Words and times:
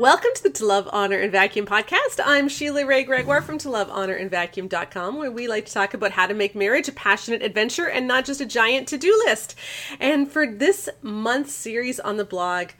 Welcome 0.00 0.30
to 0.36 0.42
the 0.42 0.50
To 0.52 0.64
Love, 0.64 0.88
Honor, 0.94 1.18
and 1.18 1.30
Vacuum 1.30 1.66
podcast. 1.66 2.20
I'm 2.24 2.48
Sheila 2.48 2.86
Wray 2.86 3.04
Gregoire 3.04 3.42
from 3.42 3.58
To 3.58 3.68
Love, 3.68 3.90
Honor, 3.90 4.14
and 4.14 4.30
Vacuum.com, 4.30 5.18
where 5.18 5.30
we 5.30 5.46
like 5.46 5.66
to 5.66 5.72
talk 5.74 5.92
about 5.92 6.12
how 6.12 6.26
to 6.26 6.32
make 6.32 6.54
marriage 6.54 6.88
a 6.88 6.92
passionate 6.92 7.42
adventure 7.42 7.86
and 7.86 8.08
not 8.08 8.24
just 8.24 8.40
a 8.40 8.46
giant 8.46 8.88
to 8.88 8.96
do 8.96 9.14
list. 9.26 9.56
And 10.00 10.26
for 10.26 10.46
this 10.46 10.88
month's 11.02 11.52
series 11.52 12.00
on 12.00 12.16
the 12.16 12.24
blog, 12.24 12.70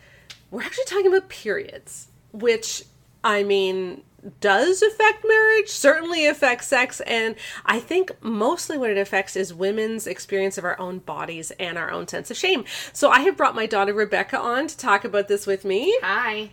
we're 0.50 0.62
actually 0.62 0.86
talking 0.86 1.08
about 1.08 1.28
periods, 1.28 2.08
which 2.32 2.84
I 3.22 3.42
mean, 3.42 4.00
does 4.40 4.82
affect 4.82 5.24
marriage, 5.26 5.68
certainly 5.68 6.26
affects 6.26 6.66
sex, 6.66 7.00
and 7.00 7.34
I 7.64 7.80
think 7.80 8.12
mostly 8.22 8.76
what 8.76 8.90
it 8.90 8.98
affects 8.98 9.36
is 9.36 9.54
women's 9.54 10.06
experience 10.06 10.58
of 10.58 10.64
our 10.64 10.78
own 10.78 10.98
bodies 10.98 11.50
and 11.52 11.78
our 11.78 11.90
own 11.90 12.08
sense 12.08 12.30
of 12.30 12.36
shame. 12.36 12.64
So 12.92 13.10
I 13.10 13.20
have 13.20 13.36
brought 13.36 13.54
my 13.54 13.66
daughter 13.66 13.94
Rebecca 13.94 14.38
on 14.38 14.66
to 14.66 14.76
talk 14.76 15.04
about 15.04 15.28
this 15.28 15.46
with 15.46 15.64
me. 15.64 15.96
Hi. 16.02 16.50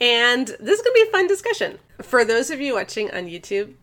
And 0.00 0.46
this 0.46 0.78
is 0.78 0.82
going 0.82 0.94
to 0.94 1.02
be 1.04 1.08
a 1.08 1.12
fun 1.12 1.26
discussion. 1.26 1.78
For 2.02 2.24
those 2.24 2.50
of 2.50 2.60
you 2.60 2.74
watching 2.74 3.10
on 3.10 3.26
YouTube, 3.26 3.74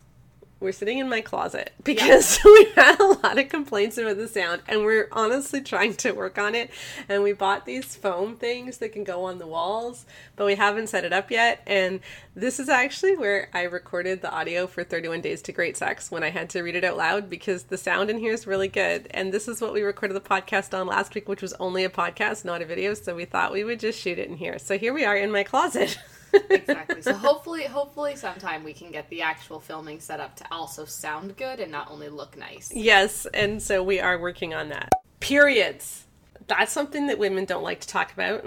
we're 0.64 0.72
sitting 0.72 0.98
in 0.98 1.08
my 1.08 1.20
closet 1.20 1.72
because 1.84 2.40
we've 2.44 2.74
had 2.74 2.98
a 2.98 3.04
lot 3.04 3.38
of 3.38 3.48
complaints 3.50 3.98
about 3.98 4.16
the 4.16 4.26
sound 4.26 4.62
and 4.66 4.84
we're 4.84 5.08
honestly 5.12 5.60
trying 5.60 5.94
to 5.94 6.12
work 6.12 6.38
on 6.38 6.54
it. 6.54 6.70
And 7.08 7.22
we 7.22 7.34
bought 7.34 7.66
these 7.66 7.94
foam 7.94 8.36
things 8.36 8.78
that 8.78 8.92
can 8.92 9.04
go 9.04 9.24
on 9.24 9.38
the 9.38 9.46
walls 9.46 10.06
but 10.36 10.46
we 10.46 10.54
haven't 10.56 10.88
set 10.88 11.04
it 11.04 11.12
up 11.12 11.30
yet. 11.30 11.62
And 11.66 12.00
this 12.34 12.58
is 12.58 12.68
actually 12.68 13.16
where 13.16 13.48
i 13.52 13.62
recorded 13.62 14.22
the 14.22 14.32
audio 14.32 14.66
for 14.66 14.82
31 14.82 15.20
days 15.20 15.42
to 15.42 15.52
great 15.52 15.76
sex 15.76 16.10
when 16.10 16.24
i 16.24 16.30
had 16.30 16.50
to 16.50 16.62
read 16.62 16.74
it 16.74 16.82
out 16.82 16.96
loud 16.96 17.30
because 17.30 17.64
the 17.64 17.78
sound 17.78 18.10
in 18.10 18.18
here 18.18 18.32
is 18.32 18.46
really 18.46 18.68
good. 18.68 19.06
And 19.10 19.32
this 19.32 19.46
is 19.46 19.60
what 19.60 19.74
we 19.74 19.82
recorded 19.82 20.14
the 20.14 20.20
podcast 20.20 20.76
on 20.76 20.86
last 20.86 21.14
week 21.14 21.28
which 21.28 21.42
was 21.42 21.52
only 21.54 21.84
a 21.84 21.90
podcast 21.90 22.44
not 22.44 22.62
a 22.62 22.64
video 22.64 22.94
so 22.94 23.14
we 23.14 23.26
thought 23.26 23.52
we 23.52 23.64
would 23.64 23.80
just 23.80 24.00
shoot 24.00 24.18
it 24.18 24.28
in 24.28 24.36
here. 24.36 24.58
So 24.58 24.78
here 24.78 24.94
we 24.94 25.04
are 25.04 25.16
in 25.16 25.30
my 25.30 25.42
closet 25.42 25.98
exactly. 26.50 27.02
So 27.02 27.14
hopefully, 27.14 27.64
hopefully, 27.64 28.16
sometime 28.16 28.64
we 28.64 28.72
can 28.72 28.90
get 28.90 29.08
the 29.10 29.22
actual 29.22 29.60
filming 29.60 30.00
set 30.00 30.20
up 30.20 30.36
to 30.36 30.44
also 30.50 30.84
sound 30.84 31.36
good 31.36 31.60
and 31.60 31.70
not 31.70 31.90
only 31.90 32.08
look 32.08 32.36
nice. 32.36 32.70
Yes, 32.74 33.26
and 33.34 33.62
so 33.62 33.82
we 33.82 34.00
are 34.00 34.18
working 34.18 34.54
on 34.54 34.68
that. 34.70 34.90
Periods. 35.20 36.04
That's 36.46 36.72
something 36.72 37.06
that 37.06 37.18
women 37.18 37.46
don't 37.46 37.62
like 37.62 37.80
to 37.80 37.88
talk 37.88 38.12
about. 38.12 38.44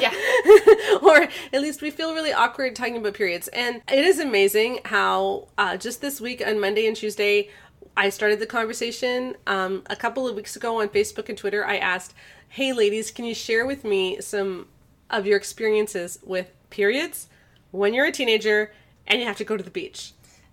Yeah. 0.00 0.12
or 1.02 1.28
at 1.52 1.60
least 1.60 1.80
we 1.80 1.90
feel 1.90 2.12
really 2.12 2.32
awkward 2.32 2.74
talking 2.74 2.96
about 2.96 3.14
periods. 3.14 3.46
And 3.48 3.82
it 3.88 4.04
is 4.04 4.18
amazing 4.18 4.80
how 4.84 5.46
uh, 5.56 5.76
just 5.76 6.00
this 6.00 6.20
week 6.20 6.44
on 6.44 6.58
Monday 6.58 6.88
and 6.88 6.96
Tuesday, 6.96 7.50
I 7.96 8.08
started 8.08 8.40
the 8.40 8.46
conversation. 8.46 9.36
Um, 9.46 9.82
a 9.86 9.94
couple 9.94 10.26
of 10.26 10.34
weeks 10.34 10.56
ago 10.56 10.80
on 10.80 10.88
Facebook 10.88 11.28
and 11.28 11.38
Twitter, 11.38 11.64
I 11.64 11.76
asked, 11.76 12.14
Hey, 12.48 12.72
ladies, 12.72 13.12
can 13.12 13.24
you 13.24 13.34
share 13.34 13.64
with 13.64 13.84
me 13.84 14.20
some 14.20 14.66
of 15.10 15.26
your 15.26 15.36
experiences 15.36 16.18
with 16.24 16.50
periods 16.70 17.28
when 17.70 17.94
you're 17.94 18.06
a 18.06 18.12
teenager 18.12 18.72
and 19.06 19.20
you 19.20 19.26
have 19.26 19.36
to 19.38 19.44
go 19.44 19.56
to 19.56 19.62
the 19.62 19.70
beach? 19.70 20.12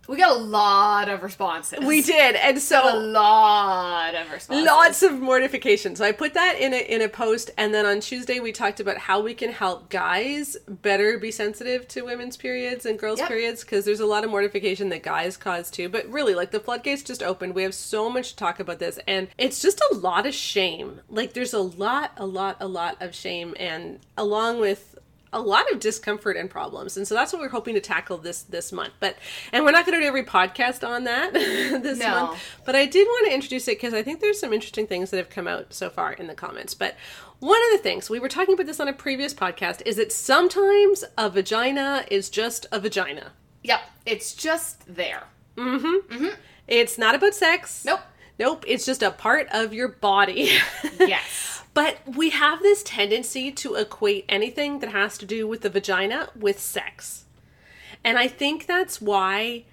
We 0.10 0.16
got 0.16 0.32
a 0.38 0.40
lot 0.40 1.10
of 1.10 1.22
responses. 1.22 1.80
We 1.84 2.02
did. 2.02 2.36
And 2.38 2.62
so 2.62 2.82
a 2.82 2.96
lot 2.98 4.16
of 4.16 4.32
responses. 4.32 4.66
lots 4.66 5.04
of 5.04 5.20
mortification. 5.20 5.98
So 5.98 6.06
I 6.06 6.14
put 6.14 6.34
that 6.34 6.56
in 6.58 6.74
a 6.74 6.78
in 6.78 7.02
a 7.02 7.10
post 7.10 7.52
and 7.58 7.74
then 7.74 7.86
on 7.86 8.00
Tuesday 8.00 8.40
we 8.40 8.54
talked 8.54 8.80
about 8.80 8.98
how 8.98 9.20
we 9.20 9.34
can 9.34 9.52
help 9.52 9.90
guys 9.90 10.56
better 10.66 11.18
be 11.18 11.30
sensitive 11.30 11.90
to 11.90 12.04
women's 12.04 12.38
periods 12.38 12.86
and 12.86 12.98
girls' 12.98 13.20
Yep. 13.20 13.28
periods 13.28 13.62
because 13.66 13.84
there's 13.84 14.00
a 14.00 14.06
lot 14.06 14.24
of 14.24 14.30
mortification 14.30 14.88
that 14.90 15.04
guys 15.04 15.36
cause 15.36 15.70
too. 15.70 15.90
But 15.90 16.08
really 16.08 16.36
like 16.36 16.52
the 16.52 16.62
floodgates 16.62 17.04
just 17.04 17.22
opened. 17.22 17.54
We 17.54 17.64
have 17.64 17.74
so 17.76 18.10
much 18.10 18.30
to 18.30 18.36
talk 18.38 18.62
about 18.62 18.80
this 18.80 18.98
and 19.10 19.28
it's 19.38 19.62
just 19.62 19.82
a 19.92 19.96
lot 19.96 20.26
of 20.26 20.34
shame. 20.34 21.02
Like 21.10 21.34
there's 21.34 21.54
a 21.54 21.60
lot 21.60 22.14
a 22.16 22.26
lot 22.26 22.56
a 22.62 22.68
lot 22.68 22.96
of 23.02 23.14
shame 23.14 23.56
and 23.60 24.00
along 24.18 24.62
with 24.62 24.98
a 25.34 25.40
lot 25.42 25.70
of 25.72 25.80
discomfort 25.80 26.38
and 26.38 26.50
problems 26.50 26.96
and 26.98 27.08
so 27.08 27.14
that's 27.16 27.34
what 27.34 27.42
we're 27.42 27.50
hoping 27.50 27.74
to 27.76 27.82
tackle 27.82 28.18
this 28.18 28.44
this 28.44 28.72
month 28.72 28.94
but 29.00 29.16
and 29.52 29.66
we're 29.66 29.72
not 29.72 29.86
going 29.86 29.94
to 29.98 30.02
do 30.02 30.08
every 30.08 30.24
podcast 30.24 30.88
on 30.88 31.04
that 31.04 31.34
this 31.34 32.00
No. 32.00 32.28
month 32.28 32.40
but 32.66 32.76
I 32.76 32.86
did 32.86 33.06
want 33.08 33.28
to 33.28 33.34
introduce 33.34 33.68
it 33.68 33.78
because 33.78 33.94
I 33.94 34.04
think 34.04 34.22
there's 34.22 34.40
some 34.40 34.54
interesting 34.54 34.88
things 34.88 35.12
that 35.12 35.18
have 35.18 35.30
come 35.30 35.48
out 35.48 35.74
so 35.74 35.90
far 35.90 36.14
in 36.14 36.28
the 36.28 36.34
comments. 36.34 36.74
But 36.74 36.96
one 37.40 37.60
of 37.72 37.78
the 37.78 37.84
things 37.84 38.10
we 38.10 38.20
were 38.20 38.30
talking 38.30 38.54
about 38.54 38.66
this 38.66 38.80
on 38.80 38.88
a 38.88 38.94
previous 38.94 39.34
podcast 39.34 39.82
is 39.86 39.96
that 39.98 40.12
sometimes 40.12 41.04
a 41.18 41.30
vagina 41.30 42.06
is 42.10 42.30
just 42.30 42.66
a 42.72 42.80
vagina. 42.80 43.32
Yep. 43.64 43.80
It's 44.06 44.34
just 44.34 44.94
there. 44.94 45.24
Mm-hmm. 45.56 46.14
Mm-hmm. 46.16 46.36
It's 46.68 46.98
not 46.98 47.16
about 47.16 47.34
sex. 47.36 47.86
Nope. 47.86 48.00
Nope. 48.40 48.64
It's 48.68 48.86
just 48.86 49.02
a 49.04 49.12
part 49.12 49.48
of 49.52 49.74
your 49.74 49.88
body. 49.90 50.52
Yes. 51.00 51.62
But 51.78 52.00
we 52.16 52.32
have 52.32 52.64
this 52.64 52.82
tendency 52.82 53.52
to 53.52 53.76
equate 53.76 54.26
anything 54.28 54.80
that 54.80 54.90
has 54.90 55.16
to 55.16 55.28
do 55.28 55.48
with 55.48 55.62
the 55.62 55.70
vagina 55.70 56.28
with 56.36 56.60
sex. 56.60 57.26
And 58.04 58.18
I 58.18 58.28
think 58.28 58.66
that's 58.66 59.00
why 59.00 59.66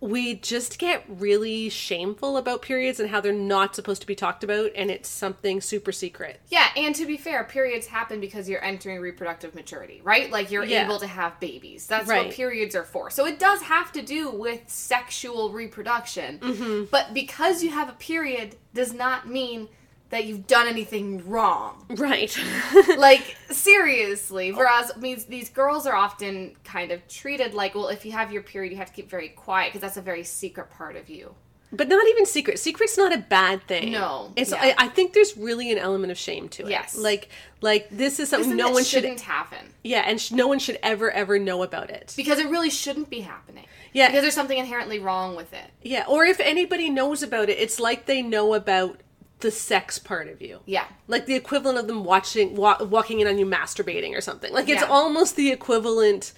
we 0.00 0.34
just 0.34 0.80
get 0.80 1.04
really 1.08 1.68
shameful 1.68 2.36
about 2.36 2.60
periods 2.60 2.98
and 2.98 3.08
how 3.10 3.20
they're 3.20 3.32
not 3.32 3.76
supposed 3.76 4.00
to 4.00 4.06
be 4.08 4.16
talked 4.16 4.42
about 4.42 4.72
and 4.74 4.90
it's 4.90 5.08
something 5.08 5.60
super 5.60 5.92
secret. 5.92 6.40
yeah, 6.48 6.66
and 6.76 6.92
to 6.96 7.06
be 7.06 7.16
fair, 7.16 7.44
periods 7.44 7.86
happen 7.86 8.18
because 8.18 8.48
you're 8.48 8.64
entering 8.64 8.98
reproductive 9.00 9.54
maturity, 9.54 10.00
right? 10.02 10.28
Like 10.28 10.50
you're 10.50 10.64
Yeah. 10.64 10.84
able 10.84 10.98
to 10.98 11.06
have 11.06 11.38
babies. 11.38 11.86
That's 11.86 12.08
Right. 12.08 12.26
what 12.26 12.34
periods 12.34 12.74
are 12.74 12.82
for. 12.82 13.10
So 13.10 13.26
it 13.26 13.38
does 13.38 13.62
have 13.62 13.92
to 13.92 14.02
do 14.02 14.28
with 14.28 14.62
sexual 14.66 15.52
reproduction. 15.52 16.40
Mm-hmm. 16.40 16.84
But 16.90 17.14
because 17.14 17.62
you 17.62 17.70
have 17.70 17.88
a 17.88 17.92
period 17.92 18.56
does 18.74 18.92
not 18.92 19.28
mean 19.28 19.68
that 20.12 20.26
you've 20.26 20.46
done 20.46 20.68
anything 20.68 21.26
wrong. 21.28 21.84
Right. 21.88 22.38
like 22.98 23.36
seriously 23.50 24.52
whereas 24.52 24.96
means 24.96 25.24
these 25.24 25.48
girls 25.48 25.86
are 25.86 25.94
often 25.96 26.54
kind 26.64 26.92
of 26.92 27.06
treated 27.08 27.54
like 27.54 27.74
well 27.74 27.88
if 27.88 28.04
you 28.04 28.12
have 28.12 28.32
your 28.32 28.42
period 28.42 28.70
you 28.72 28.78
have 28.78 28.88
to 28.88 28.92
keep 28.92 29.08
very 29.10 29.28
quiet 29.30 29.68
because 29.72 29.80
that's 29.80 29.96
a 29.96 30.02
very 30.02 30.22
secret 30.24 30.70
part 30.70 30.96
of 30.96 31.08
you 31.08 31.34
but 31.74 31.88
not 31.88 32.06
even 32.06 32.26
secret. 32.26 32.58
Secret's 32.58 32.98
not 32.98 33.14
a 33.14 33.18
bad 33.18 33.66
thing. 33.66 33.92
No, 33.92 34.30
It's 34.36 34.50
yeah. 34.50 34.58
I, 34.60 34.74
I 34.76 34.88
think 34.88 35.14
there's 35.14 35.38
really 35.38 35.72
an 35.72 35.78
element 35.78 36.10
of 36.12 36.18
shame 36.18 36.50
to 36.50 36.64
it. 36.64 36.68
Yes. 36.68 36.94
Like 36.98 37.30
like 37.62 37.88
this 37.90 38.20
is 38.20 38.28
something 38.28 38.50
Something 38.50 38.66
no 38.66 38.70
one 38.72 38.84
should 38.84 39.00
shouldn't 39.02 39.20
happen 39.22 39.58
Yeah, 39.82 40.02
and 40.06 40.20
sh- 40.20 40.32
no 40.32 40.46
one 40.48 40.58
should 40.58 40.78
ever 40.82 41.10
ever 41.10 41.38
know 41.38 41.62
about 41.62 41.88
it. 41.88 42.12
because 42.14 42.38
it 42.38 42.50
really 42.50 42.68
shouldn't 42.68 43.08
be 43.08 43.20
happening 43.20 43.64
Yeah. 43.94 44.08
because 44.08 44.20
there's 44.20 44.34
something 44.34 44.58
inherently 44.58 44.98
wrong 44.98 45.34
with 45.34 45.54
it 45.54 45.70
Yeah, 45.82 46.04
or 46.06 46.26
if 46.26 46.40
anybody 46.40 46.90
knows 46.90 47.22
about 47.22 47.48
it, 47.48 47.56
it's 47.58 47.80
like 47.80 48.04
they 48.04 48.20
know 48.20 48.52
about 48.52 49.00
the 49.42 49.50
sex 49.50 49.98
part 49.98 50.28
of 50.28 50.40
you. 50.42 50.60
yeah 50.66 50.86
Like 51.06 51.26
the 51.26 51.34
equivalent 51.34 51.78
of 51.78 51.86
them 51.86 52.02
watching 52.04 52.56
wa- 52.56 52.82
walking 52.82 53.20
in 53.20 53.26
on 53.28 53.38
you 53.38 53.46
masturbating 53.46 54.16
or 54.16 54.20
something. 54.20 54.52
Like 54.52 54.68
it's 54.68 54.82
Yeah. 54.82 54.88
almost 54.88 55.36
the 55.36 55.50
equivalent 55.52 56.32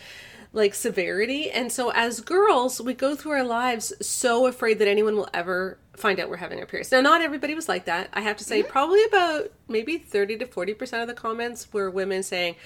like 0.52 0.72
severity. 0.74 1.50
And 1.50 1.72
so 1.72 1.90
as 1.90 2.20
girls, 2.20 2.80
we 2.80 2.94
go 2.94 3.16
through 3.16 3.32
our 3.32 3.42
lives 3.44 3.92
so 4.00 4.46
afraid 4.46 4.78
that 4.78 4.86
anyone 4.86 5.16
will 5.16 5.28
ever 5.34 5.78
find 5.96 6.20
out 6.20 6.28
we're 6.28 6.36
having 6.36 6.60
our 6.60 6.66
periods. 6.66 6.92
Now 6.92 7.00
not 7.00 7.22
everybody 7.22 7.54
was 7.54 7.68
like 7.68 7.86
that. 7.86 8.08
I 8.12 8.20
have 8.20 8.36
to 8.36 8.44
say 8.44 8.62
mm-hmm. 8.62 8.70
probably 8.70 9.04
about 9.04 9.50
maybe 9.68 9.98
30 9.98 10.38
to 10.38 10.46
40% 10.46 11.02
of 11.02 11.08
the 11.08 11.14
comments 11.14 11.72
were 11.72 11.90
women 11.90 12.22
saying 12.22 12.54
"Di- 12.54 12.58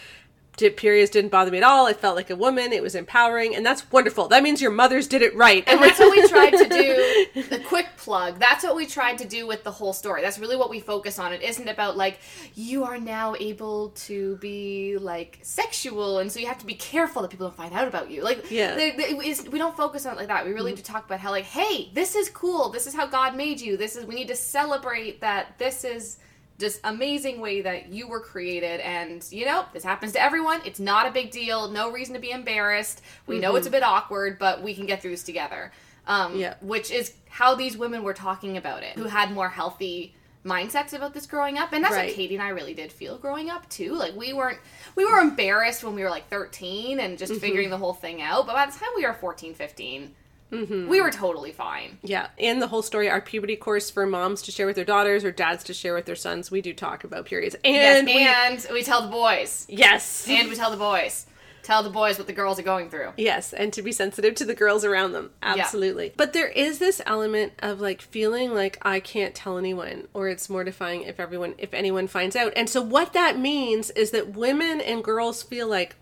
periods 0.77 1.11
didn't 1.11 1.31
bother 1.31 1.51
me 1.51 1.59
at 1.59 1.65
all. 1.65 1.87
I 1.87 1.93
felt 1.93 2.17
like 2.17 2.31
a 2.31 2.37
woman. 2.37 2.73
It 2.73 2.83
was 2.83 2.95
empowering, 2.95 3.55
and 3.55 3.65
that's 3.65 3.91
wonderful. 3.91 4.29
That 4.29 4.43
means 4.43 4.61
your 4.61 4.71
mothers 4.71 5.07
did 5.07 5.23
it 5.23 5.35
right. 5.35 5.65
and 5.67 5.81
that's 5.83 5.99
what 5.99 6.11
we 6.11 6.29
tried 6.29 6.51
to 6.51 6.69
do 6.69 7.43
the 7.49 7.59
quick 7.67 7.89
plug 7.97 8.39
that's 8.39 8.65
what 8.65 8.77
we 8.77 8.87
tried 8.87 9.19
to 9.19 9.27
do 9.27 9.47
with 9.47 9.65
the 9.65 9.71
whole 9.71 9.93
story 9.93 10.23
that's 10.23 10.39
really 10.39 10.57
what 10.57 10.71
we 10.71 10.81
focus 10.81 11.19
on 11.19 11.33
it 11.33 11.43
isn't 11.43 11.69
about 11.69 11.97
like 11.97 12.19
you 12.55 12.85
are 12.85 12.99
now 12.99 13.35
able 13.39 13.91
to 13.91 14.37
be 14.37 14.97
like 14.99 15.39
sexual 15.43 16.19
and 16.19 16.31
so 16.31 16.41
you 16.41 16.47
have 16.47 16.59
to 16.59 16.67
be 16.67 16.75
careful 16.75 17.23
that 17.23 17.31
people 17.31 17.47
don't 17.47 17.57
find 17.57 17.75
out 17.75 17.89
about 17.89 18.11
you 18.11 18.23
like 18.23 18.51
Yeah. 18.51 18.75
they- 18.75 18.93
they- 18.93 19.15
we 19.15 19.59
don't 19.59 19.77
focus 19.77 20.07
on 20.07 20.15
it 20.15 20.17
like 20.17 20.29
that 20.29 20.45
we 20.45 20.53
really 20.53 20.73
mm-hmm. 20.73 20.77
do 20.79 20.83
talk 20.83 21.05
about 21.07 21.21
how 21.21 21.31
like 21.31 21.45
hey 21.45 21.91
this 21.95 22.15
is 22.15 22.29
cool 22.29 22.71
this 22.71 22.87
is 22.87 22.95
how 22.95 23.07
god 23.07 23.37
made 23.37 23.61
you 23.61 23.77
this 23.77 23.97
is 23.97 24.05
we 24.05 24.15
need 24.15 24.29
to 24.29 24.37
celebrate 24.37 25.21
that 25.21 25.59
this 25.59 25.85
is 25.85 26.19
just 26.59 26.81
amazing 26.85 27.41
way 27.41 27.61
that 27.63 27.89
you 27.93 28.09
were 28.09 28.21
created. 28.21 28.81
And 28.81 29.25
you 29.31 29.45
know 29.47 29.65
this 29.73 29.85
happens 29.85 30.13
to 30.13 30.23
everyone. 30.23 30.61
It's 30.65 30.81
not 30.81 31.07
a 31.07 31.11
big 31.11 31.31
deal. 31.31 31.71
No 31.71 31.91
reason 31.93 32.15
to 32.15 32.21
be 32.21 32.31
embarrassed. 32.31 33.01
We 33.27 33.39
know 33.39 33.55
it's 33.57 33.67
a 33.67 33.71
bit 33.71 33.83
awkward 33.83 34.39
but 34.39 34.63
we 34.63 34.75
can 34.75 34.87
get 34.87 35.01
through 35.03 35.13
this 35.13 35.23
together. 35.23 35.73
Um, 36.07 36.37
Yeah. 36.37 36.55
which 36.63 36.91
is 36.91 37.13
how 37.29 37.55
these 37.55 37.77
women 37.77 38.03
were 38.03 38.15
talking 38.15 38.57
about 38.57 38.83
it 38.83 38.95
who 38.97 39.05
had 39.05 39.31
more 39.31 39.51
healthy 39.51 40.15
mindsets 40.45 40.95
about 40.95 41.13
this 41.15 41.27
growing 41.27 41.59
up. 41.59 41.73
And 41.73 41.85
that's 41.85 41.95
Right. 41.95 42.07
what 42.07 42.15
katie 42.17 42.35
and 42.35 42.43
i 42.43 42.49
really 42.49 42.73
did 42.73 42.91
feel 42.91 43.19
growing 43.19 43.51
up 43.51 43.69
too. 43.69 43.93
Like 43.95 44.15
we 44.17 44.33
weren't 44.33 44.59
we 44.97 45.05
were 45.05 45.19
embarrassed 45.19 45.85
when 45.85 45.95
we 45.95 46.03
were 46.03 46.11
like 46.11 46.29
13 46.29 46.99
and 47.01 47.13
Mm-hmm. 47.13 47.19
just 47.19 47.41
figuring 47.41 47.71
the 47.71 47.77
whole 47.79 47.93
thing 47.93 48.23
out. 48.23 48.47
But 48.47 48.55
by 48.55 48.67
the 48.67 48.73
time 48.73 48.89
we 48.97 49.05
were 49.07 49.13
14 49.13 49.55
15 49.55 50.15
Mm-hmm. 50.51 50.89
we 50.89 51.01
were 51.01 51.11
totally 51.11 51.53
fine 51.53 51.99
Yeah, 52.03 52.29
in 52.39 52.59
the 52.59 52.69
whole 52.69 52.83
story, 52.83 53.09
our 53.09 53.21
puberty 53.21 53.57
course 53.57 53.91
for 53.91 54.07
moms 54.07 54.41
to 54.43 54.51
share 54.51 54.67
with 54.67 54.77
their 54.77 54.85
daughters 54.85 55.25
or 55.25 55.31
dads 55.31 55.63
to 55.65 55.75
share 55.75 55.95
with 55.95 56.07
their 56.07 56.17
sons, 56.17 56.51
we 56.51 56.61
do 56.61 56.73
talk 56.73 57.05
about 57.05 57.27
periods. 57.27 57.55
And 57.65 58.09
yes, 58.09 58.65
and 58.65 58.75
we 58.75 58.83
tell 58.83 59.03
the 59.03 59.09
boys 59.09 59.67
yes, 59.69 60.27
and 60.29 60.49
we 60.49 60.55
tell 60.57 60.71
the 60.71 60.77
boys 60.77 61.27
tell 61.63 61.83
the 61.83 61.91
boys 61.91 62.17
what 62.17 62.27
the 62.27 62.33
girls 62.33 62.59
are 62.59 62.63
going 62.63 62.89
through 62.89 63.13
yes, 63.19 63.53
and 63.53 63.75
to 63.75 63.83
be 63.83 63.93
sensitive 63.93 64.35
to 64.37 64.47
the 64.47 64.55
girls 64.55 64.87
around 64.87 65.13
them, 65.13 65.31
absolutely. 65.43 66.15
But 66.17 66.33
there 66.33 66.49
is 66.49 66.79
this 66.79 67.03
element 67.05 67.53
of 67.59 67.79
like 67.79 68.01
feeling 68.01 68.55
like 68.55 68.79
I 68.81 69.01
can't 69.01 69.35
tell 69.35 69.59
anyone, 69.59 70.09
or 70.15 70.29
it's 70.29 70.49
mortifying 70.49 71.03
if 71.03 71.21
everyone, 71.21 71.55
if 71.59 71.75
anyone 71.75 72.07
finds 72.07 72.37
out. 72.37 72.55
And 72.57 72.71
so 72.71 72.81
what 72.81 73.13
that 73.13 73.39
means 73.39 73.91
is 73.91 74.13
that 74.13 74.35
women 74.35 74.81
and 74.81 75.05
girls 75.05 75.43
feel 75.43 75.69
like 75.69 75.97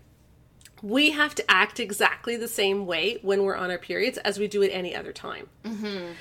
we 0.81 1.11
have 1.11 1.35
to 1.35 1.51
act 1.51 1.79
exactly 1.79 2.35
the 2.35 2.47
same 2.47 2.85
way 2.85 3.19
when 3.21 3.43
we're 3.43 3.55
on 3.55 3.71
our 3.71 3.77
periods 3.77 4.17
as 4.19 4.39
we 4.39 4.47
do 4.47 4.63
at 4.63 4.71
any 4.71 4.95
other 4.95 5.11
time. 5.11 5.49
Mm-hmm. 5.63 6.13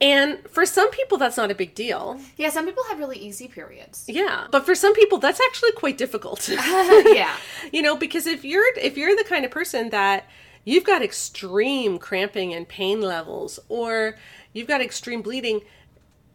And 0.00 0.40
for 0.50 0.66
some 0.66 0.90
people, 0.90 1.16
that's 1.16 1.36
not 1.36 1.52
a 1.52 1.54
big 1.54 1.76
deal. 1.76 2.18
Yeah, 2.36 2.50
some 2.50 2.66
people 2.66 2.82
have 2.88 2.98
really 2.98 3.18
easy 3.18 3.46
periods. 3.46 4.04
Yeah, 4.08 4.48
but 4.50 4.66
for 4.66 4.74
some 4.74 4.94
people, 4.94 5.18
that's 5.18 5.40
actually 5.40 5.70
quite 5.72 5.96
difficult. 5.96 6.48
yeah. 6.48 7.36
you 7.72 7.82
know, 7.82 7.96
because 7.96 8.26
if 8.26 8.44
you're 8.44 8.66
if 8.76 8.96
you're 8.96 9.16
the 9.16 9.22
kind 9.22 9.44
of 9.44 9.52
person 9.52 9.90
that 9.90 10.26
you've 10.64 10.82
got 10.82 11.02
extreme 11.02 11.98
cramping 11.98 12.52
and 12.52 12.66
pain 12.66 13.00
levels, 13.00 13.60
or 13.68 14.16
you've 14.52 14.66
got 14.66 14.80
extreme 14.80 15.22
bleeding, 15.22 15.60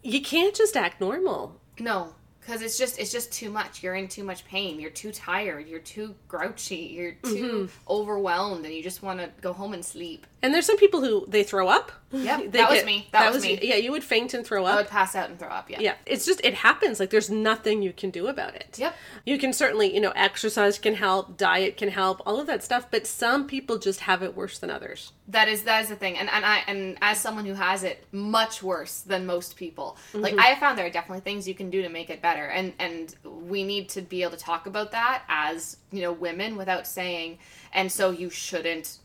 you 0.02 0.22
can't 0.22 0.56
just 0.56 0.78
act 0.78 1.02
normal. 1.02 1.60
No, 1.78 2.16
because 2.48 2.62
it's 2.62 2.78
just 2.78 2.98
it's 2.98 3.12
just 3.12 3.30
too 3.32 3.50
much. 3.50 3.84
You're 3.84 3.96
in 3.96 4.08
too 4.08 4.24
much 4.24 4.46
pain. 4.46 4.80
You're 4.80 4.90
too 4.90 5.12
tired. 5.12 5.68
You're 5.68 5.80
too 5.80 6.16
grouchy. 6.30 6.94
You're 6.96 7.12
too 7.24 7.68
overwhelmed, 7.90 8.64
and 8.66 8.74
you 8.74 8.82
just 8.82 9.04
want 9.04 9.20
to 9.20 9.30
go 9.42 9.52
home 9.52 9.74
and 9.74 9.84
sleep. 9.84 10.26
And 10.42 10.54
there's 10.54 10.66
some 10.66 10.78
people 10.78 11.02
who 11.02 11.26
they 11.28 11.44
throw 11.44 11.68
up. 11.68 11.92
They 12.12 12.24
that 12.24 12.70
was 12.70 12.86
me. 12.86 13.10
That 13.12 13.34
was 13.34 13.44
me. 13.44 13.60
Yeah, 13.62 13.76
you 13.76 13.92
would 13.92 14.04
faint 14.04 14.34
and 14.34 14.46
throw 14.46 14.66
up. 14.66 14.74
I 14.74 14.76
would 14.78 14.88
pass 14.88 15.14
out 15.14 15.30
and 15.30 15.38
throw 15.38 15.50
up. 15.50 15.70
Yeah. 15.70 15.80
Yeah, 15.82 15.96
it's 16.06 16.26
just 16.26 16.40
it 16.44 16.54
happens. 16.54 17.02
Like 17.02 17.10
there's 17.10 17.30
nothing 17.30 17.82
you 17.82 17.92
can 17.92 18.12
do 18.12 18.28
about 18.28 18.56
it. 18.56 18.78
Yep. 18.80 18.96
You 19.26 19.38
can 19.38 19.52
certainly, 19.52 19.94
you 19.94 20.00
know, 20.00 20.14
exercise 20.16 20.80
can 20.80 20.96
help, 20.96 21.36
diet 21.38 21.76
can 21.76 21.90
help, 21.90 22.22
all 22.26 22.40
of 22.40 22.48
that 22.48 22.64
stuff, 22.64 22.88
but 22.90 23.06
some 23.06 23.46
people 23.46 23.78
just 23.78 24.02
have 24.02 24.24
it 24.24 24.38
worse 24.38 24.58
than 24.60 24.70
others. 24.70 25.12
That 25.28 25.50
is 25.50 25.64
that 25.64 25.84
is 25.84 25.90
the 25.90 25.98
thing, 25.98 26.18
and 26.18 26.30
and 26.30 26.46
I 26.46 26.64
and 26.68 26.98
as 27.02 27.20
someone 27.20 27.46
who 27.46 27.56
has 27.56 27.84
it 27.84 28.06
much 28.14 28.64
worse 28.64 29.02
than 29.02 29.26
most 29.26 29.58
people, 29.58 29.98
like 30.14 30.38
Mm-hmm. 30.38 30.40
I 30.40 30.48
have 30.48 30.60
found 30.60 30.78
there 30.78 30.86
are 30.86 30.90
definitely 30.90 31.22
things 31.22 31.48
you 31.48 31.56
can 31.56 31.70
do 31.70 31.82
to 31.82 31.90
make 31.90 32.10
it 32.10 32.22
better, 32.22 32.37
and 32.46 32.74
and 32.80 33.16
we 33.24 33.64
need 33.64 33.90
to 33.90 34.02
be 34.02 34.24
able 34.24 34.32
to 34.32 34.38
talk 34.38 34.68
about 34.68 34.92
that 34.92 35.24
as 35.28 35.78
you 35.92 36.02
know 36.02 36.14
women 36.14 36.56
without 36.56 36.86
saying, 36.86 37.40
and 37.74 37.92
so 37.92 38.12
you 38.12 38.30
shouldn't 38.30 39.00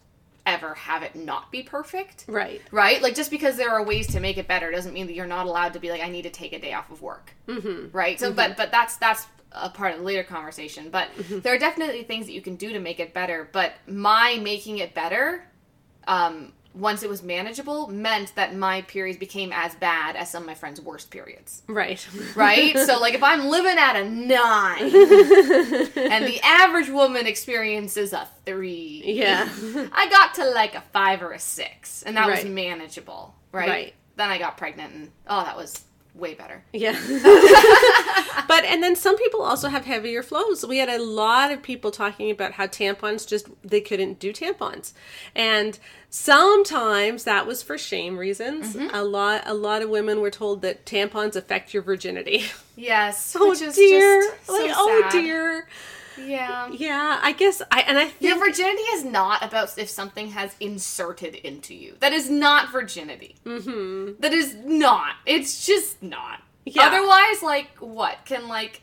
ever 0.46 0.74
have 0.74 1.02
it 1.02 1.14
not 1.14 1.50
be 1.50 1.62
perfect. 1.62 2.24
Right. 2.26 2.60
Right? 2.70 3.00
Like, 3.02 3.14
just 3.14 3.30
because 3.30 3.56
there 3.56 3.70
are 3.70 3.84
ways 3.84 4.08
to 4.08 4.20
make 4.20 4.38
it 4.38 4.48
better 4.48 4.70
doesn't 4.70 4.92
mean 4.92 5.06
that 5.06 5.14
you're 5.14 5.26
not 5.26 5.46
allowed 5.46 5.72
to 5.74 5.78
be 5.78 5.90
like, 5.90 6.02
I 6.02 6.08
need 6.08 6.22
to 6.22 6.30
take 6.30 6.52
a 6.52 6.58
day 6.58 6.72
off 6.72 6.90
of 6.90 7.02
work. 7.02 7.34
Mm-hmm. 7.46 7.96
Right? 7.96 8.18
So, 8.18 8.32
but, 8.32 8.56
but 8.56 8.70
that's, 8.70 8.96
that's 8.96 9.26
a 9.52 9.68
part 9.68 9.92
of 9.92 9.98
the 9.98 10.04
later 10.04 10.24
conversation. 10.24 10.90
But 10.90 11.08
there 11.28 11.54
are 11.54 11.58
definitely 11.58 12.02
things 12.02 12.26
that 12.26 12.32
you 12.32 12.42
can 12.42 12.56
do 12.56 12.72
to 12.72 12.80
make 12.80 12.98
it 13.00 13.14
better. 13.14 13.48
But 13.52 13.74
my 13.86 14.38
making 14.42 14.78
it 14.78 14.94
better, 14.94 15.44
um, 16.06 16.52
once 16.74 17.02
it 17.02 17.08
was 17.10 17.22
manageable, 17.22 17.88
meant 17.88 18.34
that 18.34 18.56
my 18.56 18.82
periods 18.82 19.18
became 19.18 19.52
as 19.52 19.74
bad 19.74 20.16
as 20.16 20.30
some 20.30 20.42
of 20.42 20.46
my 20.46 20.54
friends' 20.54 20.80
worst 20.80 21.10
periods. 21.10 21.62
Right. 21.66 22.06
Right? 22.34 22.78
so, 22.78 22.98
like, 22.98 23.14
if 23.14 23.22
I'm 23.22 23.48
living 23.48 23.76
at 23.78 23.96
a 23.96 24.08
nine 24.08 24.82
and 24.82 26.26
the 26.26 26.40
average 26.42 26.88
woman 26.88 27.26
experiences 27.26 28.12
a 28.12 28.28
three, 28.46 29.02
Yeah. 29.04 29.48
I 29.92 30.08
got 30.08 30.34
to 30.34 30.50
like 30.50 30.74
a 30.74 30.80
five 30.92 31.22
or 31.22 31.32
a 31.32 31.38
six, 31.38 32.02
and 32.02 32.16
that 32.16 32.28
was 32.28 32.44
manageable, 32.44 33.34
right? 33.52 33.68
Right. 33.68 33.94
Then 34.16 34.30
I 34.30 34.38
got 34.38 34.56
pregnant, 34.56 34.94
and 34.94 35.10
oh, 35.26 35.44
that 35.44 35.56
was 35.56 35.84
way 36.14 36.34
better. 36.34 36.62
Yeah. 36.72 36.92
but 38.48 38.64
and 38.64 38.82
then 38.82 38.96
some 38.96 39.16
people 39.16 39.42
also 39.42 39.68
have 39.68 39.84
heavier 39.84 40.22
flows. 40.22 40.64
We 40.66 40.78
had 40.78 40.88
a 40.88 41.02
lot 41.02 41.50
of 41.50 41.62
people 41.62 41.90
talking 41.90 42.30
about 42.30 42.52
how 42.52 42.66
tampons 42.66 43.26
just 43.26 43.48
they 43.64 43.80
couldn't 43.80 44.18
do 44.18 44.32
tampons. 44.32 44.92
And 45.34 45.78
sometimes 46.10 47.24
that 47.24 47.46
was 47.46 47.62
for 47.62 47.78
shame 47.78 48.18
reasons. 48.18 48.76
Mm-hmm. 48.76 48.94
A 48.94 49.02
lot 49.02 49.42
a 49.46 49.54
lot 49.54 49.82
of 49.82 49.88
women 49.88 50.20
were 50.20 50.30
told 50.30 50.62
that 50.62 50.84
tampons 50.84 51.36
affect 51.36 51.72
your 51.72 51.82
virginity. 51.82 52.44
Yes, 52.76 53.34
Oh 53.40 53.50
which 53.50 53.62
is 53.62 53.74
dear. 53.74 54.22
just 54.22 54.46
so 54.46 54.52
like 54.52 54.72
oh 54.74 55.08
dear. 55.10 55.66
Yeah. 56.18 56.68
Yeah, 56.72 57.18
I 57.22 57.32
guess 57.32 57.62
I 57.70 57.80
and 57.82 57.98
I 57.98 58.06
think 58.06 58.20
Your 58.22 58.38
virginity 58.38 58.82
is 58.82 59.04
not 59.04 59.42
about 59.44 59.76
if 59.78 59.88
something 59.88 60.28
has 60.28 60.54
inserted 60.60 61.34
into 61.36 61.74
you. 61.74 61.96
That 62.00 62.12
is 62.12 62.28
not 62.30 62.70
virginity. 62.70 63.36
Mm-hmm. 63.44 64.20
That 64.20 64.32
is 64.32 64.54
not. 64.54 65.16
It's 65.26 65.66
just 65.66 66.02
not. 66.02 66.40
Yeah. 66.64 66.82
Otherwise, 66.82 67.42
like, 67.42 67.68
what 67.78 68.18
can 68.24 68.48
like, 68.48 68.82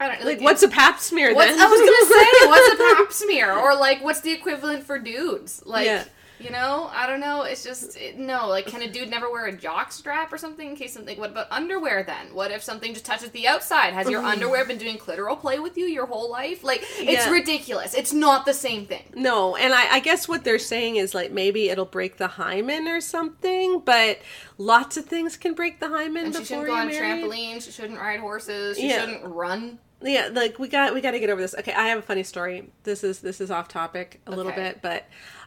I 0.00 0.08
don't 0.08 0.20
know. 0.20 0.26
like 0.26 0.40
what's 0.40 0.62
a 0.62 0.68
pap 0.68 0.98
smear 0.98 1.34
What's, 1.34 1.52
then? 1.52 1.60
I 1.60 1.66
was 1.70 1.80
gonna 1.80 2.20
say, 2.20 2.48
what's 2.48 2.74
a 2.74 2.76
pap 2.96 3.12
smear? 3.12 3.52
Or 3.52 3.76
like, 3.76 4.02
what's 4.02 4.20
the 4.20 4.32
equivalent 4.32 4.84
for 4.84 4.98
dudes? 4.98 5.62
Like, 5.64 5.86
Yeah. 5.86 6.04
You 6.40 6.50
know, 6.50 6.90
I 6.92 7.06
don't 7.06 7.20
know. 7.20 7.42
It's 7.42 7.62
just 7.62 7.96
it, 7.96 8.18
no. 8.18 8.48
Like, 8.48 8.66
can 8.66 8.82
a 8.82 8.90
dude 8.90 9.08
never 9.08 9.30
wear 9.30 9.46
a 9.46 9.52
jock 9.52 9.92
strap 9.92 10.32
or 10.32 10.38
something 10.38 10.68
in 10.70 10.76
case 10.76 10.92
something? 10.92 11.18
What 11.18 11.30
about 11.30 11.46
underwear 11.50 12.02
then? 12.02 12.34
What 12.34 12.50
if 12.50 12.62
something 12.62 12.92
just 12.92 13.04
touches 13.06 13.30
the 13.30 13.46
outside? 13.46 13.92
Has 13.94 14.10
your 14.10 14.20
underwear 14.24 14.64
been 14.64 14.78
doing 14.78 14.98
clitoral 14.98 15.38
play 15.40 15.58
with 15.60 15.76
you 15.78 15.84
your 15.86 16.06
whole 16.06 16.30
life? 16.30 16.64
Like, 16.64 16.82
it's 16.98 17.26
Yeah. 17.26 17.30
ridiculous. 17.30 17.94
It's 17.94 18.12
not 18.12 18.46
the 18.46 18.54
same 18.54 18.84
thing. 18.86 19.04
No, 19.14 19.54
and 19.56 19.72
I, 19.72 19.94
I 19.94 20.00
guess 20.00 20.26
what 20.28 20.42
they're 20.44 20.58
saying 20.58 20.96
is 20.96 21.14
like 21.14 21.30
maybe 21.30 21.70
it'll 21.70 21.84
break 21.84 22.16
the 22.16 22.28
hymen 22.28 22.88
or 22.88 23.00
something, 23.00 23.80
but 23.80 24.18
lots 24.58 24.96
of 24.96 25.04
things 25.06 25.36
can 25.36 25.54
break 25.54 25.78
the 25.80 25.88
hymen 25.88 26.26
And 26.26 26.34
she 26.36 26.44
shouldn't 26.44 26.66
go 26.66 26.74
on 26.74 26.88
married. 26.88 27.24
trampolines. 27.24 27.64
She 27.64 27.70
shouldn't 27.70 28.00
ride 28.00 28.20
horses. 28.20 28.76
She 28.76 28.88
Yeah. 28.88 29.00
shouldn't 29.00 29.24
run. 29.24 29.78
Yeah, 30.02 30.28
like 30.32 30.58
we 30.58 30.68
got 30.68 30.92
we 30.92 31.00
got 31.00 31.12
to 31.12 31.18
get 31.20 31.30
over 31.30 31.40
this. 31.40 31.54
Okay, 31.54 31.72
I 31.72 31.86
have 31.86 31.98
a 31.98 32.02
funny 32.02 32.24
story. 32.24 32.68
This 32.82 33.02
is 33.02 33.20
this 33.20 33.40
is 33.40 33.50
off 33.50 33.68
topic 33.68 34.20
a 34.26 34.32
little 34.32 34.52
bit, 34.52 34.80
but 34.82 35.04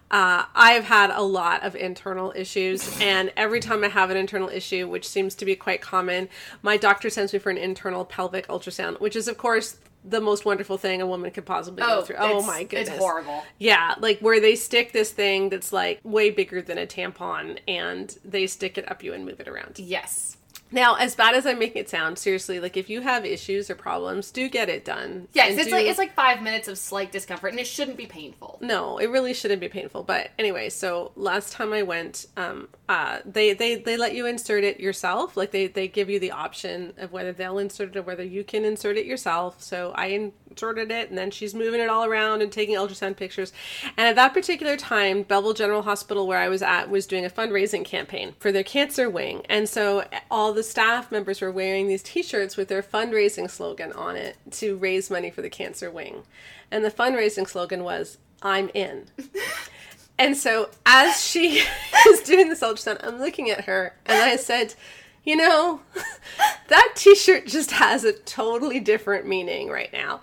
uh, 0.09 0.45
I've 0.56 0.86
had 0.86 1.09
a 1.09 1.21
lot 1.21 1.63
of 1.63 1.75
internal 1.75 2.31
issues, 2.36 3.00
and 3.01 3.31
every 3.36 3.59
time 3.59 3.83
I 3.83 3.89
have 3.89 4.09
an 4.09 4.18
internal 4.18 4.50
issue, 4.50 4.88
which 4.88 5.07
seems 5.07 5.36
to 5.36 5.45
be 5.45 5.56
quite 5.56 5.81
common, 5.81 6.30
my 6.62 6.77
doctor 6.77 7.09
sends 7.09 7.33
me 7.33 7.39
for 7.39 7.50
an 7.50 7.57
internal 7.57 8.06
pelvic 8.06 8.48
ultrasound, 8.48 9.00
which 9.01 9.15
is 9.15 9.27
of 9.27 9.38
course 9.38 9.77
the 10.06 10.21
most 10.21 10.45
wonderful 10.45 10.77
thing 10.77 11.01
a 11.01 11.06
woman 11.07 11.30
could 11.31 11.45
possibly 11.45 11.83
go 11.83 12.00
Oh, 12.00 12.01
through. 12.04 12.15
Oh 12.19 12.42
my 12.44 12.63
goodness, 12.63 12.88
It's 12.89 12.98
horrible. 12.98 13.44
Yeah, 13.57 13.95
like 14.00 14.19
where 14.19 14.39
they 14.39 14.56
stick 14.56 14.94
this 14.94 15.12
thing 15.12 15.50
that's 15.50 15.74
like 15.74 16.00
way 16.04 16.30
bigger 16.30 16.62
than 16.62 16.77
a 16.77 16.88
tampon, 16.88 17.60
and 17.68 18.18
they 18.24 18.48
stick 18.48 18.77
it 18.77 18.89
up 18.89 19.03
you 19.03 19.13
and 19.13 19.25
move 19.25 19.42
it 19.42 19.48
around. 19.50 19.80
Yes. 19.80 20.38
Now, 20.72 20.96
as 20.96 21.16
bad 21.16 21.36
as 21.36 21.46
I'm 21.46 21.60
making 21.60 21.81
it 21.81 21.90
sound, 21.90 22.18
seriously, 22.18 22.60
like 22.60 22.75
if 22.78 22.90
you 22.90 23.02
have 23.02 23.25
issues 23.25 23.69
or 23.69 23.75
problems, 23.75 24.31
do 24.31 24.50
get 24.50 24.69
it 24.69 24.84
done. 24.84 25.28
Yes, 25.34 25.52
And 25.52 25.60
it's 25.60 25.69
do- 25.69 25.75
like 25.75 25.86
it's 25.86 25.98
like 25.98 26.14
five 26.14 26.42
minutes 26.42 26.68
of 26.68 26.78
slight 26.78 27.12
discomfort, 27.12 27.52
and 27.52 27.60
it 27.60 27.68
shouldn't 27.68 27.98
be 27.98 28.06
painful. 28.06 28.60
no, 28.62 28.98
it 28.98 29.08
really 29.10 29.34
shouldn't 29.34 29.62
be 29.62 29.69
painful. 29.69 30.04
But 30.04 30.31
anyway, 30.38 30.69
so 30.69 31.12
last 31.16 31.54
time 31.54 31.74
I 31.74 31.84
went, 31.84 32.25
um, 32.36 32.68
uh, 32.90 33.19
they 33.25 33.54
they 33.54 33.75
they 33.75 33.98
let 33.98 34.13
you 34.13 34.25
insert 34.25 34.63
it 34.63 34.80
yourself. 34.80 35.38
Like 35.38 35.51
they 35.51 35.68
they 35.68 35.88
give 35.88 36.10
you 36.10 36.20
the 36.20 36.32
option 36.32 36.94
of 36.98 37.12
whether 37.12 37.32
they'll 37.32 37.60
insert 37.60 37.96
it 37.96 38.00
or 38.00 38.01
whether 38.03 38.24
you 38.24 38.44
can 38.44 38.65
insert 38.65 38.98
it 38.98 39.06
yourself. 39.06 39.62
So 39.62 39.94
I 39.96 40.30
inserted 40.50 40.91
it, 40.91 41.10
and 41.10 41.18
then 41.18 41.32
she's 41.32 41.53
moving 41.53 41.80
it 41.80 41.89
all 41.89 42.06
around 42.06 42.41
and 42.41 42.51
taking 42.51 42.75
ultrasound 42.75 43.15
pictures. 43.18 43.53
And 43.98 44.08
at 44.08 44.15
that 44.15 44.34
particular 44.34 44.75
time, 44.75 45.24
Belleville 45.24 45.53
General 45.53 45.84
Hospital, 45.84 46.27
where 46.27 46.39
I 46.39 46.50
was 46.50 46.62
at, 46.62 46.89
was 46.89 47.06
doing 47.06 47.25
a 47.25 47.30
fundraising 47.30 47.86
campaign 47.86 48.34
for 48.39 48.51
their 48.51 48.63
cancer 48.63 49.10
wing, 49.10 49.44
and 49.50 49.68
so 49.70 50.06
all 50.32 50.53
the 50.58 50.64
staff 50.64 51.12
members 51.12 51.40
were 51.40 51.52
wearing 51.52 51.88
these 51.88 52.02
T-shirts 52.02 52.58
with 52.58 52.68
their 52.68 52.82
fundraising 52.82 53.48
slogan 53.48 53.94
on 53.94 54.16
it 54.16 54.38
to 54.54 54.76
raise 54.76 55.12
money 55.12 55.30
for 55.30 55.44
the 55.44 55.52
cancer 55.52 55.92
wing, 55.92 56.24
and 56.72 56.84
the 56.84 56.90
fundraising 56.90 57.48
slogan 57.48 57.84
was 57.84 58.18
"I'm 58.42 58.70
in." 58.74 59.06
And 60.20 60.36
so 60.36 60.70
as 60.84 61.22
she 61.22 61.62
is 62.08 62.22
doing 62.22 62.50
this 62.50 62.62
ultrasound, 62.62 63.06
I'm 63.06 63.20
looking 63.20 63.52
at 63.52 63.66
her 63.66 63.96
and 64.08 64.18
I 64.18 64.36
said, 64.36 64.74
you 65.27 65.36
know, 65.36 65.81
that 66.69 66.93
t 66.96 67.13
shirt 67.13 67.46
just 67.48 67.72
has 67.72 68.05
a 68.05 68.13
totally 68.13 68.79
different 68.79 69.27
meaning 69.27 69.67
right 69.69 69.91
now. 69.91 70.22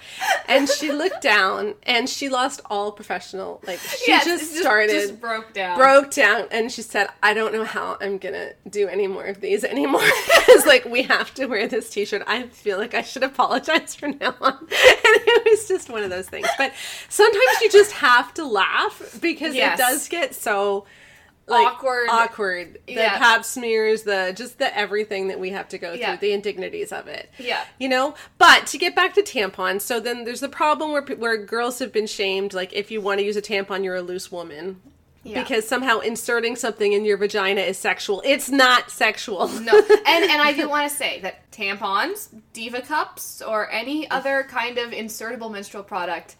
And 0.48 0.66
she 0.66 0.90
looked 0.92 1.20
down 1.20 1.74
and 1.82 2.08
she 2.08 2.30
lost 2.30 2.62
all 2.70 2.90
professional, 2.90 3.60
like, 3.66 3.80
she 3.80 4.10
Yes, 4.10 4.24
just 4.24 4.54
it 4.56 4.60
started, 4.62 4.92
just 4.92 5.20
broke 5.20 5.52
down. 5.52 5.76
broke 5.76 6.10
down, 6.10 6.46
and 6.50 6.72
she 6.72 6.80
said, 6.80 7.08
I 7.22 7.34
don't 7.34 7.52
know 7.52 7.64
how 7.64 7.98
I'm 8.00 8.16
gonna 8.16 8.52
do 8.68 8.88
any 8.88 9.06
more 9.06 9.26
of 9.26 9.42
these 9.42 9.62
anymore. 9.62 10.00
it's 10.04 10.66
like, 10.66 10.86
we 10.86 11.02
have 11.02 11.34
to 11.34 11.46
wear 11.46 11.68
this 11.68 11.90
t 11.90 12.06
shirt. 12.06 12.22
I 12.26 12.44
feel 12.48 12.78
like 12.78 12.94
I 12.94 13.02
should 13.02 13.22
apologize 13.24 13.94
from 13.94 14.16
now 14.18 14.34
on. 14.40 14.66
And 15.06 15.22
it 15.26 15.44
was 15.50 15.68
just 15.68 15.90
one 15.90 16.02
of 16.02 16.08
those 16.10 16.28
things. 16.30 16.48
But 16.56 16.72
sometimes 17.10 17.60
you 17.60 17.70
just 17.70 17.92
have 17.92 18.32
to 18.34 18.44
laugh 18.46 19.18
because 19.20 19.54
Yes. 19.54 19.78
it 19.78 19.82
does 19.82 20.08
get 20.08 20.34
so 20.34 20.86
like 21.46 21.66
Awkward. 21.66 22.08
awkward 22.10 22.78
the 22.86 22.94
Yeah. 22.94 23.18
pap 23.18 23.44
smears 23.44 24.04
the 24.04 24.32
just 24.36 24.58
the 24.58 24.76
everything 24.76 25.28
that 25.28 25.38
we 25.38 25.50
have 25.50 25.68
to 25.68 25.78
go 25.78 25.90
through 25.90 26.00
Yeah. 26.00 26.16
the 26.16 26.32
indignities 26.32 26.90
of 26.92 27.06
it 27.06 27.30
Yeah. 27.38 27.64
you 27.78 27.88
know 27.88 28.14
but 28.38 28.66
to 28.68 28.78
get 28.78 28.94
back 28.96 29.14
to 29.14 29.22
tampons 29.22 29.82
so 29.82 30.00
then 30.00 30.24
there's 30.24 30.40
the 30.40 30.48
problem 30.48 30.92
where 30.92 31.02
where 31.02 31.36
girls 31.36 31.78
have 31.80 31.92
been 31.92 32.06
shamed 32.06 32.54
like 32.54 32.72
if 32.72 32.90
you 32.90 33.00
want 33.00 33.18
to 33.20 33.24
use 33.26 33.36
a 33.36 33.42
tampon 33.42 33.84
you're 33.84 33.96
a 33.96 34.02
loose 34.02 34.32
woman 34.32 34.80
Yeah. 35.22 35.42
because 35.42 35.66
somehow 35.68 35.98
inserting 36.00 36.56
something 36.56 36.92
in 36.92 37.04
your 37.04 37.16
vagina 37.18 37.60
is 37.60 37.76
sexual 37.78 38.22
it's 38.24 38.48
not 38.50 38.90
sexual 38.90 39.48
No, 39.48 39.72
and 40.06 40.24
and 40.24 40.40
I 40.42 40.52
do 40.54 40.68
want 40.68 40.90
to 40.90 40.96
say 40.96 41.20
that 41.20 41.50
tampons, 41.50 42.28
diva 42.52 42.80
cups, 42.80 43.40
or 43.40 43.70
any 43.70 44.10
other 44.10 44.44
kind 44.50 44.76
of 44.78 44.90
insertable 44.92 45.50
menstrual 45.52 45.82
product 45.84 46.36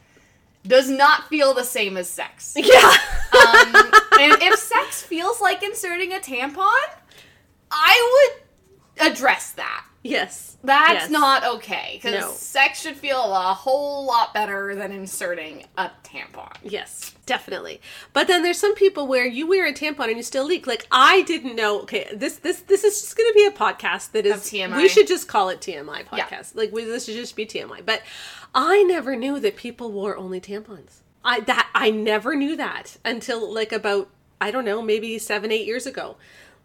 does 0.67 0.89
not 0.89 1.29
feel 1.29 1.55
the 1.55 1.65
same 1.65 1.97
as 1.97 2.09
sex. 2.09 2.55
yeah 2.57 2.97
Um, 3.33 3.75
and 4.21 4.33
if 4.43 4.59
sex 4.59 5.03
feels 5.03 5.41
like 5.41 5.63
inserting 5.63 6.13
a 6.13 6.19
tampon, 6.19 6.73
I 7.71 8.33
would 8.99 9.11
address 9.13 9.53
that. 9.53 9.85
Yes. 10.07 10.59
That's 10.63 11.05
Yes. 11.05 11.11
not 11.11 11.45
okay 11.57 11.93
because 12.01 12.21
No. 12.21 12.31
sex 12.33 12.83
should 12.83 12.97
feel 12.97 13.21
a 13.35 13.55
whole 13.55 14.05
lot 14.05 14.35
better 14.35 14.75
than 14.75 14.93
inserting 14.93 15.65
a 15.79 15.91
tampon. 16.05 16.53
Yes, 16.63 17.13
definitely. 17.25 17.81
But 18.13 18.27
then 18.29 18.43
there's 18.43 18.59
some 18.59 18.75
people 18.75 19.07
where 19.07 19.27
you 19.27 19.47
wear 19.47 19.67
a 19.67 19.73
tampon 19.73 20.09
and 20.09 20.17
you 20.19 20.23
still 20.23 20.45
leak. 20.45 20.67
Like 20.67 20.87
I 20.93 21.23
didn't 21.23 21.57
know. 21.57 21.81
Okay, 21.81 22.07
this 22.15 22.37
this 22.37 22.61
this 22.61 22.85
is 22.85 23.01
just 23.01 23.17
going 23.17 23.31
to 23.31 23.35
be 23.35 23.47
a 23.47 23.51
podcast 23.51 24.13
that 24.13 24.27
is 24.27 24.35
Of 24.35 24.41
TMI. 24.43 24.77
We 24.77 24.89
should 24.89 25.07
just 25.07 25.27
call 25.27 25.49
it 25.49 25.61
TMI 25.63 26.05
Yeah. 26.13 26.27
podcast. 26.27 26.55
Like 26.55 26.71
we, 26.71 26.85
this 26.85 27.07
should 27.07 27.17
just 27.17 27.35
be 27.35 27.47
TMI. 27.47 27.81
But 27.85 28.03
I 28.55 28.83
never 28.85 29.17
knew 29.17 29.41
that 29.41 29.57
people 29.57 29.91
wore 29.91 30.17
only 30.19 30.41
tampons. 30.41 31.01
I 31.25 31.41
that 31.41 31.71
I 31.75 31.91
never 31.91 32.35
knew 32.37 32.57
that 32.57 32.99
until 33.07 33.51
like 33.53 33.73
about 33.73 34.11
I 34.39 34.51
don't 34.51 34.67
know 34.67 34.83
maybe 34.83 35.19
seven 35.19 35.51
eight 35.51 35.67
years 35.67 35.87
ago. 35.87 36.17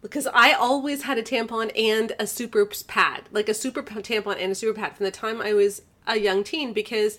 Because 0.02 0.26
I 0.32 0.52
always 0.52 1.02
had 1.02 1.18
a 1.18 1.22
tampon 1.22 1.70
and 1.78 2.12
a 2.18 2.26
super 2.26 2.66
pad, 2.86 3.22
like 3.30 3.48
a 3.48 3.54
super 3.54 3.82
tampon 3.82 4.36
and 4.40 4.52
a 4.52 4.54
super 4.54 4.72
pad 4.78 4.96
from 4.96 5.04
the 5.04 5.10
time 5.10 5.40
I 5.40 5.52
was 5.52 5.82
a 6.06 6.18
young 6.18 6.42
teen 6.42 6.72
because 6.72 7.18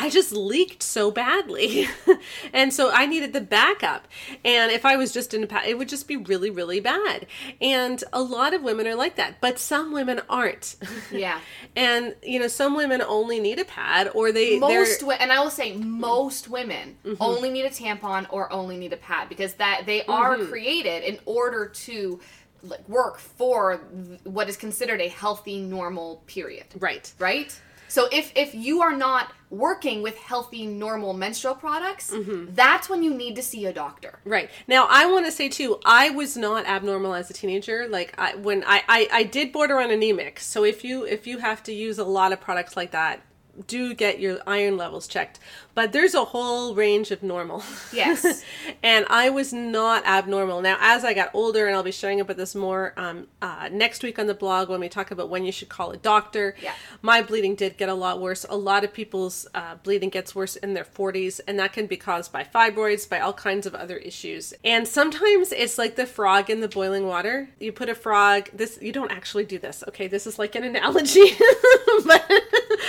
I 0.00 0.10
just 0.10 0.30
leaked 0.32 0.80
so 0.82 1.10
badly. 1.10 1.88
and 2.52 2.72
so 2.72 2.90
I 2.92 3.04
needed 3.06 3.32
the 3.32 3.40
backup. 3.40 4.06
And 4.44 4.70
if 4.70 4.86
I 4.86 4.96
was 4.96 5.12
just 5.12 5.34
in 5.34 5.42
a 5.42 5.46
pad, 5.48 5.66
it 5.66 5.76
would 5.76 5.88
just 5.88 6.06
be 6.06 6.16
really, 6.16 6.50
really 6.50 6.78
bad. 6.78 7.26
And 7.60 8.02
a 8.12 8.22
lot 8.22 8.54
of 8.54 8.62
women 8.62 8.86
are 8.86 8.94
like 8.94 9.16
that, 9.16 9.40
but 9.40 9.58
some 9.58 9.92
women 9.92 10.20
aren't. 10.30 10.76
Yeah. 11.10 11.40
and, 11.74 12.14
you 12.22 12.38
know, 12.38 12.46
some 12.48 12.76
women 12.76 13.02
only 13.02 13.40
need 13.40 13.58
a 13.58 13.64
pad 13.64 14.10
or 14.14 14.30
they, 14.30 14.58
most 14.58 15.00
they're, 15.00 15.16
and 15.20 15.32
I 15.32 15.40
will 15.40 15.50
say 15.50 15.74
most 15.76 16.48
women 16.48 16.96
Mm-hmm. 17.04 17.14
only 17.20 17.50
need 17.50 17.64
a 17.64 17.70
tampon 17.70 18.26
or 18.30 18.52
only 18.52 18.76
need 18.76 18.92
a 18.92 18.96
pad 18.96 19.28
because 19.28 19.54
that 19.54 19.82
they 19.86 20.04
are 20.04 20.36
Mm-hmm. 20.36 20.50
created 20.50 21.02
in 21.02 21.18
order 21.24 21.66
to 21.66 22.20
like 22.62 22.86
work 22.88 23.18
for 23.18 23.76
what 24.24 24.48
is 24.48 24.56
considered 24.56 25.00
a 25.00 25.08
healthy 25.08 25.58
normal 25.60 26.22
period 26.26 26.66
right. 26.78 27.12
right 27.18 27.58
so 27.88 28.08
if 28.12 28.32
if 28.36 28.54
you 28.54 28.80
are 28.82 28.96
not 28.96 29.32
working 29.50 30.02
with 30.02 30.16
healthy 30.18 30.66
normal 30.66 31.12
menstrual 31.14 31.54
products 31.54 32.10
Mm-hmm. 32.10 32.54
that's 32.54 32.88
when 32.90 33.02
you 33.02 33.14
need 33.14 33.34
to 33.36 33.42
see 33.42 33.64
a 33.66 33.72
doctor 33.72 34.18
Right. 34.24 34.50
Now, 34.66 34.86
I 34.90 35.06
want 35.06 35.24
to 35.26 35.32
say 35.32 35.48
too, 35.48 35.78
I 35.84 36.10
was 36.10 36.36
not 36.36 36.66
abnormal 36.66 37.14
as 37.14 37.30
a 37.30 37.32
teenager. 37.32 37.88
Like 37.88 38.14
I 38.18 38.34
when 38.36 38.62
I, 38.66 38.82
I 38.88 39.08
I 39.12 39.22
did 39.22 39.52
border 39.52 39.78
on 39.80 39.90
anemic. 39.90 40.38
So 40.40 40.64
if 40.64 40.84
you 40.84 41.04
if 41.04 41.26
you 41.26 41.38
have 41.38 41.62
to 41.64 41.72
use 41.72 41.98
a 41.98 42.04
lot 42.04 42.32
of 42.32 42.40
products 42.40 42.76
like 42.76 42.90
that, 42.92 43.20
do 43.66 43.94
get 43.94 44.20
your 44.20 44.38
iron 44.46 44.76
levels 44.76 45.06
checked. 45.06 45.38
But 45.74 45.92
there's 45.92 46.14
a 46.14 46.24
whole 46.24 46.74
range 46.74 47.12
of 47.12 47.22
normal. 47.22 47.62
Yes. 47.92 48.42
and 48.82 49.06
I 49.08 49.30
was 49.30 49.52
not 49.52 50.04
abnormal. 50.04 50.60
Now, 50.60 50.76
as 50.80 51.04
I 51.04 51.14
got 51.14 51.30
older, 51.32 51.66
and 51.66 51.76
I'll 51.76 51.84
be 51.84 51.92
sharing 51.92 52.20
about 52.20 52.36
this 52.36 52.54
more 52.54 52.94
um, 52.96 53.28
uh, 53.40 53.68
next 53.70 54.02
week 54.02 54.18
on 54.18 54.26
the 54.26 54.34
blog 54.34 54.68
when 54.68 54.80
we 54.80 54.88
talk 54.88 55.12
about 55.12 55.28
when 55.28 55.44
you 55.44 55.52
should 55.52 55.68
call 55.68 55.92
a 55.92 55.96
doctor. 55.96 56.56
Yeah. 56.60 56.72
My 57.00 57.22
bleeding 57.22 57.54
did 57.54 57.76
get 57.76 57.88
a 57.88 57.94
lot 57.94 58.20
worse. 58.20 58.44
A 58.48 58.56
lot 58.56 58.82
of 58.82 58.92
people's 58.92 59.46
uh, 59.54 59.76
bleeding 59.76 60.08
gets 60.08 60.34
worse 60.34 60.56
in 60.56 60.74
their 60.74 60.84
40s, 60.84 61.40
and 61.46 61.58
that 61.60 61.72
can 61.72 61.86
be 61.86 61.96
caused 61.96 62.32
by 62.32 62.42
fibroids, 62.42 63.08
by 63.08 63.20
all 63.20 63.32
kinds 63.32 63.64
of 63.64 63.74
other 63.74 63.98
issues. 63.98 64.52
And 64.64 64.86
sometimes 64.86 65.52
it's 65.52 65.78
like 65.78 65.94
the 65.94 66.06
frog 66.06 66.50
in 66.50 66.60
the 66.60 66.68
boiling 66.68 67.06
water. 67.06 67.50
You 67.60 67.70
put 67.70 67.88
a 67.88 67.94
frog. 67.94 68.50
This 68.52 68.78
you 68.82 68.92
don't 68.92 69.12
actually 69.12 69.44
do 69.44 69.58
this. 69.58 69.84
Okay, 69.88 70.08
this 70.08 70.26
is 70.26 70.38
like 70.38 70.54
an 70.56 70.64
analogy, 70.64 71.36
but 72.04 72.30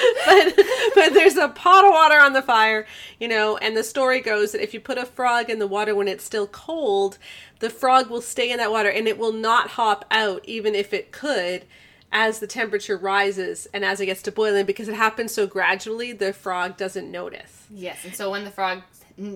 but 0.25 0.53
but 0.95 1.13
there's 1.13 1.37
a 1.37 1.49
pot 1.49 1.85
of 1.85 1.91
water 1.91 2.19
on 2.19 2.33
the 2.33 2.41
fire, 2.41 2.85
you 3.19 3.27
know, 3.27 3.57
and 3.57 3.75
the 3.75 3.83
story 3.83 4.21
goes 4.21 4.51
that 4.51 4.61
if 4.61 4.73
you 4.73 4.79
put 4.79 4.97
a 4.97 5.05
frog 5.05 5.49
in 5.49 5.59
the 5.59 5.67
water 5.67 5.95
when 5.95 6.07
it's 6.07 6.23
still 6.23 6.47
cold, 6.47 7.17
the 7.59 7.69
frog 7.69 8.09
will 8.09 8.21
stay 8.21 8.51
in 8.51 8.57
that 8.57 8.71
water 8.71 8.89
and 8.89 9.07
it 9.07 9.17
will 9.17 9.33
not 9.33 9.71
hop 9.71 10.05
out 10.11 10.43
even 10.45 10.75
if 10.75 10.93
it 10.93 11.11
could 11.11 11.65
as 12.11 12.39
the 12.39 12.47
temperature 12.47 12.97
rises 12.97 13.67
and 13.73 13.85
as 13.85 13.99
it 13.99 14.07
gets 14.07 14.21
to 14.23 14.31
boiling 14.31 14.65
because 14.65 14.87
it 14.87 14.95
happens 14.95 15.31
so 15.31 15.45
gradually 15.45 16.11
the 16.11 16.33
frog 16.33 16.75
doesn't 16.75 17.11
notice. 17.11 17.65
yes 17.69 18.03
and 18.03 18.15
so 18.15 18.31
when 18.31 18.43
the 18.43 18.51
frog 18.51 18.81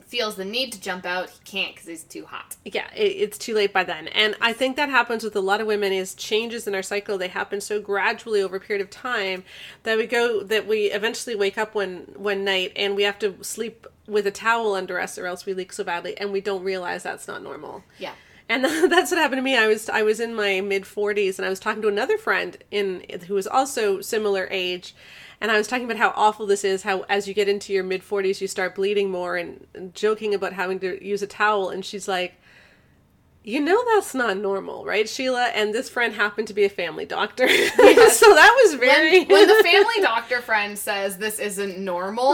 feels 0.05 0.35
the 0.35 0.45
need 0.45 0.71
to 0.71 0.79
jump 0.79 1.05
out 1.05 1.29
he 1.29 1.39
can't 1.43 1.73
because 1.73 1.87
he's 1.87 2.03
too 2.03 2.25
hot. 2.25 2.55
Yeah 2.65 2.91
it, 2.95 3.01
it's 3.01 3.37
too 3.37 3.53
late 3.53 3.73
by 3.73 3.83
then. 3.83 4.07
And 4.09 4.35
i 4.41 4.53
think 4.53 4.75
that 4.75 4.89
happens 4.89 5.23
with 5.23 5.35
a 5.35 5.41
lot 5.41 5.61
of 5.61 5.67
women 5.67 5.93
is 5.93 6.13
changes 6.15 6.67
in 6.67 6.75
our 6.75 6.83
cycle 6.83 7.17
they 7.17 7.27
happen 7.27 7.61
so 7.61 7.79
gradually 7.81 8.41
over 8.41 8.57
a 8.57 8.59
period 8.59 8.83
of 8.83 8.89
time 8.89 9.43
that 9.83 9.97
we 9.97 10.07
go 10.07 10.43
that 10.43 10.67
we 10.67 10.91
eventually 10.91 11.35
wake 11.35 11.57
up 11.57 11.75
one 11.75 12.07
one 12.15 12.43
night 12.43 12.71
and 12.75 12.95
we 12.95 13.03
have 13.03 13.19
to 13.19 13.43
sleep 13.43 13.87
with 14.07 14.27
a 14.27 14.31
towel 14.31 14.73
under 14.73 14.99
us 14.99 15.17
or 15.17 15.25
else 15.25 15.45
we 15.45 15.53
leak 15.53 15.73
so 15.73 15.83
badly 15.83 16.17
and 16.17 16.31
we 16.31 16.41
don't 16.41 16.63
realize 16.63 17.03
that's 17.03 17.27
not 17.27 17.41
normal. 17.41 17.83
Yeah. 17.97 18.13
And 18.49 18.63
that's 18.91 19.11
what 19.11 19.19
happened 19.19 19.39
to 19.39 19.43
me. 19.43 19.57
I 19.57 19.67
was 19.67 19.89
I 19.89 20.03
was 20.03 20.19
in 20.19 20.35
my 20.35 20.61
mid 20.61 20.83
40s 20.83 21.37
and 21.37 21.45
I 21.45 21.49
was 21.49 21.59
talking 21.59 21.81
to 21.83 21.87
another 21.87 22.17
friend 22.17 22.57
in 22.71 23.05
who 23.27 23.33
was 23.33 23.47
also 23.47 24.01
similar 24.01 24.47
age 24.51 24.95
and 25.43 25.51
I 25.51 25.57
was 25.57 25.67
talking 25.67 25.83
about 25.83 25.97
how 25.97 26.13
awful 26.15 26.47
this 26.47 26.63
is 26.63 26.83
how 26.83 27.01
as 27.09 27.27
you 27.27 27.33
get 27.33 27.49
into 27.49 27.73
your 27.73 27.83
mid 27.83 28.01
40s 28.01 28.39
you 28.39 28.47
start 28.47 28.75
bleeding 28.75 29.11
more 29.11 29.35
and, 29.35 29.67
and 29.75 29.93
joking 29.93 30.33
about 30.33 30.53
having 30.53 30.79
to 30.79 31.05
use 31.05 31.21
a 31.21 31.27
towel. 31.27 31.69
And 31.69 31.83
she's 31.83 32.07
like 32.07 32.35
you 33.45 33.59
know 33.59 33.83
that's 33.93 34.15
not 34.15 34.37
normal, 34.37 34.85
right, 34.85 35.07
Sheila? 35.07 35.47
And 35.47 35.73
this 35.73 35.89
friend 35.89 36.13
happened 36.13 36.47
to 36.47 36.53
be 36.53 36.63
a 36.63 36.69
family 36.69 37.05
doctor. 37.05 37.47
so 37.47 38.33
that 38.33 38.61
was 38.63 38.75
very 38.75 39.19
when, 39.19 39.27
when 39.27 39.47
the 39.47 39.63
family 39.63 40.01
doctor 40.01 40.39
friend 40.39 40.77
says 40.77 41.17
this 41.17 41.39
isn't 41.39 41.77
normal, 41.77 42.31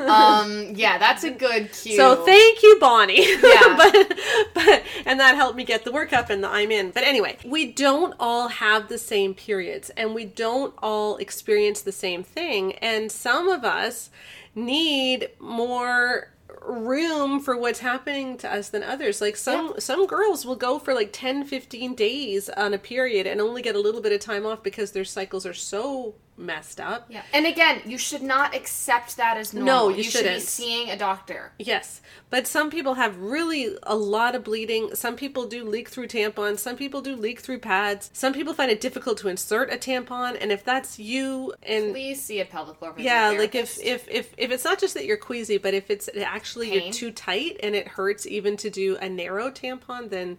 um, 0.00 0.72
yeah, 0.74 0.98
that's 0.98 1.22
a 1.22 1.30
good 1.30 1.72
cue. 1.72 1.96
So 1.96 2.24
thank 2.24 2.62
you, 2.62 2.76
Bonnie. 2.80 3.36
Yeah. 3.48 3.76
but, 3.76 4.18
but 4.52 4.82
and 5.06 5.20
that 5.20 5.34
helped 5.36 5.56
me 5.56 5.64
get 5.64 5.84
the 5.84 5.90
workup 5.90 6.28
and 6.28 6.42
the 6.42 6.48
I'm 6.48 6.70
in. 6.70 6.90
But 6.90 7.04
anyway, 7.04 7.38
we 7.44 7.72
don't 7.72 8.14
all 8.18 8.48
have 8.48 8.88
the 8.88 8.98
same 8.98 9.32
periods 9.34 9.90
and 9.90 10.14
we 10.14 10.24
don't 10.24 10.74
all 10.78 11.16
experience 11.16 11.80
the 11.80 11.92
same 11.92 12.22
thing. 12.22 12.74
And 12.74 13.10
some 13.10 13.48
of 13.48 13.64
us 13.64 14.10
need 14.54 15.30
more 15.38 16.30
room 16.62 17.40
for 17.40 17.56
what's 17.56 17.80
happening 17.80 18.36
to 18.38 18.52
us 18.52 18.68
than 18.70 18.82
others. 18.82 19.20
Like 19.20 19.36
some 19.36 19.74
some 19.78 20.06
girls 20.06 20.44
will 20.44 20.56
go 20.56 20.78
for 20.78 20.94
like 20.94 21.10
10 21.12 21.44
15 21.44 21.94
days 21.94 22.48
on 22.50 22.74
a 22.74 22.78
period 22.78 23.26
and 23.26 23.40
only 23.40 23.62
get 23.62 23.76
a 23.76 23.80
little 23.80 24.00
bit 24.00 24.12
of 24.12 24.20
time 24.20 24.46
off 24.46 24.62
because 24.62 24.92
their 24.92 25.04
cycles 25.04 25.46
are 25.46 25.54
so 25.54 26.14
messed 26.38 26.80
up 26.80 27.08
yeah, 27.08 27.22
and 27.32 27.46
again, 27.46 27.80
you 27.84 27.98
should 27.98 28.22
not 28.22 28.54
accept 28.54 29.16
that 29.16 29.36
as 29.36 29.54
normal. 29.54 29.88
No, 29.90 29.96
you 29.96 30.02
should 30.02 30.22
be 30.22 30.28
shouldn't. 30.28 30.42
seeing 30.42 30.90
a 30.90 30.96
doctor. 30.96 31.52
Yes, 31.58 32.00
but 32.30 32.46
some 32.46 32.70
people 32.70 32.94
have 32.94 33.18
really 33.18 33.76
a 33.82 33.96
lot 33.96 34.34
of 34.34 34.44
bleeding. 34.44 34.94
Some 34.94 35.16
people 35.16 35.46
do 35.46 35.64
leak 35.64 35.88
through 35.88 36.08
tampons. 36.08 36.58
Some 36.58 36.76
people 36.76 37.00
do 37.00 37.16
leak 37.16 37.40
through 37.40 37.58
pads. 37.60 38.10
Some 38.12 38.32
people 38.32 38.54
find 38.54 38.70
it 38.70 38.80
difficult 38.80 39.18
to 39.18 39.28
insert 39.28 39.72
a 39.72 39.76
tampon. 39.76 40.36
And 40.40 40.52
if 40.52 40.64
that's 40.64 40.98
you, 40.98 41.54
and 41.62 41.92
Please 41.92 42.22
see 42.22 42.40
a 42.40 42.44
pelvic 42.44 42.76
floor 42.76 42.94
yeah, 42.98 43.30
like 43.30 43.54
if, 43.54 43.78
if 43.82 44.08
if 44.08 44.34
if 44.36 44.50
it's 44.50 44.64
not 44.64 44.78
just 44.78 44.94
that 44.94 45.06
you're 45.06 45.16
queasy, 45.16 45.58
but 45.58 45.74
if 45.74 45.90
it's 45.90 46.08
actually 46.16 46.70
Pain. 46.70 46.82
you're 46.82 46.92
too 46.92 47.10
tight 47.10 47.58
and 47.62 47.74
it 47.74 47.88
hurts 47.88 48.26
even 48.26 48.56
to 48.58 48.70
do 48.70 48.96
a 48.96 49.08
narrow 49.08 49.50
tampon, 49.50 50.10
then 50.10 50.38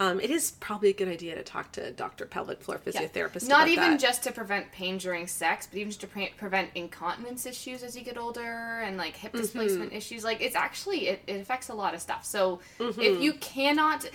um, 0.00 0.18
it 0.18 0.30
is 0.30 0.52
probably 0.60 0.88
a 0.88 0.92
good 0.94 1.08
idea 1.08 1.34
to 1.34 1.42
talk 1.42 1.70
to 1.72 1.84
a 1.86 1.90
doctor 1.90 2.24
pelvic 2.24 2.62
floor 2.62 2.78
physiotherapist. 2.84 3.46
not 3.48 3.60
about 3.64 3.68
even 3.68 3.90
that. 3.92 4.00
just 4.00 4.22
to 4.24 4.32
prevent 4.32 4.72
pain 4.72 4.96
during 4.98 5.26
sex, 5.26 5.68
but 5.70 5.76
even 5.78 5.90
just 5.90 6.00
to 6.00 6.06
pre- 6.06 6.32
prevent 6.38 6.70
incontinence 6.74 7.44
issues 7.46 7.82
as 7.82 7.94
you 7.96 8.02
get 8.02 8.16
older 8.18 8.80
and 8.82 8.96
like 8.96 9.12
Mm-hmm. 9.14 9.20
hip 9.22 9.32
displacement 9.34 9.92
issues. 9.92 10.24
Like 10.24 10.40
it's 10.40 10.56
actually 10.56 11.08
it, 11.08 11.22
it 11.26 11.40
affects 11.40 11.68
a 11.68 11.74
lot 11.74 11.92
of 11.94 12.00
stuff. 12.00 12.24
So 12.24 12.60
Mm-hmm. 12.78 13.00
if 13.00 13.20
you 13.22 13.34
cannot, 13.34 14.08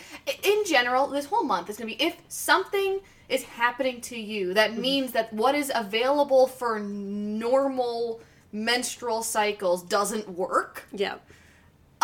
in 0.43 0.65
general, 0.65 1.07
this 1.07 1.25
whole 1.25 1.43
month 1.43 1.69
is 1.69 1.77
gonna 1.77 1.87
be 1.95 2.01
if 2.03 2.17
something 2.27 2.99
is 3.29 3.43
happening 3.43 4.01
to 4.01 4.19
you 4.19 4.53
that 4.55 4.71
Mm-hmm. 4.71 4.81
means 4.81 5.11
that 5.11 5.31
what 5.33 5.53
is 5.55 5.71
available 5.73 6.47
for 6.47 6.79
normal 6.79 8.21
menstrual 8.51 9.21
cycles 9.21 9.83
doesn't 9.83 10.29
work. 10.29 10.83
yeah, 10.91 11.15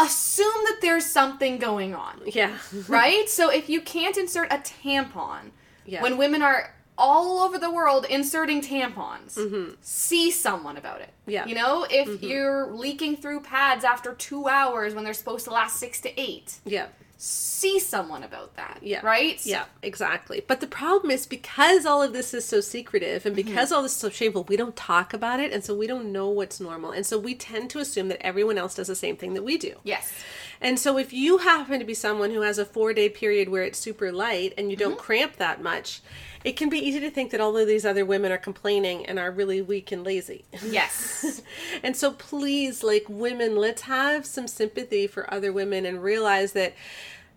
Assume 0.04 0.62
that 0.66 0.80
there's 0.82 1.06
something 1.06 1.58
going 1.58 1.94
on 1.96 2.22
yeah, 2.26 2.58
right? 2.88 3.30
so 3.30 3.50
if 3.50 3.70
you 3.70 3.82
can't 3.82 4.18
insert 4.18 4.52
a 4.52 4.58
tampon, 4.58 5.52
Yeah. 5.86 6.02
when 6.02 6.18
women 6.18 6.42
are 6.42 6.74
all 6.98 7.40
over 7.40 7.58
the 7.58 7.72
world 7.72 8.06
inserting 8.06 8.62
tampons, 8.62 9.76
see 9.82 10.30
someone 10.32 10.78
about 10.78 11.02
it. 11.02 11.10
Mm-hmm. 11.22 11.32
Yeah. 11.32 11.40
Mm-hmm. 11.42 11.50
You 11.50 11.56
know, 11.56 11.88
if 11.90 12.22
you're 12.22 12.68
leaking 12.72 13.16
through 13.18 13.42
pads 13.42 13.84
after 13.84 14.14
two 14.14 14.48
hours 14.48 14.94
when 14.94 15.04
they're 15.04 15.14
supposed 15.14 15.46
to 15.46 15.52
last 15.52 15.78
six 15.78 16.00
to 16.02 16.20
eight, 16.20 16.60
yeah. 16.66 16.88
See 17.24 17.80
someone 17.80 18.24
about 18.24 18.56
that. 18.56 18.80
Yeah. 18.82 19.02
Right? 19.04 19.40
Yeah, 19.46 19.66
exactly. 19.84 20.44
But 20.48 20.60
the 20.60 20.66
problem 20.66 21.12
is 21.12 21.28
because 21.28 21.86
all 21.86 22.02
of 22.02 22.14
this 22.14 22.34
is 22.34 22.46
so 22.46 22.62
secretive 22.62 23.28
and 23.28 23.36
Mm-hmm. 23.36 23.48
because 23.48 23.72
all 23.72 23.84
this 23.84 23.92
is 23.92 23.98
so 24.00 24.10
shameful, 24.10 24.44
we 24.46 24.58
don't 24.58 24.76
talk 24.76 25.14
about 25.14 25.40
it. 25.40 25.54
And 25.54 25.64
so 25.64 25.76
we 25.76 25.86
don't 25.86 26.12
know 26.12 26.30
what's 26.30 26.60
normal. 26.60 26.90
And 26.92 27.06
so 27.06 27.20
we 27.20 27.36
tend 27.36 27.70
to 27.72 27.80
assume 27.80 28.08
that 28.08 28.26
everyone 28.26 28.58
else 28.58 28.74
does 28.74 28.88
the 28.88 28.96
same 28.96 29.18
thing 29.18 29.36
that 29.36 29.44
we 29.44 29.58
do. 29.60 29.76
Yes. 29.84 30.12
And 30.60 30.80
so 30.80 30.98
if 30.98 31.14
you 31.14 31.38
happen 31.40 31.78
to 31.78 31.86
be 31.86 31.94
someone 31.94 32.32
who 32.32 32.42
has 32.42 32.58
a 32.58 32.66
four 32.66 32.92
day 32.94 33.08
period 33.08 33.50
where 33.50 33.64
it's 33.64 33.78
super 33.78 34.12
light 34.12 34.56
and 34.58 34.72
you 34.72 34.76
don't 34.76 34.94
Mm-hmm. 34.94 35.00
cramp 35.00 35.36
that 35.38 35.62
much, 35.62 36.02
it 36.44 36.54
can 36.54 36.70
be 36.70 36.80
easy 36.80 37.00
to 37.00 37.12
think 37.12 37.32
that 37.32 37.42
all 37.42 37.56
of 37.58 37.68
these 37.68 37.86
other 37.86 38.06
women 38.06 38.32
are 38.32 38.38
complaining 38.38 39.06
and 39.06 39.20
are 39.20 39.32
really 39.32 39.62
weak 39.62 39.92
and 39.92 40.04
lazy. 40.04 40.46
Yes. 40.64 41.42
And 41.84 41.98
so 41.98 42.12
please, 42.12 42.84
like 42.84 43.06
women, 43.10 43.58
let's 43.58 43.84
have 43.84 44.26
some 44.26 44.48
sympathy 44.48 45.06
for 45.06 45.32
other 45.34 45.52
women 45.52 45.86
and 45.86 46.02
realize 46.02 46.54
that 46.54 46.74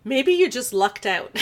maybe 0.05 0.33
you 0.33 0.49
just 0.49 0.73
lucked 0.73 1.07
out. 1.07 1.37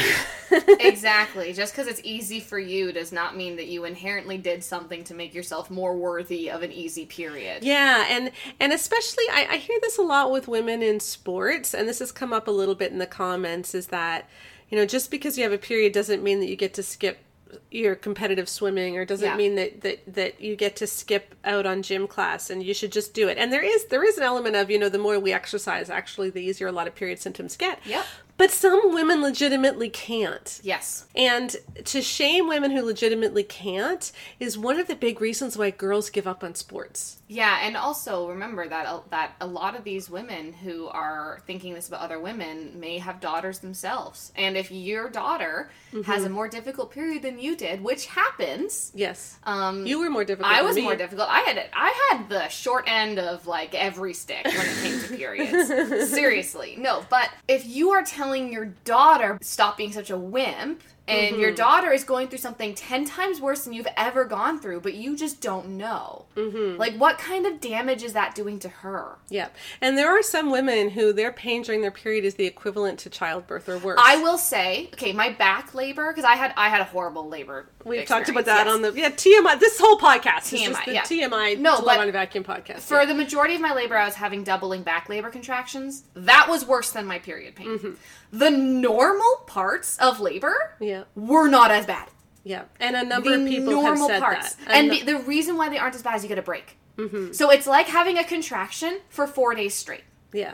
exactly. 0.81 1.53
Just 1.53 1.75
because 1.75 1.89
it's 1.89 2.01
easy 2.05 2.41
for 2.41 2.59
you 2.59 2.93
does 2.93 3.13
not 3.13 3.37
mean 3.37 3.57
that 3.57 3.67
you 3.67 3.85
inherently 3.85 4.39
did 4.39 4.65
something 4.65 5.05
to 5.05 5.15
make 5.15 5.35
yourself 5.35 5.71
more 5.71 5.97
worthy 5.97 6.51
of 6.51 6.63
an 6.63 6.73
easy 6.73 7.05
period. 7.05 7.65
Yeah, 7.65 8.07
and 8.09 8.31
and 8.61 8.73
especially 8.73 9.25
I, 9.31 9.49
I 9.51 9.57
hear 9.57 9.79
this 9.83 9.99
a 9.99 10.03
lot 10.03 10.31
with 10.31 10.49
women 10.49 10.83
in 10.83 11.01
sports, 11.01 11.75
and 11.75 11.89
this 11.89 11.99
has 11.99 12.13
come 12.13 12.33
up 12.33 12.49
a 12.49 12.53
little 12.53 12.77
bit 12.77 12.93
in 12.93 12.99
the 12.99 13.07
comments, 13.07 13.75
is 13.75 13.89
that 13.89 14.29
you 14.71 14.79
know 14.79 14.87
just 14.87 15.11
because 15.11 15.37
you 15.37 15.45
have 15.45 15.53
a 15.53 15.59
period 15.59 15.93
doesn't 15.93 16.23
mean 16.23 16.41
that 16.41 16.49
you 16.49 16.57
get 16.57 16.75
to 16.75 16.83
skip 16.83 17.19
your 17.71 17.95
competitive 17.95 18.49
swimming 18.49 18.97
or 18.97 19.05
doesn't 19.05 19.27
Yeah. 19.29 19.37
mean 19.37 19.55
that, 19.57 19.81
that 19.83 20.15
that 20.15 20.41
you 20.41 20.57
get 20.57 20.77
to 20.77 20.87
skip 20.87 21.35
out 21.45 21.67
on 21.67 21.83
gym 21.83 22.07
class 22.07 22.51
and 22.51 22.63
you 22.63 22.73
should 22.75 22.93
just 22.93 23.15
do 23.15 23.29
it 23.29 23.37
and 23.39 23.53
there 23.53 23.63
is 23.65 23.87
there 23.87 24.05
is 24.05 24.17
an 24.17 24.23
element 24.23 24.57
of 24.57 24.71
you 24.71 24.79
know 24.79 24.89
the 24.89 24.99
more 24.99 25.19
we 25.19 25.33
exercise 25.33 25.91
actually 25.91 26.31
the 26.31 26.41
easier 26.43 26.67
a 26.69 26.73
lot 26.73 26.87
of 26.87 26.95
period 26.95 27.19
symptoms 27.19 27.57
get 27.57 27.79
Yep. 27.85 28.05
But 28.43 28.51
some 28.51 28.93
women 28.93 29.23
legitimately 29.23 29.89
can't 29.89 30.59
Yes. 30.65 31.07
and 31.15 31.55
to 31.85 32.03
shame 32.03 32.49
women 32.49 32.73
who 32.73 32.83
legitimately 32.83 33.45
can't 33.45 34.11
is 34.41 34.59
one 34.59 34.81
of 34.81 34.89
the 34.89 34.97
big 34.97 35.21
reasons 35.21 35.57
why 35.57 35.71
girls 35.71 36.11
give 36.11 36.27
up 36.27 36.43
on 36.43 36.57
sports 36.57 37.19
Yeah, 37.29 37.61
and 37.63 37.77
also 37.77 38.29
remember 38.29 38.67
that 38.67 38.85
a, 38.87 39.01
that 39.11 39.37
a 39.41 39.47
lot 39.47 39.77
of 39.77 39.85
these 39.85 40.11
women 40.11 40.53
who 40.53 40.89
are 40.89 41.41
thinking 41.47 41.73
this 41.75 41.87
about 41.87 42.01
other 42.01 42.19
women 42.19 42.81
may 42.81 42.99
have 42.99 43.21
daughters 43.21 43.61
themselves. 43.61 44.33
And 44.35 44.57
if 44.57 44.73
your 44.73 45.09
daughter 45.09 45.71
has 46.05 46.25
a 46.25 46.29
more 46.29 46.49
difficult 46.49 46.91
period 46.91 47.23
than 47.23 47.39
you 47.39 47.57
did, 47.57 47.81
which 47.81 48.07
happens, 48.07 48.91
yes 48.93 49.39
um, 49.45 49.87
you 49.87 50.01
were 50.01 50.11
more 50.11 50.25
difficult 50.25 50.53
I 50.53 50.63
was 50.63 50.77
more 50.79 50.97
difficult. 50.97 51.29
I 51.31 51.41
had 51.43 51.71
I 51.73 51.91
had 52.11 52.29
the 52.29 52.49
short 52.49 52.85
end 52.89 53.21
of 53.21 53.47
like 53.47 53.73
every 53.77 54.15
stick 54.15 54.45
when 54.45 54.67
it 54.67 54.77
came 54.83 55.01
to 55.01 55.17
periods. 55.17 56.11
Seriously, 56.11 56.75
no. 56.77 57.05
But 57.09 57.31
if 57.47 57.65
you 57.65 57.91
are 57.93 58.03
telling 58.03 58.32
your 58.35 58.67
daughter 58.85 59.39
stop 59.43 59.77
being 59.77 59.93
such 59.93 60.11
a 60.11 60.17
wimp, 60.17 60.83
and 61.09 61.37
your 61.39 61.53
daughter 61.53 61.91
is 61.91 62.05
going 62.05 62.29
through 62.29 62.39
something 62.39 62.75
ten 62.75 63.05
times 63.05 63.41
worse 63.41 63.65
than 63.65 63.73
you've 63.73 63.89
ever 63.97 64.25
gone 64.25 64.61
through, 64.61 64.81
but 64.81 64.95
you 64.95 65.17
just 65.17 65.41
don't 65.41 65.71
know, 65.71 66.27
like 66.37 66.95
what 66.97 67.19
kind 67.19 67.47
of 67.47 67.61
damage 67.61 68.03
is 68.03 68.13
that 68.13 68.35
doing 68.35 68.59
to 68.61 68.69
her? 68.69 69.17
Yep. 69.29 69.55
And 69.81 69.99
there 69.99 70.17
are 70.17 70.23
some 70.23 70.51
women 70.51 70.91
who 70.91 71.13
their 71.13 71.33
pain 71.33 71.63
during 71.63 71.83
their 71.83 71.91
period 71.91 72.25
is 72.25 72.35
the 72.35 72.47
equivalent 72.47 72.99
to 73.01 73.11
childbirth 73.11 73.69
or 73.69 73.79
worse. 73.79 73.99
I 74.03 74.23
will 74.23 74.39
say, 74.39 74.89
okay, 74.95 75.13
my 75.13 75.31
back 75.31 75.75
labor 75.75 76.13
because 76.13 76.25
I 76.25 76.35
had 76.35 76.55
I 76.57 76.69
had 76.69 76.81
a 76.81 76.85
horrible 76.85 77.29
labor. 77.29 77.67
We've 77.85 78.07
talked 78.07 78.29
about 78.29 78.45
that 78.45 78.67
yes. 78.67 78.75
on 78.75 78.83
the 78.83 78.93
yeah 78.93 79.11
TMI. 79.11 79.59
This 79.59 79.79
whole 79.81 79.99
podcast 79.99 80.53
is 80.53 80.61
TMI, 80.61 80.67
just 80.67 80.85
the 80.85 80.93
yeah. 80.95 81.03
TMI 81.03 81.59
No, 81.59 81.81
but 81.83 81.99
on 81.99 82.09
a 82.09 82.13
Vacuum 82.13 82.45
podcast. 82.45 82.81
For 82.81 83.01
yeah. 83.01 83.07
the 83.07 83.15
majority 83.15 83.57
of 83.57 83.61
my 83.61 83.75
labor, 83.75 83.97
I 83.97 84.05
was 84.05 84.15
having 84.15 84.45
doubling 84.45 84.83
back 84.83 85.09
labor 85.09 85.31
contractions. 85.31 86.05
That 86.15 86.47
was 86.49 86.65
worse 86.65 86.93
than 86.93 87.07
my 87.07 87.19
period 87.19 87.57
pain. 87.57 87.79
Mm-hmm. 87.79 87.93
The 88.33 88.51
normal 88.51 89.37
parts 89.47 89.99
of 89.99 90.19
labor 90.21 90.75
yeah, 90.81 91.05
were 91.15 91.49
not 91.49 91.71
as 91.71 91.85
bad. 91.87 92.09
yeah, 92.45 92.65
and 92.81 92.97
a 92.97 93.05
number 93.05 93.31
The 93.31 93.43
of 93.43 93.49
people 93.49 93.73
normal 93.75 94.09
have 94.09 94.17
said 94.17 94.21
parts. 94.21 94.55
that. 94.55 94.71
And 94.71 94.89
no- 94.89 94.95
the, 94.95 95.05
the 95.13 95.19
reason 95.21 95.57
why 95.57 95.69
they 95.69 95.79
aren't 95.79 95.95
as 95.95 96.03
bad 96.03 96.17
is 96.17 96.23
you 96.23 96.29
get 96.29 96.39
a 96.39 96.43
break. 96.43 96.77
So 97.33 97.51
it's 97.51 97.67
like 97.67 97.87
having 97.89 98.17
a 98.19 98.23
contraction 98.25 99.01
for 99.09 99.27
four 99.27 99.55
days 99.55 99.75
straight. 99.75 100.05
yeah, 100.33 100.53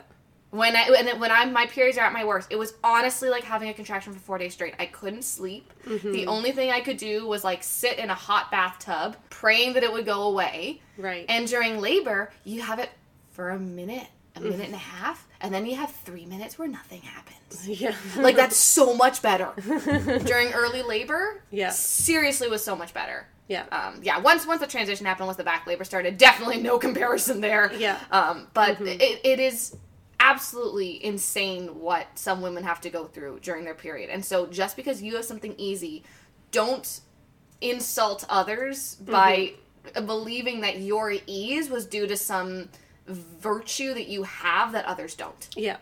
When 0.50 0.75
I 0.76 0.85
and 0.97 1.06
then 1.06 1.20
when 1.20 1.30
I'm 1.30 1.52
my 1.52 1.66
periods 1.66 1.99
are 1.99 2.06
at 2.06 2.12
my 2.12 2.25
worst, 2.25 2.49
it 2.50 2.56
was 2.56 2.73
honestly 2.82 3.28
like 3.28 3.44
having 3.44 3.68
a 3.68 3.75
contraction 3.75 4.14
for 4.14 4.18
four 4.20 4.38
days 4.38 4.54
straight. 4.54 4.75
I 4.78 4.87
couldn't 4.87 5.23
sleep. 5.25 5.70
Mm-hmm. 5.85 6.11
The 6.12 6.26
only 6.26 6.52
thing 6.52 6.70
I 6.70 6.80
could 6.80 6.97
do 6.97 7.26
was 7.26 7.44
like 7.44 7.62
sit 7.62 7.99
in 7.99 8.08
a 8.08 8.14
hot 8.14 8.50
bathtub, 8.50 9.16
praying 9.28 9.75
that 9.75 9.82
it 9.82 9.92
would 9.92 10.06
go 10.06 10.23
away. 10.23 10.80
right. 10.97 11.26
And 11.28 11.47
during 11.47 11.80
labor, 11.80 12.30
you 12.44 12.62
have 12.62 12.78
it 12.78 12.90
for 13.30 13.50
a 13.50 13.58
minute, 13.58 14.06
a 14.38 14.49
minute 14.50 14.66
and 14.66 14.75
a 14.75 14.78
half, 14.78 15.26
and 15.40 15.52
then 15.52 15.66
you 15.66 15.76
have 15.76 15.90
three 15.90 16.26
minutes 16.26 16.59
where 16.59 16.68
nothing 16.68 17.02
happens. 17.02 17.68
yeah, 17.80 17.95
Like 18.16 18.37
that's 18.37 18.57
so 18.57 18.95
much 18.95 19.23
better. 19.23 19.50
during 20.25 20.52
early 20.52 20.83
labor, 20.83 21.42
Yeah. 21.50 21.71
seriously 21.71 22.49
was 22.49 22.62
so 22.64 22.75
much 22.76 22.92
better. 22.95 23.26
yeah, 23.48 23.64
Um, 23.72 24.01
yeah, 24.03 24.18
once 24.18 24.46
once 24.46 24.61
the 24.61 24.66
transition 24.66 25.07
happened, 25.07 25.27
once 25.27 25.37
the 25.38 25.44
back 25.44 25.66
labor 25.66 25.85
started, 25.85 26.18
definitely 26.18 26.61
no 26.62 26.79
comparison 26.87 27.40
there. 27.40 27.72
Yeah. 27.72 27.98
Um, 28.11 28.48
but 28.55 28.81
it, 28.81 29.20
it 29.24 29.40
is 29.40 29.77
absolutely 30.20 31.03
insane 31.05 31.79
what 31.81 32.07
some 32.18 32.40
women 32.42 32.64
have 32.64 32.81
to 32.83 32.90
go 32.90 33.05
through 33.07 33.38
during 33.40 33.64
their 33.64 33.74
period. 33.74 34.11
And 34.11 34.24
so 34.24 34.46
just 34.46 34.77
because 34.77 35.01
you 35.01 35.14
have 35.16 35.24
something 35.24 35.55
easy, 35.57 36.03
don't 36.51 37.01
insult 37.61 38.24
others 38.29 38.96
by 38.96 39.53
believing 40.07 40.61
that 40.61 40.79
your 40.81 41.14
ease 41.27 41.70
was 41.70 41.87
due 41.87 42.07
to 42.07 42.16
some 42.16 42.68
virtue 43.09 43.94
that 43.94 44.09
you 44.09 44.25
have 44.25 44.73
that 44.73 44.85
others 44.85 45.14
don't. 45.14 45.49
yeah. 45.57 45.79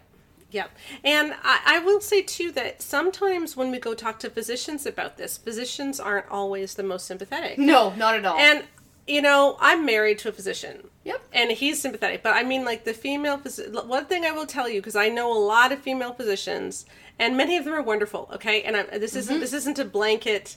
Yeah. 0.53 0.69
And 1.03 1.35
I, 1.43 1.61
I 1.67 1.79
will 1.81 2.01
say 2.01 2.23
too 2.23 2.53
that 2.53 2.81
sometimes 2.81 3.57
when 3.57 3.73
we 3.73 3.81
go 3.81 3.95
talk 3.95 4.21
to 4.21 4.31
physicians 4.31 4.87
about 4.87 5.17
this, 5.17 5.37
physicians 5.37 5.99
aren't 5.99 6.31
always 6.31 6.75
the 6.75 6.85
most 6.85 7.05
sympathetic. 7.07 7.59
No, 7.59 7.93
not 7.97 8.15
at 8.15 8.25
all. 8.25 8.39
And 8.39 8.63
you 9.07 9.23
know, 9.23 9.57
I'm 9.61 9.87
married 9.87 10.19
to 10.21 10.29
a 10.29 10.33
physician. 10.33 10.89
Yep. 11.05 11.23
And 11.33 11.53
he's 11.53 11.81
sympathetic, 11.81 12.23
but 12.23 12.35
I 12.35 12.43
mean, 12.43 12.65
like 12.65 12.85
the 12.85 12.93
female. 12.93 13.39
Phys- 13.39 13.87
one 13.87 14.07
thing 14.07 14.25
I 14.25 14.33
will 14.33 14.47
tell 14.47 14.69
you, 14.69 14.81
because 14.81 14.97
I 14.97 15.09
know 15.09 15.33
a 15.33 15.39
lot 15.39 15.71
of 15.73 15.79
female 15.79 16.13
physicians, 16.13 16.87
and 17.19 17.37
many 17.37 17.57
of 17.57 17.65
them 17.65 17.75
are 17.75 17.83
wonderful. 17.83 18.29
Okay, 18.35 18.63
and 18.63 18.77
I, 18.77 18.99
this 18.99 19.15
isn't 19.15 19.35
mm-hmm. 19.35 19.41
this 19.41 19.53
isn't 19.53 19.79
a 19.79 19.85
blanket 19.85 20.57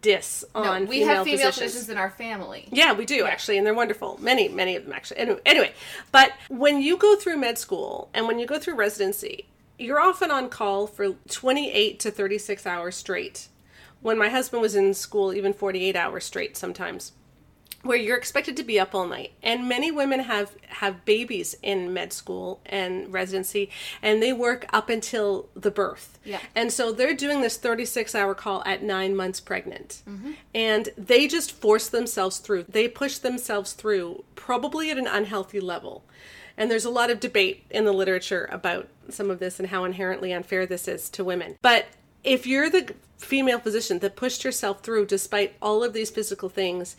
diss 0.00 0.44
on 0.54 0.82
Mm-hmm. 0.82 0.88
we 0.90 1.00
female 1.00 1.14
have 1.16 1.24
female 1.24 1.38
physicians. 1.38 1.72
physicians 1.72 1.88
in 1.90 1.98
our 1.98 2.10
family. 2.10 2.68
Yeah, 2.70 2.92
we 2.92 3.04
do 3.06 3.24
actually, 3.26 3.58
and 3.58 3.66
they're 3.66 3.74
wonderful. 3.74 4.18
Many, 4.20 4.48
many 4.48 4.76
of 4.76 4.84
them 4.84 4.92
actually. 4.92 5.18
Anyway, 5.18 5.40
anyway, 5.46 5.72
but 6.12 6.32
when 6.48 6.80
you 6.80 6.96
go 6.96 7.16
through 7.16 7.36
med 7.36 7.58
school 7.58 8.08
and 8.14 8.26
when 8.26 8.38
you 8.38 8.46
go 8.46 8.58
through 8.58 8.74
residency, 8.76 9.46
you're 9.78 10.00
often 10.00 10.30
on 10.30 10.48
call 10.48 10.86
for 10.86 11.12
28 11.28 11.98
to 12.00 12.10
36 12.10 12.66
hours 12.66 12.96
straight. 12.96 13.48
When 14.02 14.18
my 14.18 14.28
husband 14.28 14.62
was 14.62 14.74
in 14.74 14.94
school, 14.94 15.32
even 15.34 15.52
48 15.52 15.94
hours 15.96 16.24
straight 16.24 16.56
sometimes 16.56 17.12
where 17.82 17.96
you're 17.96 18.16
expected 18.16 18.56
to 18.56 18.62
be 18.62 18.78
up 18.78 18.94
all 18.94 19.06
night. 19.06 19.32
And 19.42 19.68
many 19.68 19.90
women 19.90 20.20
have 20.20 20.54
have 20.68 21.04
babies 21.04 21.56
in 21.62 21.92
med 21.92 22.12
school 22.12 22.60
and 22.66 23.12
residency 23.12 23.70
and 24.02 24.22
they 24.22 24.32
work 24.32 24.66
up 24.72 24.88
until 24.88 25.48
the 25.54 25.70
birth. 25.70 26.18
Yeah. 26.24 26.40
and 26.54 26.72
so 26.72 26.92
they're 26.92 27.14
doing 27.14 27.40
this 27.40 27.56
36 27.56 28.14
hour 28.14 28.34
call 28.34 28.62
at 28.64 28.82
nine 28.82 29.16
months 29.16 29.40
pregnant. 29.40 30.02
Mm-hmm. 30.08 30.32
and 30.54 30.90
they 30.96 31.26
just 31.26 31.52
force 31.52 31.88
themselves 31.88 32.38
through 32.38 32.64
they 32.68 32.88
push 32.88 33.18
themselves 33.18 33.72
through 33.72 34.24
probably 34.34 34.90
at 34.90 34.98
an 34.98 35.06
unhealthy 35.06 35.60
level. 35.60 36.04
And 36.56 36.70
there's 36.70 36.84
a 36.84 36.90
lot 36.90 37.10
of 37.10 37.20
debate 37.20 37.64
in 37.70 37.84
the 37.86 37.92
literature 37.92 38.46
about 38.52 38.88
some 39.08 39.30
of 39.30 39.38
this 39.38 39.58
and 39.58 39.68
how 39.68 39.84
inherently 39.84 40.32
unfair 40.32 40.66
this 40.66 40.86
is 40.88 41.08
to 41.10 41.24
women. 41.24 41.56
But 41.62 41.86
if 42.22 42.46
you're 42.46 42.68
the 42.68 42.94
female 43.16 43.58
physician 43.58 43.98
that 44.00 44.16
pushed 44.16 44.44
yourself 44.44 44.82
through 44.82 45.06
despite 45.06 45.54
all 45.60 45.84
of 45.84 45.92
these 45.92 46.10
physical 46.10 46.48
things 46.48 46.96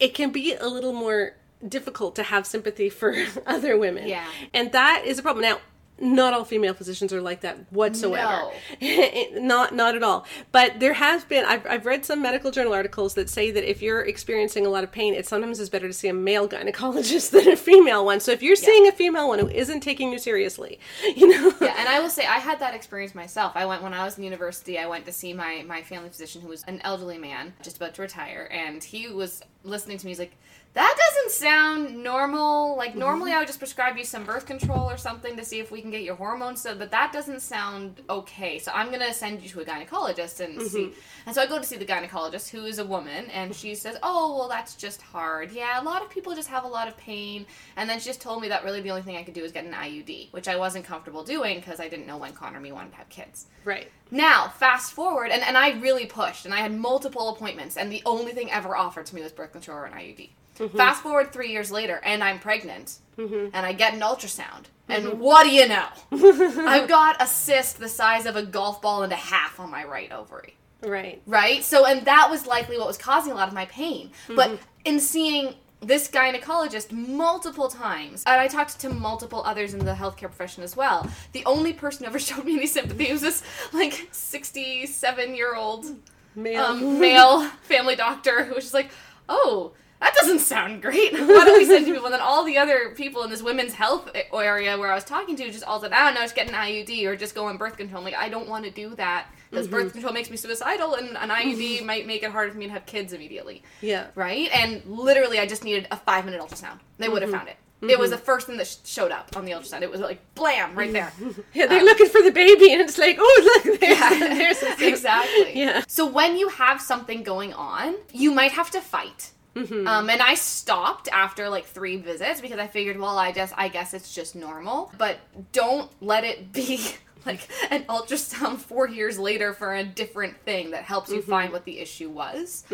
it 0.00 0.14
can 0.14 0.30
be 0.30 0.54
a 0.54 0.68
little 0.68 0.92
more 0.92 1.34
difficult 1.66 2.14
to 2.16 2.22
have 2.22 2.46
sympathy 2.46 2.88
for 2.88 3.14
other 3.46 3.76
women. 3.76 4.08
Yeah. 4.08 4.26
And 4.54 4.72
that 4.72 5.02
is 5.04 5.18
a 5.18 5.22
problem. 5.22 5.42
Now, 5.42 5.58
not 6.00 6.34
all 6.34 6.44
female 6.44 6.74
physicians 6.74 7.12
are 7.12 7.20
like 7.20 7.40
that 7.40 7.58
whatsoever. 7.72 8.50
No. 8.80 9.28
not 9.34 9.74
not 9.74 9.96
at 9.96 10.02
all. 10.02 10.26
But 10.52 10.80
there 10.80 10.94
has 10.94 11.24
been 11.24 11.44
I've, 11.44 11.66
I've 11.66 11.86
read 11.86 12.04
some 12.04 12.22
medical 12.22 12.50
journal 12.50 12.72
articles 12.72 13.14
that 13.14 13.28
say 13.28 13.50
that 13.50 13.68
if 13.68 13.82
you're 13.82 14.02
experiencing 14.02 14.66
a 14.66 14.68
lot 14.68 14.84
of 14.84 14.92
pain, 14.92 15.14
it 15.14 15.26
sometimes 15.26 15.60
is 15.60 15.70
better 15.70 15.86
to 15.86 15.92
see 15.92 16.08
a 16.08 16.14
male 16.14 16.48
gynecologist 16.48 17.30
than 17.32 17.48
a 17.48 17.56
female 17.56 18.04
one. 18.04 18.20
So 18.20 18.32
if 18.32 18.42
you're 18.42 18.56
seeing 18.56 18.86
a 18.88 18.92
female 18.92 19.28
one 19.28 19.38
who 19.38 19.48
isn't 19.48 19.80
taking 19.80 20.12
you 20.12 20.18
seriously, 20.18 20.78
you 21.16 21.28
know. 21.28 21.52
yeah, 21.60 21.74
and 21.78 21.88
I 21.88 22.00
will 22.00 22.10
say 22.10 22.26
I 22.26 22.38
had 22.38 22.60
that 22.60 22.74
experience 22.74 23.14
myself. 23.14 23.52
I 23.54 23.66
went 23.66 23.82
when 23.82 23.94
I 23.94 24.04
was 24.04 24.18
in 24.18 24.24
university. 24.24 24.78
I 24.78 24.86
went 24.86 25.04
to 25.06 25.12
see 25.12 25.32
my 25.32 25.64
my 25.66 25.82
family 25.82 26.08
physician, 26.08 26.42
who 26.42 26.48
was 26.48 26.62
an 26.64 26.80
elderly 26.84 27.18
man 27.18 27.54
just 27.62 27.76
about 27.76 27.94
to 27.94 28.02
retire, 28.02 28.48
and 28.52 28.82
he 28.82 29.08
was 29.08 29.42
listening 29.64 29.98
to 29.98 30.06
me. 30.06 30.10
He's 30.10 30.18
like, 30.18 30.36
"That 30.78 30.96
doesn't 30.96 31.32
sound 31.32 32.04
normal. 32.04 32.76
Like 32.76 32.90
mm-hmm. 32.90 33.00
normally 33.00 33.32
I 33.32 33.38
would 33.38 33.48
just 33.48 33.58
prescribe 33.58 33.96
you 33.96 34.04
some 34.04 34.24
birth 34.24 34.46
control 34.46 34.88
or 34.88 34.96
something 34.96 35.36
to 35.36 35.44
see 35.44 35.58
if 35.58 35.72
we 35.72 35.80
can 35.82 35.90
get 35.90 36.02
your 36.02 36.14
hormones, 36.14 36.62
so 36.62 36.76
but 36.76 36.92
that 36.92 37.12
doesn't 37.12 37.40
sound 37.40 38.00
okay. 38.08 38.60
So 38.60 38.70
I'm 38.72 38.92
gonna 38.92 39.12
send 39.12 39.42
you 39.42 39.48
to 39.48 39.60
a 39.60 39.64
gynecologist 39.64 40.38
and 40.38 40.56
mm-hmm. 40.56 40.68
see." 40.68 40.92
And 41.26 41.34
so 41.34 41.42
I 41.42 41.46
go 41.46 41.58
to 41.58 41.64
see 41.64 41.76
the 41.76 41.84
gynecologist, 41.84 42.50
who 42.50 42.64
is 42.64 42.78
a 42.78 42.84
woman, 42.84 43.28
and 43.30 43.54
she 43.54 43.74
says, 43.74 43.96
"Oh, 44.04 44.36
well, 44.38 44.48
that's 44.48 44.76
just 44.76 45.02
hard. 45.02 45.50
Yeah, 45.50 45.82
a 45.82 45.84
lot 45.84 46.00
of 46.00 46.10
people 46.10 46.32
just 46.36 46.48
have 46.48 46.62
a 46.62 46.68
lot 46.68 46.86
of 46.86 46.96
pain." 46.96 47.44
And 47.76 47.90
then 47.90 47.98
she 47.98 48.06
just 48.06 48.20
told 48.20 48.40
me 48.40 48.48
that 48.48 48.62
really 48.62 48.80
the 48.80 48.90
only 48.90 49.02
thing 49.02 49.16
I 49.16 49.24
could 49.24 49.34
do 49.34 49.42
is 49.42 49.50
get 49.50 49.64
an 49.64 49.72
IUD, 49.72 50.32
which 50.32 50.46
I 50.46 50.54
wasn't 50.54 50.84
comfortable 50.84 51.24
doing 51.24 51.58
because 51.58 51.80
I 51.80 51.88
didn't 51.88 52.06
know 52.06 52.18
when 52.18 52.32
Connor 52.34 52.58
and 52.58 52.62
me 52.62 52.70
wanted 52.70 52.92
to 52.92 52.98
have 52.98 53.08
kids. 53.08 53.46
Right. 53.64 53.90
Now, 54.12 54.48
fast 54.48 54.92
forward, 54.92 55.30
and, 55.32 55.42
and 55.42 55.58
I 55.58 55.72
really 55.80 56.06
pushed, 56.06 56.44
and 56.44 56.54
I 56.54 56.58
had 56.58 56.72
multiple 56.72 57.28
appointments, 57.30 57.76
and 57.76 57.90
the 57.90 58.02
only 58.06 58.32
thing 58.32 58.50
ever 58.50 58.76
offered 58.76 59.06
to 59.06 59.14
me 59.16 59.22
was 59.22 59.32
birth 59.32 59.52
control 59.52 59.78
or 59.78 59.84
an 59.84 59.92
IUD. 59.92 60.30
Mm-hmm. 60.58 60.76
Fast 60.76 61.02
forward 61.02 61.32
three 61.32 61.52
years 61.52 61.70
later, 61.70 62.00
and 62.02 62.22
I'm 62.22 62.38
pregnant, 62.38 62.98
mm-hmm. 63.16 63.50
and 63.54 63.66
I 63.66 63.72
get 63.72 63.94
an 63.94 64.00
ultrasound, 64.00 64.64
and 64.88 65.04
mm-hmm. 65.04 65.18
what 65.18 65.44
do 65.44 65.50
you 65.50 65.68
know? 65.68 65.86
I've 66.68 66.88
got 66.88 67.22
a 67.22 67.26
cyst 67.26 67.78
the 67.78 67.88
size 67.88 68.26
of 68.26 68.36
a 68.36 68.42
golf 68.42 68.82
ball 68.82 69.02
and 69.02 69.12
a 69.12 69.16
half 69.16 69.60
on 69.60 69.70
my 69.70 69.84
right 69.84 70.10
ovary 70.10 70.54
Right. 70.82 71.20
right? 71.26 71.64
So, 71.64 71.86
and 71.86 72.04
that 72.06 72.28
was 72.30 72.46
likely 72.46 72.78
what 72.78 72.86
was 72.86 72.98
causing 72.98 73.32
a 73.32 73.34
lot 73.34 73.48
of 73.48 73.54
my 73.54 73.66
pain. 73.66 74.10
But 74.28 74.60
in 74.84 75.00
seeing 75.00 75.54
this 75.80 76.08
gynecologist 76.08 76.92
multiple 76.92 77.68
times, 77.68 78.24
and 78.26 78.40
I 78.40 78.48
talked 78.48 78.78
to 78.80 78.88
multiple 78.88 79.42
others 79.44 79.74
in 79.74 79.84
the 79.84 79.94
healthcare 79.94 80.22
profession 80.22 80.62
as 80.62 80.76
well. 80.76 81.08
The 81.32 81.44
only 81.44 81.72
person 81.72 82.04
who 82.04 82.10
ever 82.10 82.18
showed 82.18 82.44
me 82.44 82.56
any 82.56 82.66
sympathy 82.66 83.12
was 83.12 83.20
this 83.20 83.42
like 83.72 84.08
sixty-seven 84.10 85.34
year 85.34 85.54
old 85.54 85.86
Male. 86.34 86.62
um, 86.62 87.00
male 87.00 87.48
family 87.62 87.96
doctor 87.96 88.44
who 88.44 88.54
was 88.54 88.64
just 88.64 88.74
like, 88.74 88.90
"Oh, 89.28 89.72
that 90.00 90.14
doesn't 90.14 90.40
sound 90.40 90.82
great. 90.82 91.12
Why 91.12 91.26
don't 91.26 91.58
we 91.58 91.64
send 91.64 91.86
you 91.86 91.94
people?" 91.94 92.06
And 92.06 92.14
then 92.14 92.20
all 92.20 92.44
the 92.44 92.58
other 92.58 92.90
people 92.90 93.22
in 93.22 93.30
this 93.30 93.42
women's 93.42 93.74
health 93.74 94.10
area 94.32 94.78
where 94.78 94.90
I 94.90 94.94
was 94.94 95.04
talking 95.04 95.36
to 95.36 95.50
just 95.50 95.64
all 95.64 95.80
said, 95.80 95.92
ah, 95.92 95.96
"I 95.96 96.04
don't 96.06 96.14
know, 96.14 96.22
just 96.22 96.34
get 96.34 96.48
an 96.48 96.54
IUD 96.54 97.06
or 97.06 97.16
just 97.16 97.34
go 97.34 97.46
on 97.46 97.56
birth 97.56 97.76
control." 97.76 97.98
I'm 97.98 98.04
like, 98.04 98.14
I 98.14 98.28
don't 98.28 98.48
want 98.48 98.64
to 98.64 98.70
do 98.70 98.94
that 98.96 99.26
because 99.50 99.66
mm-hmm. 99.66 99.76
birth 99.76 99.92
control 99.92 100.12
makes 100.12 100.30
me 100.30 100.36
suicidal, 100.36 100.94
and 100.94 101.16
an 101.16 101.30
IUD 101.30 101.78
mm-hmm. 101.78 101.86
might 101.86 102.06
make 102.06 102.22
it 102.22 102.30
harder 102.30 102.52
for 102.52 102.58
me 102.58 102.66
to 102.66 102.72
have 102.72 102.86
kids 102.86 103.12
immediately, 103.12 103.62
yeah. 103.80 104.08
right? 104.14 104.50
And 104.54 104.84
literally, 104.86 105.38
I 105.38 105.46
just 105.46 105.64
needed 105.64 105.88
a 105.90 105.96
five 105.96 106.24
minute 106.24 106.40
ultrasound. 106.40 106.80
They 106.98 107.08
would 107.08 107.22
have 107.22 107.30
mm-hmm. 107.30 107.38
found 107.38 107.48
it. 107.48 107.56
It 107.80 107.98
was 107.98 108.10
the 108.10 108.18
first 108.18 108.48
thing 108.48 108.56
that 108.56 108.66
sh- 108.66 108.76
showed 108.84 109.12
up 109.12 109.36
on 109.36 109.44
the 109.44 109.52
ultrasound. 109.52 109.82
It 109.82 109.90
was 109.90 110.00
like 110.00 110.18
blam 110.34 110.74
right 110.74 110.92
there. 110.92 111.12
Yeah, 111.54 111.66
they're 111.66 111.80
um, 111.80 111.84
looking 111.84 112.08
for 112.08 112.22
the 112.22 112.32
baby, 112.32 112.72
and 112.72 112.80
it's 112.80 112.98
like, 112.98 113.16
oh, 113.18 113.62
look, 113.64 113.80
there's, 113.80 113.98
there's 114.58 114.62
a 114.62 114.88
exactly. 114.88 115.58
Yeah. 115.58 115.84
So 115.86 116.06
when 116.06 116.36
you 116.36 116.48
have 116.48 116.80
something 116.80 117.22
going 117.22 117.52
on, 117.54 117.94
you 118.12 118.32
might 118.32 118.52
have 118.52 118.70
to 118.72 118.80
fight. 118.80 119.32
Mm-hmm. 119.58 119.86
Um, 119.86 120.10
and 120.10 120.20
I 120.22 120.34
stopped 120.34 121.08
after 121.12 121.48
like 121.48 121.66
three 121.66 121.96
visits 121.96 122.40
because 122.40 122.58
I 122.58 122.66
figured, 122.66 122.98
well, 122.98 123.18
I 123.18 123.32
just, 123.32 123.52
I 123.56 123.68
guess 123.68 123.94
it's 123.94 124.14
just 124.14 124.34
normal. 124.36 124.92
But 124.98 125.18
don't 125.52 125.90
let 126.00 126.24
it 126.24 126.52
be 126.52 126.80
like 127.26 127.48
an 127.70 127.84
ultrasound 127.84 128.58
four 128.70 128.88
years 128.88 129.18
later 129.18 129.52
for 129.52 129.74
a 129.74 129.84
different 129.84 130.36
thing 130.42 130.70
that 130.70 130.84
helps 130.84 131.10
you 131.10 131.18
Mm-hmm. 131.18 131.30
find 131.30 131.52
what 131.52 131.64
the 131.64 131.78
issue 131.80 132.08
was. 132.10 132.64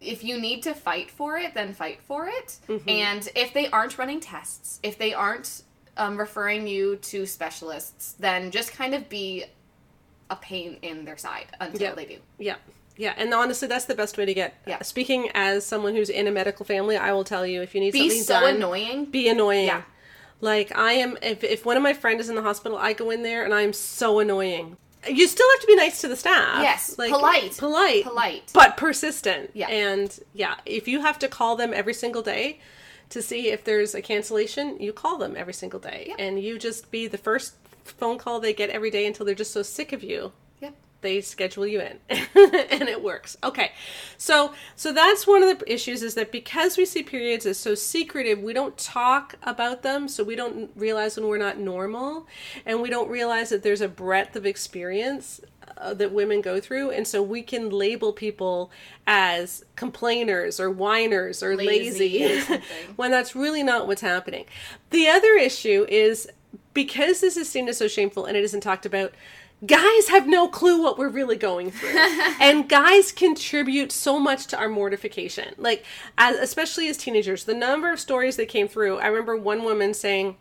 If 0.00 0.24
you 0.24 0.40
need 0.40 0.62
to 0.64 0.74
fight 0.74 1.10
for 1.10 1.38
it, 1.38 1.54
then 1.54 1.72
fight 1.74 2.00
for 2.02 2.26
it. 2.28 2.58
Mm-hmm. 2.68 2.88
And 2.88 3.28
if 3.36 3.52
they 3.54 3.68
aren't 3.68 3.96
running 3.98 4.20
tests, 4.20 4.80
if 4.82 4.98
they 4.98 5.14
aren't 5.14 5.62
um, 5.96 6.16
referring 6.18 6.66
you 6.66 6.96
to 6.96 7.26
specialists, 7.26 8.14
then 8.18 8.50
just 8.50 8.72
kind 8.72 8.94
of 8.94 9.08
be 9.08 9.44
a 10.30 10.36
pain 10.36 10.78
in 10.82 11.04
their 11.04 11.16
side 11.18 11.46
until 11.60 11.80
Yeah. 11.90 11.94
they 11.94 12.04
do. 12.06 12.18
Yeah. 12.38 12.56
Yeah, 12.96 13.14
and 13.16 13.32
honestly, 13.32 13.68
that's 13.68 13.86
the 13.86 13.94
best 13.94 14.18
way 14.18 14.26
to 14.26 14.34
get. 14.34 14.54
Yeah. 14.66 14.82
Speaking 14.82 15.30
as 15.34 15.64
someone 15.64 15.94
who's 15.94 16.10
in 16.10 16.26
a 16.26 16.30
medical 16.30 16.66
family, 16.66 16.96
I 16.96 17.12
will 17.12 17.24
tell 17.24 17.46
you 17.46 17.62
if 17.62 17.74
you 17.74 17.80
need 17.80 17.92
something. 17.92 18.08
Be 18.08 18.14
something 18.20 18.24
so 18.24 18.46
done, 18.46 18.56
annoying. 18.56 19.04
be 19.06 19.28
annoying. 19.28 19.66
Yeah. 19.66 19.82
Like 20.40 20.76
I 20.76 20.92
am. 20.92 21.16
If 21.22 21.42
if 21.44 21.64
one 21.64 21.76
of 21.76 21.82
my 21.82 21.94
friends 21.94 22.22
is 22.22 22.28
in 22.28 22.34
the 22.34 22.42
hospital, 22.42 22.76
I 22.76 22.92
go 22.92 23.10
in 23.10 23.22
there 23.22 23.44
and 23.44 23.54
I 23.54 23.62
am 23.62 23.72
so 23.72 24.18
annoying. 24.18 24.76
You 25.08 25.26
still 25.26 25.46
have 25.54 25.60
to 25.60 25.66
be 25.66 25.74
nice 25.76 26.00
to 26.02 26.08
the 26.08 26.14
staff. 26.16 26.62
Yes, 26.62 26.94
polite. 26.94 27.56
polite, 27.58 28.04
Polite. 28.04 28.50
but 28.54 28.76
persistent. 28.76 29.50
Yeah. 29.52 29.66
and 29.68 30.16
yeah, 30.32 30.54
if 30.64 30.86
you 30.86 31.00
have 31.00 31.18
to 31.20 31.28
call 31.28 31.56
them 31.56 31.72
every 31.74 31.94
single 31.94 32.22
day 32.22 32.60
to 33.10 33.20
see 33.20 33.48
if 33.48 33.64
there's 33.64 33.94
a 33.96 34.02
cancellation, 34.02 34.78
you 34.80 34.92
call 34.92 35.18
them 35.18 35.34
every 35.36 35.54
single 35.54 35.80
day, 35.80 36.14
and 36.20 36.40
you 36.40 36.56
just 36.58 36.90
be 36.92 37.08
the 37.08 37.18
first 37.18 37.54
phone 37.84 38.16
call 38.16 38.38
they 38.38 38.52
get 38.54 38.70
every 38.70 38.90
day 38.90 39.04
until 39.06 39.26
they're 39.26 39.34
just 39.34 39.52
so 39.52 39.62
sick 39.62 39.92
of 39.92 40.04
you. 40.04 40.32
They 41.02 41.20
schedule 41.20 41.66
you 41.66 41.80
in. 41.80 41.98
And 42.72 42.88
it 42.88 43.02
works. 43.02 43.36
Okay. 43.44 43.72
So 44.16 44.54
so 44.74 44.92
that's 44.92 45.26
one 45.26 45.42
of 45.42 45.58
the 45.58 45.72
issues 45.72 46.02
is 46.02 46.14
that 46.14 46.32
because 46.32 46.76
we 46.76 46.84
see 46.84 47.02
periods 47.02 47.44
as 47.44 47.58
so 47.58 47.74
secretive 47.74 48.40
we 48.40 48.52
don't 48.52 48.76
talk 48.78 49.36
about 49.42 49.82
them 49.82 50.08
so 50.08 50.24
we 50.24 50.34
don't 50.34 50.70
realize 50.74 51.16
when 51.16 51.28
we're 51.28 51.38
not 51.38 51.58
normal 51.58 52.26
and 52.64 52.80
we 52.80 52.88
don't 52.88 53.10
realize 53.10 53.50
that 53.50 53.62
there's 53.62 53.80
a 53.80 53.88
breadth 53.88 54.34
of 54.36 54.46
experience 54.46 55.40
uh, 55.76 55.94
that 55.94 56.12
women 56.12 56.40
go 56.40 56.60
through 56.60 56.90
and 56.90 57.06
so 57.06 57.22
we 57.22 57.42
can 57.42 57.68
label 57.70 58.12
people 58.12 58.70
as 59.06 59.64
complainers 59.76 60.58
or 60.58 60.70
whiners 60.70 61.42
or 61.42 61.56
Lazy 61.56 62.18
lazy, 62.18 62.44
or 62.54 62.62
when 62.96 63.10
that's 63.10 63.34
really 63.34 63.62
not 63.62 63.86
what's 63.86 64.00
happening. 64.00 64.44
The 64.90 65.08
other 65.08 65.34
issue 65.34 65.86
is 65.88 66.28
because 66.74 67.20
this 67.20 67.36
is 67.36 67.48
seen 67.48 67.68
as 67.68 67.78
so 67.78 67.88
shameful 67.88 68.24
and 68.24 68.36
it 68.36 68.44
isn't 68.44 68.60
talked 68.60 68.86
about 68.86 69.12
guys 69.64 70.08
have 70.08 70.26
no 70.26 70.48
clue 70.48 70.82
what 70.82 70.98
we're 70.98 71.08
really 71.08 71.36
going 71.36 71.70
through. 71.70 71.90
And 72.40 72.68
guys 72.68 73.12
contribute 73.12 73.92
so 73.92 74.18
much 74.18 74.46
to 74.48 74.58
our 74.58 74.68
mortification. 74.68 75.54
Like 75.58 75.84
as, 76.18 76.36
especially 76.36 76.88
as 76.88 76.96
teenagers 76.96 77.44
the 77.44 77.54
number 77.54 77.92
of 77.92 78.00
stories 78.00 78.36
that 78.36 78.48
came 78.48 78.68
through 78.68 78.98
i 78.98 79.06
remember 79.06 79.36
one 79.36 79.64
woman 79.64 79.94
saying 79.94 80.36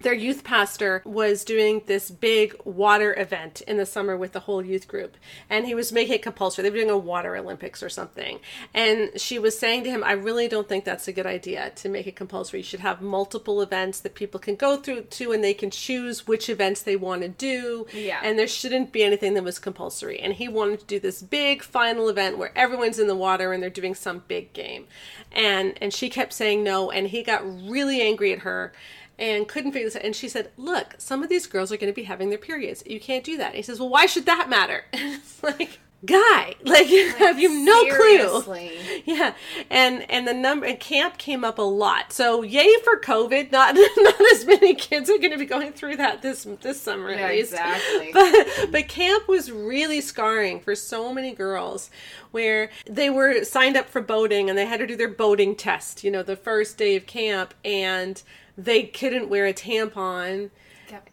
their 0.00 0.14
youth 0.14 0.44
pastor 0.44 1.02
was 1.04 1.44
doing 1.44 1.82
this 1.86 2.10
big 2.10 2.54
water 2.64 3.14
event 3.18 3.62
in 3.62 3.76
the 3.76 3.86
summer 3.86 4.16
with 4.16 4.32
the 4.32 4.40
whole 4.40 4.64
youth 4.64 4.86
group. 4.86 5.16
And 5.48 5.66
he 5.66 5.74
was 5.74 5.92
making 5.92 6.14
it 6.14 6.22
compulsory. 6.22 6.62
They 6.62 6.70
were 6.70 6.76
doing 6.76 6.90
a 6.90 6.98
water 6.98 7.36
olympics 7.36 7.82
or 7.82 7.88
something. 7.88 8.40
And 8.74 9.10
she 9.16 9.38
was 9.38 9.58
saying 9.58 9.84
to 9.84 9.90
him 9.90 10.04
i 10.04 10.12
really 10.12 10.48
don't 10.48 10.68
think 10.68 10.84
that's 10.84 11.08
a 11.08 11.12
good 11.12 11.26
idea 11.26 11.70
to 11.76 11.88
make 11.88 12.06
it 12.06 12.16
compulsory. 12.16 12.60
You 12.60 12.64
should 12.64 12.80
have 12.80 13.00
multiple 13.00 13.62
events 13.62 14.00
that 14.00 14.14
people 14.14 14.40
can 14.40 14.56
go 14.56 14.76
through 14.76 15.02
to 15.02 15.32
and 15.32 15.42
they 15.42 15.54
can 15.54 15.70
choose 15.70 16.26
which 16.26 16.48
events 16.48 16.82
they 16.82 16.96
want 16.96 17.22
to 17.22 17.28
do. 17.28 17.86
Yeah. 17.92 18.20
and 18.22 18.38
there 18.38 18.48
shouldn't 18.48 18.92
be 18.92 19.04
anything 19.04 19.34
that 19.34 19.44
was 19.44 19.58
compulsory. 19.58 20.18
And 20.18 20.34
he 20.34 20.48
wanted 20.48 20.80
to 20.80 20.86
do 20.86 21.00
this 21.00 21.22
big 21.22 21.62
final 21.62 22.08
event 22.08 22.36
where 22.36 22.56
everyone's 22.56 22.98
in 22.98 23.06
the 23.06 23.16
water 23.16 23.52
and 23.52 23.62
they're 23.62 23.70
doing 23.70 23.94
some 23.94 24.24
big 24.28 24.52
game. 24.52 24.86
And 25.32 25.78
and 25.80 25.94
she 25.94 26.10
kept 26.10 26.32
saying 26.32 26.62
no. 26.62 26.90
And 26.90 27.08
he 27.08 27.22
got 27.22 27.44
really 27.44 28.02
angry 28.02 28.32
at 28.32 28.40
her 28.40 28.72
and 29.18 29.48
couldn't 29.48 29.72
figure 29.72 29.86
this 29.86 29.96
out. 29.96 30.04
And 30.04 30.16
she 30.16 30.28
said, 30.28 30.50
Look, 30.56 30.94
some 30.98 31.22
of 31.22 31.28
these 31.28 31.46
girls 31.46 31.72
are 31.72 31.76
going 31.76 31.92
to 31.92 31.94
be 31.94 32.04
having 32.04 32.30
their 32.30 32.38
periods. 32.38 32.82
You 32.86 33.00
can't 33.00 33.24
do 33.24 33.36
that. 33.36 33.48
And 33.48 33.56
he 33.56 33.62
says, 33.62 33.78
Well, 33.80 33.88
why 33.88 34.06
should 34.06 34.26
that 34.26 34.48
matter? 34.48 34.84
And 34.92 35.14
it's 35.14 35.42
like, 35.42 35.80
guy, 36.04 36.54
like, 36.64 36.86
have 37.18 37.38
you 37.38 37.64
no 37.64 37.84
clue? 37.94 38.70
Yeah, 39.06 39.34
and 39.68 40.10
and 40.10 40.26
the 40.26 40.32
number 40.32 40.64
and 40.64 40.80
camp 40.80 41.18
came 41.18 41.44
up 41.44 41.58
a 41.58 41.62
lot. 41.62 42.12
So 42.12 42.42
yay 42.42 42.74
for 42.84 42.98
COVID. 42.98 43.52
Not 43.52 43.74
not 43.74 44.20
as 44.32 44.46
many 44.46 44.74
kids 44.74 45.10
are 45.10 45.18
going 45.18 45.32
to 45.32 45.36
be 45.38 45.44
going 45.44 45.72
through 45.72 45.96
that 45.96 46.22
this 46.22 46.46
this 46.62 46.80
summer 46.80 47.10
Yeah, 47.10 47.26
at 47.26 47.30
least. 47.32 47.52
exactly. 47.52 48.10
But 48.14 48.72
but 48.72 48.88
camp 48.88 49.28
was 49.28 49.52
really 49.52 50.00
scarring 50.00 50.60
for 50.60 50.74
so 50.74 51.12
many 51.12 51.32
girls, 51.34 51.90
where 52.30 52.70
they 52.88 53.10
were 53.10 53.44
signed 53.44 53.76
up 53.76 53.90
for 53.90 54.00
boating 54.00 54.48
and 54.48 54.56
they 54.58 54.64
had 54.66 54.80
to 54.80 54.86
do 54.86 54.96
their 54.96 55.08
boating 55.08 55.54
test. 55.54 56.02
You 56.02 56.10
know, 56.10 56.22
the 56.22 56.36
first 56.36 56.78
day 56.78 56.96
of 56.96 57.06
camp, 57.06 57.52
and 57.64 58.22
they 58.56 58.84
couldn't 58.84 59.28
wear 59.28 59.44
a 59.46 59.52
tampon 59.52 60.50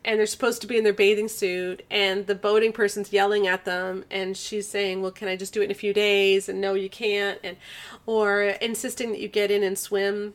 And 0.05 0.19
they're 0.19 0.25
supposed 0.25 0.62
to 0.62 0.67
be 0.67 0.77
in 0.77 0.84
their 0.84 0.93
bathing 0.93 1.27
suit 1.27 1.84
and 1.89 2.27
the 2.27 2.36
boating 2.36 2.73
person's 2.73 3.13
yelling 3.13 3.47
at 3.47 3.65
them 3.65 4.05
and 4.12 4.36
she's 4.36 4.67
saying 4.67 5.01
well 5.01 5.12
can 5.12 5.27
i 5.27 5.36
just 5.36 5.53
do 5.53 5.62
it 5.62 5.65
in 5.65 5.71
a 5.71 5.75
few 5.75 5.93
days? 5.93 6.49
And 6.49 6.62
no 6.62 6.73
you 6.73 6.89
can't. 6.89 7.39
And 7.43 7.57
or 8.05 8.41
insisting 8.41 9.12
that 9.12 9.19
you 9.19 9.27
get 9.27 9.51
in 9.51 9.63
and 9.63 9.77
swim 9.77 10.34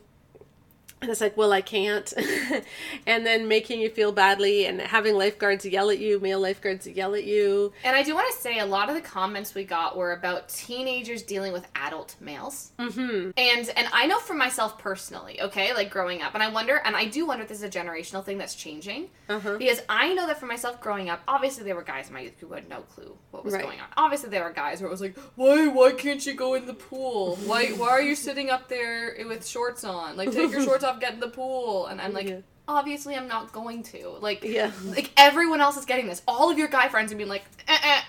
and 1.01 1.09
it's 1.11 1.21
like 1.21 1.35
well 1.37 1.51
i 1.53 1.61
can't 1.61 2.13
and 3.05 3.25
then 3.25 3.47
making 3.47 3.79
you 3.79 3.89
feel 3.89 4.11
badly 4.11 4.65
and 4.65 4.81
having 4.81 5.15
lifeguards 5.15 5.65
yell 5.65 5.89
at 5.89 5.99
you 5.99 6.19
male 6.19 6.39
lifeguards 6.39 6.87
yell 6.87 7.13
at 7.15 7.23
you 7.23 7.71
And 7.83 7.95
I 7.95 8.03
do 8.03 8.13
want 8.15 8.33
to 8.33 8.39
say 8.41 8.59
a 8.59 8.65
lot 8.65 8.89
of 8.89 8.95
the 8.95 9.01
comments 9.01 9.53
we 9.55 9.63
got 9.63 9.97
were 9.97 10.11
about 10.13 10.49
teenagers 10.49 11.21
dealing 11.23 11.53
with 11.53 11.67
adult 11.75 12.15
males. 12.19 12.71
Mm-hmm. 12.79 13.31
And 13.37 13.69
and 13.75 13.87
I 13.93 14.07
know 14.07 14.19
for 14.19 14.33
myself 14.33 14.77
personally, 14.79 15.41
okay, 15.41 15.73
like 15.73 15.89
growing 15.89 16.21
up, 16.21 16.33
and 16.33 16.41
I 16.43 16.49
wonder, 16.49 16.81
and 16.85 16.95
I 16.95 17.05
do 17.05 17.25
wonder 17.25 17.43
if 17.43 17.49
this 17.49 17.59
is 17.59 17.63
a 17.63 17.69
generational 17.69 18.23
thing 18.23 18.37
that's 18.37 18.55
changing. 18.55 19.09
Uh-huh. 19.29 19.57
Because 19.57 19.81
I 19.89 20.13
know 20.13 20.25
that 20.27 20.39
for 20.39 20.45
myself 20.45 20.79
growing 20.81 21.09
up, 21.09 21.21
obviously 21.27 21.63
there 21.63 21.75
were 21.75 21.83
guys 21.83 22.07
in 22.07 22.13
my 22.13 22.21
youth 22.21 22.39
who 22.39 22.47
had 22.53 22.69
no 22.69 22.81
clue 22.81 23.15
what 23.31 23.43
was 23.43 23.53
Right. 23.53 23.63
going 23.63 23.79
on. 23.79 23.87
Obviously 23.97 24.29
there 24.29 24.43
were 24.43 24.51
guys 24.53 24.79
where 24.81 24.87
it 24.87 24.91
was 24.91 25.01
like, 25.01 25.17
why 25.35 25.67
why 25.67 25.91
can't 25.91 26.25
you 26.25 26.33
go 26.33 26.53
in 26.53 26.65
the 26.65 26.73
pool? 26.73 27.35
Why 27.45 27.67
why 27.71 27.89
are 27.89 28.01
you 28.01 28.15
sitting 28.15 28.49
up 28.49 28.69
there 28.69 29.15
with 29.27 29.45
shorts 29.45 29.83
on? 29.83 30.15
Like 30.17 30.31
take 30.31 30.51
your 30.51 30.63
shorts 30.69 30.83
off, 30.83 30.86
get 30.95 31.13
in 31.13 31.19
the 31.19 31.27
pool. 31.29 31.87
And 31.87 32.01
I'm 32.01 32.13
like. 32.13 32.27
Yeah. 32.27 32.37
Obviously, 32.69 33.15
I'm 33.15 33.29
not 33.29 33.53
going 33.53 33.81
to. 33.83 34.09
Like, 34.19 34.43
Yeah. 34.43 34.71
like 34.87 35.11
everyone 35.15 35.61
else 35.61 35.77
is 35.77 35.85
getting 35.85 36.05
this. 36.07 36.21
All 36.27 36.51
of 36.51 36.57
your 36.57 36.67
guy 36.67 36.89
friends 36.89 37.13
are 37.13 37.15
being 37.15 37.29
like, 37.29 37.45
eh, 37.65 37.77
eh, 37.81 37.99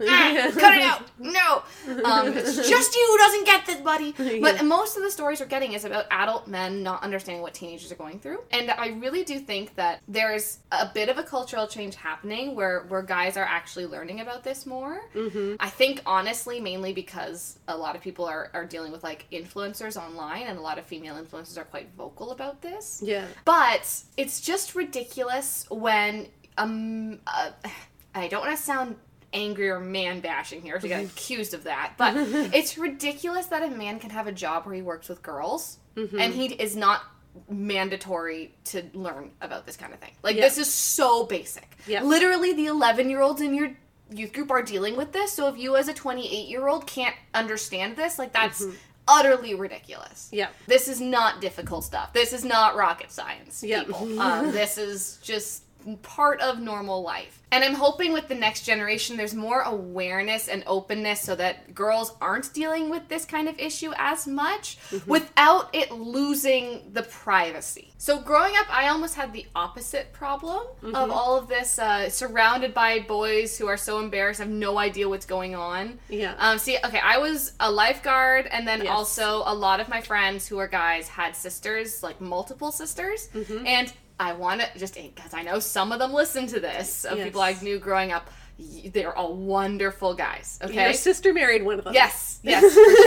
Yeah. 0.00 0.50
cut 0.52 0.74
it 0.74 0.82
out, 0.90 1.02
no. 1.18 1.62
Um, 2.04 2.28
it's 2.36 2.68
just 2.68 2.94
you 2.94 3.06
who 3.10 3.18
doesn't 3.18 3.44
get 3.46 3.66
this, 3.66 3.80
buddy. 3.80 4.12
But 4.40 4.64
most 4.64 4.96
of 4.96 5.02
the 5.02 5.10
stories 5.10 5.40
we're 5.40 5.46
getting 5.46 5.72
is 5.72 5.84
about 5.84 6.06
adult 6.10 6.46
men 6.46 6.82
not 6.82 7.02
understanding 7.02 7.42
what 7.42 7.54
teenagers 7.54 7.90
are 7.92 7.96
going 7.96 8.18
through, 8.20 8.40
and 8.50 8.70
I 8.70 8.88
really 8.88 9.24
do 9.24 9.38
think 9.38 9.74
that 9.76 10.00
there's 10.08 10.58
a 10.72 10.88
bit 10.92 11.08
of 11.08 11.18
a 11.18 11.22
cultural 11.22 11.66
change 11.66 11.94
happening 11.96 12.54
where 12.54 12.84
where 12.88 13.02
guys 13.02 13.36
are 13.36 13.44
actually 13.44 13.86
learning 13.86 14.20
about 14.20 14.44
this 14.44 14.66
more. 14.66 15.00
Mm-hmm. 15.14 15.54
I 15.60 15.68
think 15.68 16.02
honestly, 16.06 16.60
mainly 16.60 16.92
because 16.92 17.58
a 17.68 17.76
lot 17.76 17.96
of 17.96 18.02
people 18.02 18.24
are 18.24 18.50
are 18.54 18.64
dealing 18.66 18.92
with 18.92 19.02
like 19.02 19.26
influencers 19.32 19.96
online, 19.96 20.46
and 20.46 20.58
a 20.58 20.62
lot 20.62 20.78
of 20.78 20.84
female 20.86 21.16
influencers 21.16 21.58
are 21.58 21.64
quite 21.64 21.88
vocal 21.96 22.30
about 22.32 22.62
this. 22.62 23.00
yeah 23.04 23.26
But 23.44 24.02
it's 24.16 24.40
just 24.40 24.74
ridiculous 24.74 25.66
when 25.70 26.28
um 26.56 27.18
uh, 27.26 27.50
I 28.14 28.26
don't 28.26 28.40
want 28.40 28.56
to 28.56 28.62
sound 28.62 28.96
angry 29.32 29.68
or 29.68 29.80
man 29.80 30.20
bashing 30.20 30.62
here 30.62 30.78
to 30.78 30.88
get 30.88 31.02
mhm. 31.02 31.06
accused 31.10 31.54
of 31.54 31.64
that, 31.64 31.94
but 31.96 32.14
it's 32.16 32.78
ridiculous 32.78 33.46
that 33.46 33.62
a 33.62 33.68
man 33.68 33.98
can 33.98 34.10
have 34.10 34.26
a 34.26 34.32
job 34.32 34.66
where 34.66 34.74
he 34.74 34.82
works 34.82 35.08
with 35.08 35.22
girls 35.22 35.78
mm-hmm. 35.96 36.18
and 36.18 36.34
he 36.34 36.46
is 36.46 36.76
not 36.76 37.02
mandatory 37.48 38.54
to 38.64 38.82
learn 38.94 39.30
about 39.40 39.66
this 39.66 39.76
kind 39.76 39.92
of 39.92 40.00
thing. 40.00 40.12
Like 40.22 40.36
Yeah. 40.36 40.42
this 40.42 40.58
is 40.58 40.72
so 40.72 41.24
basic. 41.24 41.76
Yeah. 41.86 42.02
Literally 42.02 42.52
the 42.52 42.66
11-year-olds 42.66 43.40
in 43.40 43.54
your 43.54 43.76
youth 44.10 44.32
group 44.32 44.50
are 44.50 44.62
dealing 44.62 44.96
with 44.96 45.12
this. 45.12 45.32
So 45.32 45.48
if 45.48 45.58
you 45.58 45.76
as 45.76 45.88
a 45.88 45.94
28-year-old 45.94 46.86
can't 46.86 47.14
understand 47.34 47.96
this, 47.96 48.18
like 48.18 48.32
that's 48.32 48.62
mm-hmm. 48.62 48.74
utterly 49.06 49.54
ridiculous. 49.54 50.28
Yeah. 50.32 50.48
This 50.66 50.88
is 50.88 51.00
not 51.00 51.40
difficult 51.40 51.84
stuff. 51.84 52.12
This 52.12 52.32
is 52.32 52.44
not 52.44 52.76
rocket 52.76 53.12
science, 53.12 53.62
Yeah. 53.62 53.84
people. 53.84 54.20
Um, 54.20 54.50
this 54.52 54.78
is 54.78 55.18
just 55.22 55.62
part 55.96 56.40
of 56.40 56.60
normal 56.60 57.02
life. 57.02 57.42
And 57.50 57.64
I'm 57.64 57.74
hoping 57.74 58.12
with 58.12 58.28
the 58.28 58.34
next 58.34 58.64
generation, 58.66 59.16
there's 59.16 59.34
more 59.34 59.62
awareness 59.62 60.48
and 60.48 60.62
openness 60.66 61.22
so 61.22 61.34
that 61.36 61.74
girls 61.74 62.12
aren't 62.20 62.52
dealing 62.52 62.90
with 62.90 63.08
this 63.08 63.24
kind 63.24 63.48
of 63.48 63.58
issue 63.58 63.90
as 63.96 64.26
much 64.26 64.76
without 65.06 65.70
it 65.74 65.90
losing 65.90 66.90
the 66.92 67.02
privacy. 67.04 67.94
So, 67.96 68.20
growing 68.20 68.52
up, 68.56 68.66
I 68.70 68.88
almost 68.88 69.14
had 69.14 69.32
the 69.32 69.46
opposite 69.56 70.12
problem 70.12 70.66
of 70.94 71.10
all 71.10 71.36
of 71.38 71.48
this, 71.48 71.78
uh, 71.78 72.10
surrounded 72.10 72.74
by 72.74 73.00
boys 73.00 73.56
who 73.58 73.66
are 73.66 73.76
so 73.78 73.98
embarrassed, 73.98 74.40
have 74.40 74.48
no 74.48 74.78
idea 74.78 75.08
what's 75.08 75.26
going 75.26 75.54
on. 75.56 75.98
Yeah. 76.08 76.34
Um, 76.38 76.58
see, 76.58 76.76
okay, 76.84 77.00
I 77.00 77.18
was 77.18 77.54
a 77.60 77.70
lifeguard, 77.72 78.46
and 78.46 78.68
then 78.68 78.80
Yes. 78.84 78.88
also 78.90 79.42
a 79.46 79.54
lot 79.54 79.80
of 79.80 79.88
my 79.88 80.00
friends 80.00 80.46
who 80.46 80.58
are 80.58 80.68
guys 80.68 81.08
had 81.08 81.34
sisters, 81.34 82.02
like 82.02 82.20
multiple 82.20 82.70
sisters, 82.70 83.28
Mm-hmm. 83.34 83.66
and 83.66 83.92
I 84.20 84.32
want 84.32 84.60
to 84.60 84.78
just 84.78 84.96
eh, 84.98 85.08
because 85.14 85.32
I 85.34 85.42
know 85.42 85.58
some 85.60 85.92
of 85.92 85.98
them 85.98 86.12
listen 86.12 86.46
to 86.48 86.60
this 86.60 87.04
of 87.04 87.18
Yes. 87.18 87.26
people 87.26 87.40
I 87.40 87.54
knew 87.62 87.78
growing 87.78 88.12
up. 88.12 88.28
They're 88.92 89.16
all 89.16 89.34
wonderful 89.36 90.14
guys. 90.14 90.58
Okay. 90.60 90.82
Your 90.82 90.92
sister 90.92 91.32
married 91.32 91.62
one 91.64 91.78
of 91.78 91.84
them. 91.84 91.94
Yes, 91.94 92.40
yes, 92.42 92.62
for 92.74 93.02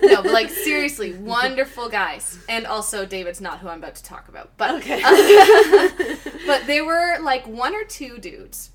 sure. 0.00 0.10
No, 0.10 0.22
but 0.24 0.32
like 0.32 0.50
seriously, 0.50 1.12
wonderful 1.18 1.88
guys. 1.88 2.38
And 2.48 2.66
also, 2.66 3.06
David's 3.06 3.40
not 3.40 3.60
who 3.60 3.68
I'm 3.68 3.78
about 3.78 3.94
to 3.94 4.02
talk 4.02 4.28
about. 4.28 4.50
But 4.56 4.74
Okay. 4.82 5.00
but 6.46 6.66
there 6.66 6.84
were 6.84 7.18
like 7.22 7.46
one 7.46 7.74
or 7.76 7.84
two 7.84 8.18
dudes 8.18 8.70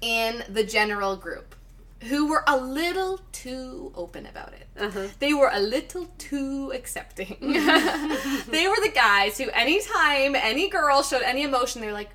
in 0.00 0.44
the 0.48 0.62
general 0.62 1.16
group 1.16 1.56
who 2.04 2.28
were 2.28 2.44
a 2.46 2.56
little 2.56 3.20
too 3.32 3.92
open 3.94 4.26
about 4.26 4.52
it. 4.52 4.66
Uh-huh. 4.78 5.08
They 5.18 5.34
were 5.34 5.50
a 5.52 5.60
little 5.60 6.06
too 6.18 6.72
accepting. 6.74 7.36
they 7.40 8.68
were 8.68 8.80
the 8.80 8.92
guys 8.94 9.38
who, 9.38 9.48
anytime 9.50 10.34
any 10.36 10.68
girl 10.68 11.02
showed 11.02 11.22
any 11.22 11.42
emotion, 11.42 11.80
they're 11.80 11.92
like, 11.92 12.10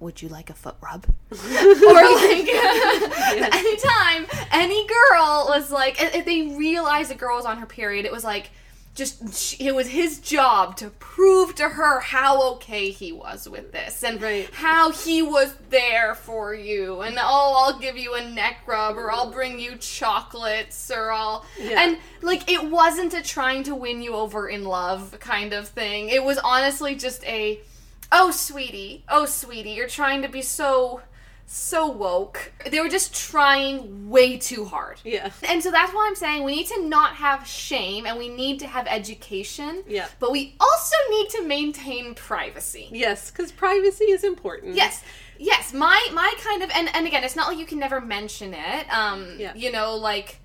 would 0.00 0.20
you 0.20 0.28
like 0.28 0.50
a 0.50 0.54
foot 0.54 0.76
rub? 0.80 1.06
or 1.30 1.36
like, 1.36 2.48
anytime 3.54 4.26
any 4.52 4.86
girl 4.86 5.46
was 5.48 5.70
like, 5.70 5.96
if 5.98 6.24
they 6.24 6.42
realized 6.56 7.10
a 7.10 7.14
girl 7.14 7.36
was 7.36 7.46
on 7.46 7.58
her 7.58 7.66
period, 7.66 8.04
it 8.04 8.12
was 8.12 8.24
like, 8.24 8.50
just 8.96 9.60
it 9.60 9.74
was 9.74 9.88
his 9.88 10.18
job 10.18 10.76
to 10.78 10.88
prove 10.90 11.54
to 11.54 11.68
her 11.68 12.00
how 12.00 12.42
okay 12.54 12.90
he 12.90 13.12
was 13.12 13.48
with 13.48 13.70
this 13.70 14.02
and 14.02 14.20
Right. 14.20 14.48
how 14.52 14.90
he 14.90 15.22
was 15.22 15.54
there 15.70 16.14
for 16.14 16.54
you 16.54 17.02
and 17.02 17.16
oh 17.20 17.54
I'll 17.72 17.78
give 17.78 17.96
you 17.96 18.14
a 18.14 18.28
neck 18.28 18.60
rub 18.66 18.96
or 18.96 19.12
I'll 19.12 19.30
bring 19.30 19.60
you 19.60 19.76
chocolates 19.76 20.90
or 20.90 21.12
I'll 21.12 21.44
Yeah. 21.58 21.82
and 21.82 21.98
like 22.22 22.50
it 22.50 22.64
wasn't 22.70 23.14
a 23.14 23.22
trying 23.22 23.62
to 23.64 23.74
win 23.74 24.02
you 24.02 24.14
over 24.14 24.48
in 24.48 24.64
love 24.64 25.16
kind 25.20 25.52
of 25.52 25.68
thing. 25.68 26.08
It 26.08 26.24
was 26.24 26.38
honestly 26.38 26.94
just 26.94 27.24
a 27.24 27.60
oh 28.12 28.30
sweetie, 28.30 29.04
oh 29.08 29.26
sweetie, 29.26 29.70
you're 29.72 29.88
trying 29.88 30.22
to 30.22 30.28
be 30.28 30.40
so 30.42 31.02
so 31.48 31.86
woke. 31.88 32.52
They 32.70 32.80
were 32.80 32.88
just 32.88 33.14
trying 33.14 34.10
way 34.10 34.36
too 34.36 34.64
hard. 34.64 35.00
Yeah. 35.04 35.30
And 35.48 35.62
so 35.62 35.70
that's 35.70 35.92
why 35.94 36.06
I'm 36.08 36.16
saying 36.16 36.42
we 36.42 36.56
need 36.56 36.66
to 36.68 36.82
not 36.82 37.14
have 37.16 37.46
shame 37.46 38.04
and 38.04 38.18
we 38.18 38.28
need 38.28 38.58
to 38.60 38.66
have 38.66 38.86
education. 38.88 39.84
Yeah. 39.86 40.08
But 40.18 40.32
we 40.32 40.54
also 40.58 40.96
need 41.10 41.30
to 41.30 41.42
maintain 41.44 42.14
privacy. 42.14 42.88
Yes, 42.90 43.30
because 43.30 43.52
privacy 43.52 44.06
is 44.06 44.24
important. 44.24 44.74
Yes. 44.74 45.04
Yes, 45.38 45.72
my 45.72 46.00
my 46.12 46.34
kind 46.42 46.62
of 46.62 46.70
and 46.74 46.88
and 46.94 47.06
again, 47.06 47.22
it's 47.22 47.36
not 47.36 47.46
like 47.48 47.58
you 47.58 47.66
can 47.66 47.78
never 47.78 48.00
mention 48.00 48.52
it. 48.54 48.86
Um 48.92 49.36
Yeah. 49.38 49.52
you 49.54 49.70
know 49.70 49.94
like 49.96 50.40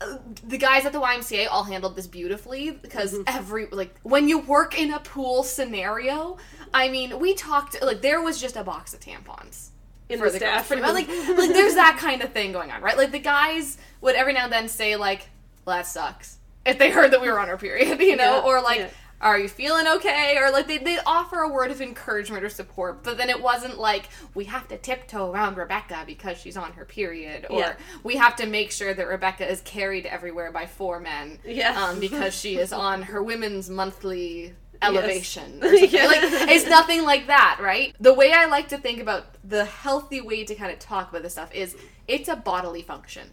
uh, 0.00 0.18
the 0.46 0.58
guys 0.58 0.84
at 0.84 0.92
the 0.92 1.00
YMCA 1.00 1.48
all 1.50 1.64
handled 1.64 1.96
this 1.96 2.06
beautifully 2.06 2.70
because 2.70 3.14
Mm-hmm. 3.14 3.22
every 3.38 3.66
like 3.72 3.94
when 4.02 4.28
you 4.28 4.38
work 4.38 4.78
in 4.78 4.92
a 4.92 5.00
pool 5.00 5.42
scenario, 5.42 6.36
I 6.74 6.88
mean, 6.90 7.18
we 7.18 7.34
talked 7.34 7.82
like 7.82 8.02
there 8.02 8.20
was 8.20 8.38
just 8.40 8.56
a 8.56 8.62
box 8.62 8.92
of 8.94 9.00
tampons 9.00 9.70
In 10.08 10.18
for 10.18 10.26
the 10.26 10.38
the 10.38 10.38
girls, 10.38 10.52
staff 10.66 10.68
pretty. 10.68 10.82
Like, 10.82 11.08
like 11.08 11.52
there's 11.52 11.74
that 11.74 11.96
kind 11.98 12.22
of 12.22 12.32
thing 12.32 12.52
going 12.52 12.70
on, 12.70 12.80
right? 12.82 12.96
Like 12.96 13.10
the 13.12 13.18
guys 13.18 13.76
would 14.00 14.14
every 14.14 14.32
now 14.32 14.44
and 14.44 14.52
then 14.52 14.68
say 14.68 14.96
like, 14.96 15.28
"Well, 15.64 15.76
that 15.78 15.86
sucks," 15.86 16.38
if 16.64 16.78
they 16.78 16.90
heard 16.90 17.10
that 17.12 17.20
we 17.20 17.28
were 17.30 17.40
on 17.40 17.48
our 17.48 17.56
period, 17.58 17.98
you 18.00 18.16
know, 18.16 18.36
Yeah, 18.36 18.42
or 18.42 18.62
like, 18.62 18.78
yeah. 18.78 18.88
"Are 19.20 19.36
you 19.38 19.48
feeling 19.48 19.86
okay?" 19.96 20.36
Or 20.38 20.52
like 20.52 20.68
they 20.68 20.78
they 20.78 20.98
offer 21.04 21.40
a 21.40 21.48
word 21.48 21.72
of 21.72 21.80
encouragement 21.80 22.44
or 22.44 22.48
support, 22.48 23.02
but 23.02 23.16
then 23.18 23.28
it 23.30 23.42
wasn't 23.42 23.78
like 23.78 24.08
we 24.34 24.44
have 24.44 24.68
to 24.68 24.76
tiptoe 24.78 25.32
around 25.32 25.56
Rebecca 25.56 26.04
because 26.06 26.38
she's 26.38 26.56
on 26.56 26.72
her 26.74 26.84
period, 26.84 27.46
or 27.50 27.58
Yeah. 27.58 27.72
we 28.04 28.14
have 28.16 28.36
to 28.36 28.46
make 28.46 28.70
sure 28.70 28.94
that 28.94 29.08
Rebecca 29.08 29.50
is 29.50 29.60
carried 29.62 30.06
everywhere 30.06 30.52
by 30.52 30.66
four 30.66 31.00
men, 31.00 31.40
Yeah. 31.44 31.82
um, 31.82 31.98
because 31.98 32.32
she 32.32 32.58
is 32.58 32.72
on 32.72 33.02
her 33.02 33.20
women's 33.24 33.68
monthly 33.68 34.54
elevation 34.82 35.62
or. 35.62 35.72
Yeah. 35.74 36.06
like 36.06 36.20
it's 36.22 36.66
nothing 36.66 37.04
like 37.04 37.26
that 37.28 37.58
right 37.60 37.94
the 38.00 38.12
way 38.12 38.32
i 38.32 38.46
like 38.46 38.68
to 38.68 38.78
think 38.78 39.00
about 39.00 39.26
the 39.44 39.64
healthy 39.64 40.20
way 40.20 40.44
to 40.44 40.54
kind 40.54 40.72
of 40.72 40.78
talk 40.78 41.10
about 41.10 41.22
this 41.22 41.32
stuff 41.32 41.54
is 41.54 41.76
it's 42.08 42.28
a 42.28 42.36
bodily 42.36 42.82
function 42.82 43.28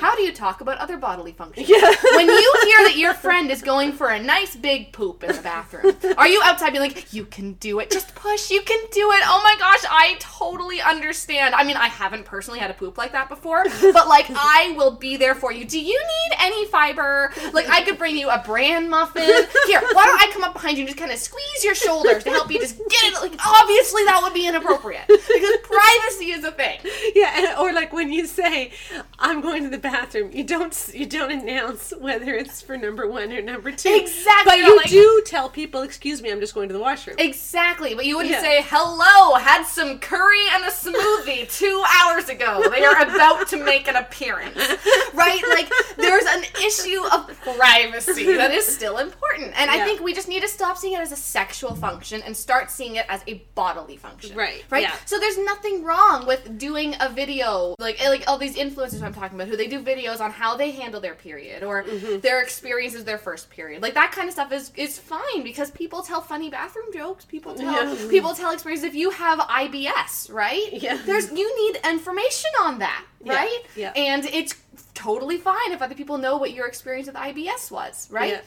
how 0.00 0.14
do 0.16 0.22
you 0.22 0.32
talk 0.32 0.60
about 0.60 0.78
other 0.78 0.96
bodily 0.96 1.32
functions? 1.32 1.68
Mm-hmm. 1.68 1.84
Yeah. 1.84 2.16
when 2.16 2.26
you 2.26 2.54
hear 2.64 2.78
that 2.84 2.96
your 2.96 3.14
friend 3.14 3.50
is 3.50 3.62
going 3.62 3.92
for 3.92 4.08
a 4.08 4.22
nice 4.22 4.56
big 4.56 4.92
poop 4.92 5.24
in 5.24 5.34
the 5.34 5.42
bathroom 5.42 5.96
are 6.16 6.28
you 6.28 6.40
outside 6.44 6.70
being 6.70 6.82
like 6.82 7.12
you 7.12 7.24
can 7.24 7.52
do 7.54 7.78
it. 7.80 7.90
Just 7.90 8.14
push. 8.14 8.50
You 8.50 8.60
can 8.62 8.78
do 8.92 9.10
it. 9.12 9.22
Oh 9.24 9.40
my 9.42 9.56
gosh 9.58 9.84
i 9.90 10.16
totally 10.18 10.80
understand. 10.80 11.54
I 11.54 11.64
mean 11.64 11.76
i 11.76 11.88
haven't 11.88 12.24
personally 12.24 12.60
had 12.60 12.70
a 12.70 12.74
poop 12.74 12.98
like 12.98 13.12
that 13.12 13.28
before 13.28 13.64
but 13.92 14.08
like 14.08 14.26
i 14.30 14.74
will 14.76 14.96
be 14.96 15.16
there 15.16 15.34
for 15.34 15.52
you. 15.52 15.64
Do 15.64 15.80
you 15.80 15.98
need 15.98 16.36
any 16.38 16.66
fiber? 16.66 17.32
Like 17.52 17.68
i 17.68 17.82
could 17.82 17.98
bring 17.98 18.16
you 18.16 18.28
a 18.30 18.42
bran 18.44 18.88
muffin. 18.90 19.24
Here 19.66 19.80
why 19.92 20.04
don't 20.06 20.20
i 20.22 20.30
come 20.32 20.44
up 20.44 20.52
behind 20.52 20.76
you 20.78 20.82
and 20.82 20.88
just 20.88 20.98
kind 20.98 21.12
of 21.12 21.18
squeeze 21.18 21.64
your 21.64 21.74
shoulders 21.74 22.24
to 22.24 22.30
help 22.30 22.50
you 22.50 22.60
just 22.60 22.76
get 22.76 23.04
it? 23.04 23.14
Like 23.14 23.32
obviously 23.46 24.04
that 24.04 24.20
would 24.22 24.34
be 24.34 24.46
inappropriate 24.46 25.06
because 25.08 25.56
privacy 25.62 26.30
is 26.30 26.44
a 26.44 26.52
thing. 26.52 26.78
Yeah, 27.14 27.32
and, 27.36 27.58
or 27.58 27.72
like 27.72 27.92
when 27.92 28.12
you 28.12 28.26
say, 28.26 28.72
"I'm 29.18 29.40
going 29.40 29.53
to 29.62 29.68
the 29.70 29.78
bathroom," 29.78 30.30
you 30.32 30.44
don't 30.44 30.90
you 30.92 31.06
don't 31.06 31.30
announce 31.30 31.92
whether 31.98 32.34
it's 32.34 32.60
for 32.60 32.76
number 32.76 33.08
one 33.08 33.32
or 33.32 33.40
number 33.40 33.70
two. 33.72 33.94
Exactly, 33.94 34.44
But 34.44 34.58
you're 34.58 34.76
like- 34.76 34.88
do 34.90 35.22
tell 35.24 35.48
people, 35.48 35.82
"Excuse 35.82 36.20
me, 36.20 36.30
I'm 36.30 36.40
just 36.40 36.54
going 36.54 36.68
to 36.68 36.74
the 36.74 36.80
washroom." 36.80 37.16
Exactly, 37.18 37.94
but 37.94 38.04
you 38.06 38.16
wouldn't 38.16 38.34
Yeah. 38.34 38.40
say, 38.42 38.64
hello, 38.68 39.34
had 39.36 39.64
some 39.64 39.98
curry 39.98 40.40
and 40.52 40.64
a 40.64 40.68
smoothie 40.68 41.50
two 41.58 41.82
hours 42.00 42.28
ago. 42.28 42.68
They 42.70 42.84
are 42.84 43.00
about 43.02 43.48
to 43.48 43.56
make 43.56 43.88
an 43.88 43.96
appearance. 43.96 44.58
Right? 45.14 45.40
Like, 45.48 45.70
there's 45.96 46.24
an 46.24 46.42
issue 46.66 47.00
of 47.12 47.30
privacy 47.40 48.24
that 48.36 48.50
is 48.52 48.66
still 48.66 48.98
important. 48.98 49.52
And 49.56 49.70
I 49.70 49.84
think 49.84 50.00
we 50.00 50.12
just 50.12 50.26
need 50.28 50.42
to 50.42 50.48
stop 50.48 50.76
seeing 50.76 50.94
it 50.94 51.00
as 51.00 51.12
a 51.12 51.16
sexual 51.16 51.74
function 51.76 52.20
and 52.22 52.36
start 52.36 52.70
seeing 52.70 52.96
it 52.96 53.06
as 53.08 53.20
a 53.28 53.34
bodily 53.54 53.96
function. 53.96 54.34
Right, 54.36 54.64
Right? 54.70 54.82
yeah. 54.82 54.92
So 55.06 55.18
there's 55.20 55.38
nothing 55.38 55.84
wrong 55.84 56.26
with 56.26 56.58
doing 56.58 56.96
a 57.00 57.08
video, 57.08 57.76
like 57.78 58.02
like 58.04 58.24
all 58.26 58.38
these 58.38 58.56
influencers 58.56 59.02
I'm 59.02 59.14
talking 59.14 59.36
about, 59.38 59.43
who 59.46 59.56
they 59.56 59.66
do 59.66 59.80
videos 59.82 60.20
on 60.20 60.30
how 60.30 60.56
they 60.56 60.70
handle 60.70 61.00
their 61.00 61.14
period 61.14 61.62
or 61.62 61.84
Mm-hmm. 61.84 62.20
their 62.20 62.40
experiences 62.42 63.04
their 63.04 63.18
first 63.18 63.50
period. 63.50 63.82
Like 63.82 63.94
that 63.94 64.12
kind 64.12 64.26
of 64.28 64.32
stuff 64.34 64.52
is 64.52 64.70
is 64.76 64.98
fine 64.98 65.42
because 65.42 65.70
people 65.70 66.02
tell 66.02 66.20
funny 66.20 66.50
bathroom 66.50 66.92
jokes. 66.92 67.24
People 67.24 67.54
tell 67.54 67.72
Yeah. 67.94 68.08
people 68.10 68.34
tell 68.34 68.52
experiences. 68.52 68.84
If 68.84 68.94
you 68.94 69.10
have 69.10 69.38
IBS, 69.40 70.32
right? 70.32 70.68
Yeah. 70.72 70.98
There's 71.04 71.30
you 71.30 71.72
need 71.72 71.80
information 71.90 72.50
on 72.62 72.78
that, 72.80 73.04
Yeah, 73.22 73.34
right? 73.34 73.62
yeah. 73.76 73.92
And 73.96 74.24
it's 74.26 74.54
totally 74.94 75.38
fine 75.38 75.72
if 75.72 75.82
other 75.82 75.94
people 75.94 76.18
know 76.18 76.36
what 76.36 76.52
your 76.52 76.66
experience 76.66 77.06
with 77.06 77.16
IBS 77.16 77.70
was, 77.70 78.08
right? 78.10 78.32
Yeah. 78.34 78.40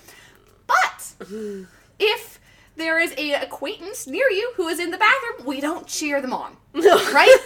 But 0.68 1.28
if 2.00 2.40
there 2.78 3.00
is 3.00 3.14
a 3.18 3.34
acquaintance 3.34 4.08
near 4.08 4.30
you 4.30 4.52
who 4.56 4.68
is 4.68 4.80
in 4.80 4.92
the 4.92 4.98
bathroom, 4.98 5.46
we 5.48 5.60
don't 5.60 5.88
cheer 5.88 6.22
them 6.22 6.34
on. 6.34 6.56
Right? 6.76 7.38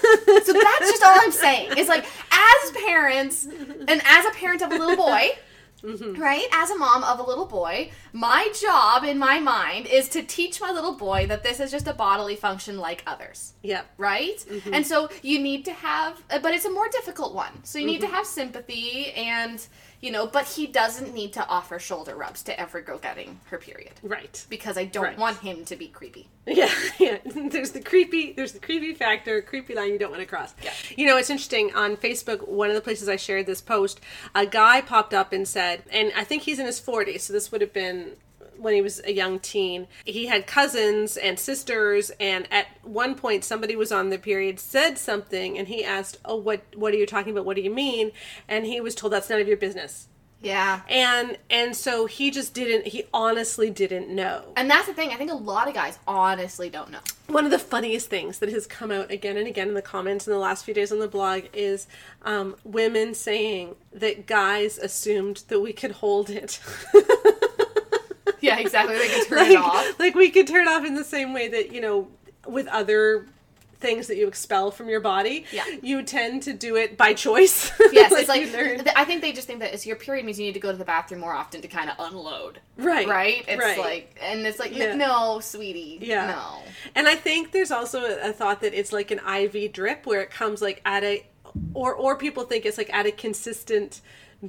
so 0.43 0.53
that's 0.53 0.79
just 0.91 1.03
all 1.03 1.17
I'm 1.19 1.31
saying. 1.31 1.73
It's 1.77 1.87
like 1.89 2.03
as 2.31 2.71
parents 2.85 3.45
and 3.45 4.01
as 4.05 4.25
a 4.25 4.31
parent 4.31 4.61
of 4.61 4.71
a 4.71 4.77
little 4.77 4.97
boy, 4.97 5.29
right? 6.17 6.45
As 6.53 6.69
a 6.69 6.77
mom 6.77 7.03
of 7.03 7.19
a 7.19 7.23
little 7.23 7.45
boy, 7.45 7.91
my 8.13 8.51
job 8.61 9.03
in 9.03 9.17
my 9.17 9.39
mind 9.39 9.87
is 9.87 10.09
to 10.09 10.21
teach 10.21 10.61
my 10.61 10.71
little 10.71 10.93
boy 10.95 11.25
that 11.27 11.43
this 11.43 11.59
is 11.59 11.71
just 11.71 11.87
a 11.87 11.93
bodily 11.93 12.35
function 12.35 12.77
like 12.77 13.01
others 13.07 13.53
Yeah. 13.63 13.81
right? 13.97 14.37
Mm-hmm. 14.49 14.73
And 14.75 14.85
so 14.85 15.09
you 15.23 15.39
need 15.39 15.65
to 15.65 15.71
have, 15.73 16.21
but 16.29 16.53
it's 16.53 16.65
a 16.65 16.69
more 16.71 16.87
difficult 16.89 17.33
one. 17.33 17.63
So 17.63 17.79
you 17.79 17.85
need 17.87 18.01
to 18.01 18.07
Mm-hmm. 18.07 18.15
have 18.15 18.27
sympathy 18.27 19.11
and, 19.13 19.65
you 20.01 20.11
know, 20.11 20.25
but 20.27 20.47
he 20.47 20.65
doesn't 20.67 21.13
need 21.13 21.31
to 21.33 21.45
offer 21.47 21.77
shoulder 21.79 22.15
rubs 22.15 22.41
to 22.43 22.59
every 22.59 22.81
girl 22.81 22.97
getting 22.97 23.39
her 23.49 23.57
period 23.57 23.91
Right. 24.01 24.43
because 24.49 24.77
I 24.77 24.85
don't 24.85 25.03
Right. 25.03 25.17
want 25.17 25.37
him 25.39 25.63
to 25.65 25.75
be 25.75 25.87
creepy. 25.87 26.27
Yeah, 26.47 26.71
yeah. 26.99 27.19
There's 27.25 27.69
the 27.71 27.81
creepy. 27.81 28.31
There's 28.33 28.51
the 28.53 28.59
creepy 28.59 28.93
factor, 28.95 29.41
creepy 29.43 29.75
line 29.75 29.91
you 29.93 29.99
don't 29.99 30.09
want 30.09 30.21
to 30.21 30.25
cross. 30.27 30.55
Yeah. 30.63 30.73
You 30.97 31.05
know, 31.05 31.17
it's 31.17 31.29
interesting. 31.29 31.73
On 31.75 31.95
Facebook, 31.95 32.47
one 32.47 32.67
of 32.69 32.75
the 32.75 32.81
places 32.81 33.07
I 33.07 33.15
shared 33.15 33.45
this 33.45 33.61
post, 33.61 34.01
a 34.33 34.47
guy 34.47 34.81
popped 34.81 35.13
up 35.13 35.33
and 35.33 35.47
said, 35.47 35.83
and 35.91 36.11
I 36.15 36.23
think 36.23 36.41
he's 36.43 36.57
in 36.57 36.65
his 36.65 36.79
40s, 36.79 37.21
so 37.21 37.33
this 37.33 37.51
would 37.51 37.61
have 37.61 37.73
been 37.73 38.13
when 38.62 38.74
he 38.74 38.82
was 38.82 39.02
a 39.04 39.13
young 39.13 39.39
teen. 39.39 39.88
He 40.06 40.28
had 40.28 40.47
cousins 40.47 41.17
and 41.17 41.39
sisters, 41.39 42.12
and 42.19 42.47
at 42.52 42.67
one 42.84 43.15
point, 43.15 43.43
somebody 43.43 43.76
was 43.76 43.91
on 43.91 44.10
the 44.10 44.17
period, 44.17 44.60
said 44.60 44.97
something, 44.97 45.58
and 45.58 45.67
he 45.67 45.84
asked, 45.84 46.19
"Oh, 46.24 46.36
what? 46.36 46.62
What 46.76 46.93
are 46.93 46.97
you 46.97 47.06
talking 47.06 47.32
about? 47.32 47.45
What 47.45 47.56
do 47.56 47.62
you 47.62 47.74
mean?" 47.74 48.12
And 48.47 48.65
he 48.65 48.80
was 48.80 48.95
told, 48.95 49.13
"That's 49.13 49.30
none 49.30 49.41
of 49.41 49.47
your 49.47 49.58
business." 49.58 50.08
Yeah. 50.41 50.82
And 50.89 51.38
and 51.50 51.76
so 51.76 52.08
he 52.08 52.32
just 52.32 52.54
didn't 52.54 52.88
he 52.88 53.04
honestly 53.13 53.69
didn't 53.69 54.10
know. 54.10 54.43
And 54.56 54.69
that's 54.69 54.88
the 54.88 54.93
thing. 54.93 55.12
I 55.12 55.15
think 55.15 55.32
a 55.32 55.36
lot 55.36 55.67
of 55.67 55.74
guys 55.74 56.00
honestly 56.08 56.69
don't 56.69 56.89
know. 56.89 57.00
One 57.28 57.45
of 57.45 57.52
the 57.52 57.60
funniest 57.60 58.10
things 58.10 58.39
that 58.39 58.50
has 58.50 58.65
come 58.65 58.91
out 58.91 59.12
again 59.12 59.38
and 59.38 59.47
again 59.47 59.67
in 59.67 59.76
the 59.76 59.82
comments 59.82 60.28
in 60.28 60.34
the 60.34 60.39
last 60.39 60.65
few 60.65 60.74
days 60.74 60.91
on 60.91 61.00
the 61.00 61.08
blog 61.08 61.43
is 61.54 61.88
um, 62.24 62.56
women 62.63 63.13
saying 63.13 63.76
that 63.93 64.26
guys 64.26 64.78
assumed 64.78 65.43
that 65.47 65.60
we 65.60 65.74
could 65.74 65.91
hold 65.91 66.30
it. 66.30 66.60
Yeah, 68.47 68.58
exactly. 68.58 68.97
They 68.97 69.08
can 69.08 69.25
turn 69.25 69.38
like, 69.39 69.51
it 69.51 69.58
off. 69.58 69.99
like 69.99 70.15
we 70.15 70.30
could 70.32 70.47
turn 70.47 70.67
off 70.67 70.86
in 70.86 70.95
the 70.95 71.04
same 71.04 71.34
way 71.34 71.47
that, 71.49 71.71
you 71.71 71.82
know, 71.82 72.08
with 72.47 72.67
other 72.67 73.27
things 73.80 74.08
that 74.08 74.15
you 74.17 74.27
expel 74.27 74.69
from 74.71 74.88
your 74.89 74.99
body, 74.99 75.45
Yeah. 75.51 75.63
you 75.82 76.04
tend 76.04 76.43
to 76.43 76.54
do 76.54 76.75
it 76.75 76.97
by 76.97 77.13
choice. 77.13 77.71
Yes, 77.91 78.12
it's 78.13 78.30
like. 78.30 78.43
I 78.95 79.04
think 79.06 79.21
they 79.21 79.32
just 79.34 79.47
think 79.47 79.60
that 79.60 79.73
it's 79.73 79.86
your 79.86 79.95
period 79.95 80.25
means 80.25 80.39
you 80.39 80.45
need 80.45 80.54
to 80.54 80.60
go 80.60 80.71
to 80.71 80.77
the 80.77 80.86
bathroom 80.86 81.19
more 81.19 81.34
often 81.34 81.62
to 81.62 81.67
kind 81.67 81.89
of 81.89 81.95
unload. 81.99 82.60
Right. 82.77 83.08
Right? 83.08 83.43
It's 83.47 83.60
right. 83.62 83.77
like 83.77 84.17
and 84.23 84.45
it's 84.47 84.60
like 84.60 84.75
Yeah. 84.75 84.95
no, 84.95 85.39
sweetie. 85.41 85.97
Yeah. 86.01 86.27
No. 86.27 86.63
And 86.95 87.08
I 87.08 87.15
think 87.15 87.51
there's 87.51 87.71
also 87.71 88.06
a 88.21 88.32
thought 88.32 88.62
that 88.62 88.73
it's 88.73 88.93
like 88.93 89.12
an 89.12 89.19
IV 89.19 89.73
drip 89.73 90.06
where 90.06 90.21
it 90.21 90.30
comes 90.32 90.62
like 90.62 90.82
at 90.86 91.04
a 91.04 91.25
or 91.73 91.93
or 91.93 92.15
people 92.15 92.43
think 92.43 92.65
it's 92.65 92.77
like 92.77 92.93
at 92.93 93.06
a 93.06 93.12
consistent 93.12 93.99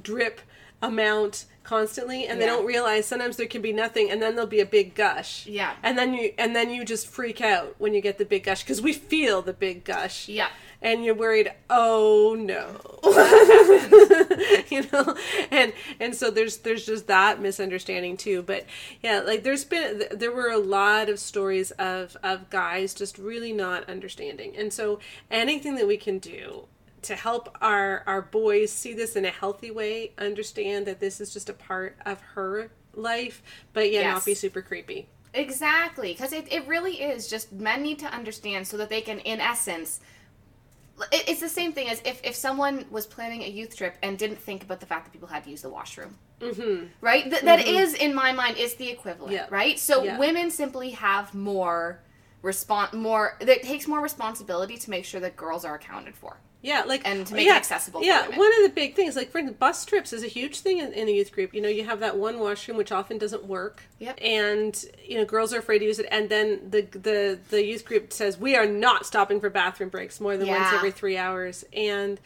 drip 0.01 0.39
amount 0.81 1.45
constantly 1.63 2.27
and 2.27 2.41
they 2.41 2.45
don't 2.45 2.65
realize 2.65 3.05
sometimes 3.05 3.37
there 3.37 3.47
can 3.47 3.61
be 3.61 3.73
nothing 3.73 4.11
and 4.11 4.21
then 4.21 4.35
there'll 4.35 4.49
be 4.49 4.59
a 4.59 4.65
big 4.65 4.95
gush. 4.95 5.45
Yeah. 5.47 5.73
And 5.81 5.97
then 5.97 6.13
you 6.13 6.33
and 6.37 6.55
then 6.55 6.69
you 6.69 6.83
just 6.85 7.07
freak 7.07 7.41
out 7.41 7.75
when 7.77 7.93
you 7.93 8.01
get 8.01 8.17
the 8.17 8.25
big 8.25 8.43
gush 8.43 8.63
cuz 8.63 8.81
we 8.81 8.93
feel 8.93 9.41
the 9.41 9.53
big 9.53 9.83
gush. 9.83 10.27
Yeah. 10.27 10.49
And 10.81 11.05
you're 11.05 11.15
worried, 11.15 11.49
"Oh 11.69 12.35
no." 12.37 12.81
you 14.69 14.83
know 14.91 15.15
and 15.51 15.73
and 15.99 16.15
so 16.15 16.29
there's 16.29 16.57
there's 16.57 16.85
just 16.85 17.07
that 17.07 17.41
misunderstanding 17.41 18.17
too 18.17 18.41
but 18.41 18.65
yeah 19.01 19.19
like 19.19 19.43
there's 19.43 19.65
been 19.65 20.03
there 20.11 20.31
were 20.31 20.49
a 20.49 20.57
lot 20.57 21.09
of 21.09 21.19
stories 21.19 21.71
of 21.71 22.17
of 22.23 22.49
guys 22.49 22.93
just 22.93 23.17
really 23.17 23.53
not 23.53 23.87
understanding 23.89 24.55
and 24.57 24.71
so 24.73 24.99
anything 25.29 25.75
that 25.75 25.87
we 25.87 25.97
can 25.97 26.17
do 26.17 26.65
to 27.03 27.15
help 27.15 27.55
our 27.61 28.03
our 28.07 28.21
boys 28.21 28.71
see 28.71 28.93
this 28.93 29.15
in 29.15 29.25
a 29.25 29.29
healthy 29.29 29.71
way 29.71 30.11
understand 30.17 30.85
that 30.85 30.99
this 30.99 31.19
is 31.21 31.31
just 31.33 31.49
a 31.49 31.53
part 31.53 31.97
of 32.05 32.19
her 32.21 32.69
life 32.93 33.41
but 33.73 33.91
yeah 33.91 34.01
Yes. 34.01 34.13
not 34.15 34.25
be 34.25 34.33
super 34.33 34.61
creepy 34.61 35.07
Exactly, 35.35 36.13
because 36.13 36.31
it, 36.31 36.45
it 36.53 36.67
really 36.67 37.01
is 37.01 37.27
just 37.27 37.51
men 37.51 37.81
need 37.81 37.97
to 37.99 38.05
understand 38.05 38.67
so 38.67 38.77
that 38.77 38.89
they 38.89 39.01
can, 39.01 39.17
in 39.21 39.39
essence, 39.41 39.99
it, 41.11 41.27
it's 41.27 41.39
the 41.41 41.49
same 41.49 41.73
thing 41.73 41.89
as 41.89 42.01
if, 42.05 42.21
if 42.23 42.35
someone 42.35 42.85
was 42.91 43.07
planning 43.07 43.41
a 43.41 43.47
youth 43.47 43.75
trip 43.75 43.95
and 44.03 44.15
didn't 44.17 44.37
think 44.37 44.63
about 44.63 44.79
the 44.79 44.85
fact 44.85 45.05
that 45.05 45.11
people 45.11 45.27
had 45.27 45.43
to 45.45 45.49
use 45.49 45.63
the 45.63 45.69
washroom. 45.69 46.15
Mm-hmm. 46.39 46.85
Right? 47.01 47.23
Th- 47.23 47.41
that 47.41 47.65
is, 47.65 47.95
in 47.95 48.13
my 48.13 48.31
mind, 48.31 48.57
is 48.57 48.75
the 48.75 48.87
equivalent. 48.89 49.33
Yeah. 49.33 49.47
Right? 49.49 49.79
So 49.79 50.03
Yeah. 50.03 50.19
women 50.19 50.51
simply 50.51 50.91
have 50.91 51.33
more 51.33 52.03
respon 52.43 52.93
more, 52.93 53.35
it 53.39 53.63
takes 53.63 53.87
more 53.87 54.01
responsibility 54.01 54.77
to 54.77 54.89
make 54.91 55.03
sure 55.03 55.19
that 55.21 55.35
girls 55.35 55.65
are 55.65 55.73
accounted 55.73 56.13
for. 56.13 56.37
Yeah, 56.63 56.83
like 56.87 57.01
And 57.05 57.27
to 57.27 57.33
make 57.35 57.45
it 57.45 57.49
yeah, 57.49 57.57
accessible 57.57 57.99
for 57.99 58.05
Yeah, 58.05 58.25
one 58.37 58.51
of 58.53 58.63
the 58.63 58.71
big 58.73 58.95
things, 58.95 59.17
like 59.17 59.29
for 59.29 59.39
instance, 59.39 59.57
bus 59.59 59.83
trips 59.83 60.13
is 60.13 60.23
a 60.23 60.27
huge 60.27 60.61
thing 60.61 60.79
in, 60.79 60.93
in 60.93 61.09
a 61.09 61.11
youth 61.11 61.33
group. 61.33 61.53
You 61.53 61.61
know, 61.61 61.67
you 61.67 61.83
have 61.83 61.99
that 61.99 62.17
one 62.17 62.39
washroom 62.39 62.77
which 62.77 62.91
often 62.91 63.17
doesn't 63.17 63.45
work. 63.45 63.83
Yep. 63.99 64.17
And 64.21 64.85
you 65.05 65.17
know, 65.17 65.25
girls 65.25 65.53
are 65.53 65.59
afraid 65.59 65.79
to 65.79 65.85
use 65.85 65.99
it, 65.99 66.07
and 66.09 66.29
then 66.29 66.61
the 66.69 66.81
the 66.81 67.37
the 67.49 67.65
youth 67.65 67.83
group 67.83 68.13
says 68.13 68.37
we 68.37 68.55
are 68.55 68.65
not 68.65 69.05
stopping 69.05 69.41
for 69.41 69.49
bathroom 69.49 69.89
breaks 69.89 70.21
more 70.21 70.37
than 70.37 70.47
once 70.47 70.71
every 70.73 70.91
three 70.91 71.17
hours, 71.17 71.65
and 71.73 72.17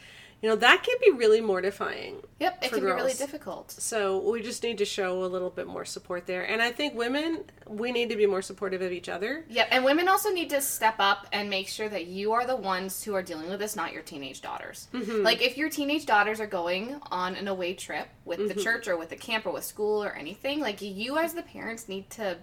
you 0.42 0.48
know 0.48 0.56
that 0.56 0.82
can 0.82 0.96
be 1.04 1.10
really 1.10 1.40
mortifying. 1.40 2.22
Yep, 2.38 2.58
it 2.62 2.70
can 2.70 2.80
be 2.80 2.86
really 2.86 3.14
difficult. 3.14 3.70
So 3.72 4.30
we 4.30 4.42
just 4.42 4.62
need 4.62 4.78
to 4.78 4.84
show 4.84 5.24
a 5.24 5.26
little 5.26 5.50
bit 5.50 5.66
more 5.66 5.84
support 5.84 6.26
there, 6.26 6.44
and 6.44 6.62
I 6.62 6.70
think 6.70 6.94
women 6.94 7.44
we 7.66 7.92
need 7.92 8.08
to 8.10 8.16
be 8.16 8.26
more 8.26 8.42
supportive 8.42 8.80
of 8.80 8.92
each 8.92 9.08
other. 9.08 9.44
Yep, 9.48 9.68
and 9.70 9.84
women 9.84 10.08
also 10.08 10.30
need 10.30 10.50
to 10.50 10.60
step 10.60 10.94
up 10.98 11.26
and 11.32 11.50
make 11.50 11.68
sure 11.68 11.88
that 11.88 12.06
you 12.06 12.32
are 12.32 12.46
the 12.46 12.56
ones 12.56 13.02
who 13.02 13.14
are 13.14 13.22
dealing 13.22 13.50
with 13.50 13.58
this, 13.58 13.76
not 13.76 13.92
your 13.92 14.02
teenage 14.02 14.40
daughters. 14.40 14.88
Mm-hmm. 14.94 15.22
Like, 15.22 15.42
if 15.42 15.56
your 15.56 15.68
teenage 15.68 16.06
daughters 16.06 16.40
are 16.40 16.46
going 16.46 17.00
on 17.10 17.34
an 17.34 17.48
away 17.48 17.74
trip 17.74 18.08
with 18.24 18.38
Mm-hmm. 18.38 18.48
the 18.48 18.62
church 18.62 18.86
or 18.88 18.96
with 18.96 19.10
the 19.10 19.16
camp 19.16 19.46
or 19.46 19.52
with 19.52 19.64
school 19.64 20.02
or 20.02 20.12
anything, 20.14 20.60
like, 20.60 20.80
you 20.80 21.18
as 21.18 21.34
the 21.34 21.42
parents 21.42 21.88
need 21.88 22.08
to 22.10 22.38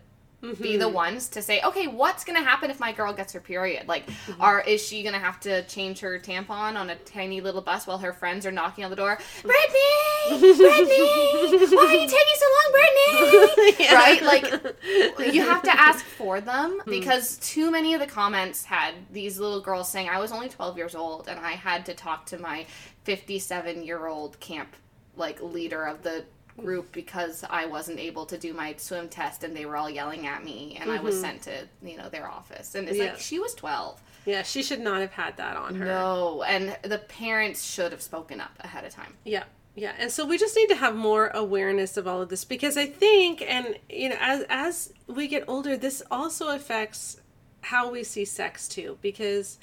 be 0.54 0.70
Mm-hmm. 0.70 0.80
the 0.80 0.90
ones 0.90 1.28
to 1.30 1.42
say, 1.42 1.62
okay, 1.64 1.88
what's 1.88 2.24
going 2.24 2.38
to 2.38 2.44
happen 2.48 2.70
if 2.72 2.80
my 2.80 2.92
girl 2.92 3.14
gets 3.14 3.34
her 3.34 3.40
period? 3.40 3.88
Like, 3.88 4.06
Mm-hmm. 4.08 4.42
are 4.42 4.62
is 4.62 4.86
she 4.86 5.02
going 5.04 5.14
to 5.14 5.20
have 5.20 5.40
to 5.42 5.64
change 5.68 6.00
her 6.00 6.20
tampon 6.20 6.76
on 6.76 6.90
a 6.90 6.96
tiny 6.96 7.42
little 7.42 7.62
bus 7.62 7.88
while 7.88 7.98
her 8.00 8.14
friends 8.14 8.46
are 8.46 8.52
knocking 8.52 8.84
on 8.84 8.90
the 8.90 8.96
door? 8.96 9.18
Brittany, 9.42 10.56
Brittany, 10.56 11.76
why 11.76 11.86
are 11.86 11.94
you 11.94 12.08
taking 12.08 12.36
so 12.36 12.46
long, 12.56 12.72
Brittany? 12.72 13.76
Yeah. 13.86 13.96
Right? 13.96 14.22
Like, 14.24 15.34
you 15.34 15.42
have 15.42 15.62
to 15.64 15.80
ask 15.80 16.04
for 16.18 16.40
them 16.42 16.82
because 16.86 17.38
too 17.38 17.72
many 17.72 17.94
of 17.94 18.00
the 18.00 18.08
comments 18.08 18.64
had 18.66 18.94
these 19.12 19.40
little 19.40 19.60
girls 19.62 19.90
saying 19.90 20.08
I 20.10 20.20
was 20.20 20.32
only 20.32 20.50
12 20.50 20.78
years 20.78 20.96
old 20.96 21.28
and 21.28 21.40
I 21.40 21.52
had 21.52 21.86
to 21.88 21.94
talk 21.94 22.26
to 22.28 22.38
my 22.38 22.66
57 23.04 23.84
year 23.84 24.08
old 24.08 24.40
camp 24.40 24.76
like 25.16 25.42
leader 25.42 25.86
of 25.86 26.04
the 26.04 26.26
group 26.58 26.92
because 26.92 27.44
I 27.50 27.66
wasn't 27.66 28.00
able 28.00 28.26
to 28.28 28.38
do 28.38 28.54
my 28.54 28.76
swim 28.78 29.10
test 29.10 29.44
and 29.44 29.56
they 29.56 29.66
were 29.66 29.76
all 29.76 29.90
yelling 29.90 30.26
at 30.26 30.44
me 30.44 30.78
and 30.80 30.90
I 30.90 31.00
was 31.00 31.16
mm-hmm. 31.16 31.24
sent 31.24 31.42
to 31.44 31.68
you 31.84 31.98
know 31.98 32.10
their 32.10 32.30
office 32.30 32.76
and 32.76 32.88
it's 32.88 32.98
Yeah. 32.98 33.06
like 33.06 33.20
she 33.20 33.40
was 33.40 33.54
12 33.54 34.02
Yeah, 34.26 34.44
she 34.44 34.64
should 34.64 34.80
not 34.80 35.02
have 35.02 35.12
had 35.12 35.38
that 35.38 35.58
on 35.58 35.76
her. 35.76 35.86
no 35.86 36.44
and 36.44 36.78
the 36.84 37.00
parents 37.00 37.64
should 37.64 37.92
have 37.92 38.02
spoken 38.02 38.40
up 38.40 38.52
ahead 38.62 38.86
of 38.86 38.94
time 38.94 39.16
Yeah. 39.24 39.44
Yeah. 39.78 39.92
And 40.00 40.10
so 40.10 40.26
we 40.26 40.38
just 40.38 40.56
need 40.56 40.70
to 40.70 40.76
have 40.76 40.96
more 40.96 41.28
awareness 41.34 41.98
of 41.98 42.08
all 42.08 42.22
of 42.22 42.30
this 42.30 42.46
because 42.46 42.78
I 42.78 42.86
think 42.86 43.42
and 43.42 43.78
you 43.90 44.10
know 44.10 44.18
as 44.22 44.46
as 44.50 44.94
we 45.08 45.28
get 45.28 45.44
older 45.48 45.76
this 45.76 46.02
also 46.10 46.56
affects 46.56 47.18
how 47.62 47.92
we 47.92 48.04
see 48.04 48.24
sex 48.24 48.68
too 48.70 48.98
because 49.02 49.58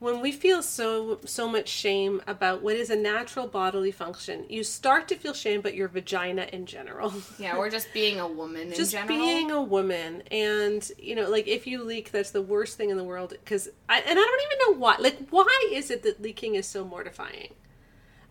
when 0.00 0.22
we 0.22 0.32
feel 0.32 0.62
so 0.62 1.20
so 1.26 1.46
much 1.46 1.68
shame 1.68 2.22
about 2.26 2.62
what 2.62 2.74
is 2.74 2.90
a 2.90 2.96
natural 2.96 3.46
bodily 3.46 3.92
function, 3.92 4.46
you 4.48 4.64
start 4.64 5.06
to 5.08 5.14
feel 5.14 5.34
shame 5.34 5.60
about 5.60 5.74
your 5.74 5.88
vagina 5.88 6.48
in 6.52 6.66
general. 6.66 7.12
yeah 7.38 7.56
we're 7.56 7.70
just 7.70 7.92
being 7.92 8.18
a 8.18 8.26
woman 8.26 8.68
in 8.68 8.74
just 8.74 8.92
general. 8.92 9.08
being 9.08 9.50
a 9.50 9.62
woman. 9.62 10.22
And 10.30 10.90
you 10.98 11.14
know 11.14 11.28
like 11.28 11.46
if 11.46 11.66
you 11.66 11.84
leak 11.84 12.10
that's 12.10 12.30
the 12.30 12.42
worst 12.42 12.76
thing 12.76 12.90
in 12.90 12.96
the 12.96 13.04
world 13.04 13.30
because 13.30 13.68
I, 13.88 14.00
and 14.00 14.18
i 14.18 14.22
don't 14.22 14.42
even 14.46 14.74
know 14.74 14.80
why 14.80 14.96
like 14.98 15.28
why 15.28 15.70
is 15.70 15.90
it 15.90 16.02
that 16.02 16.20
leaking 16.20 16.56
is 16.56 16.66
so 16.66 16.84
mortifying? 16.84 17.54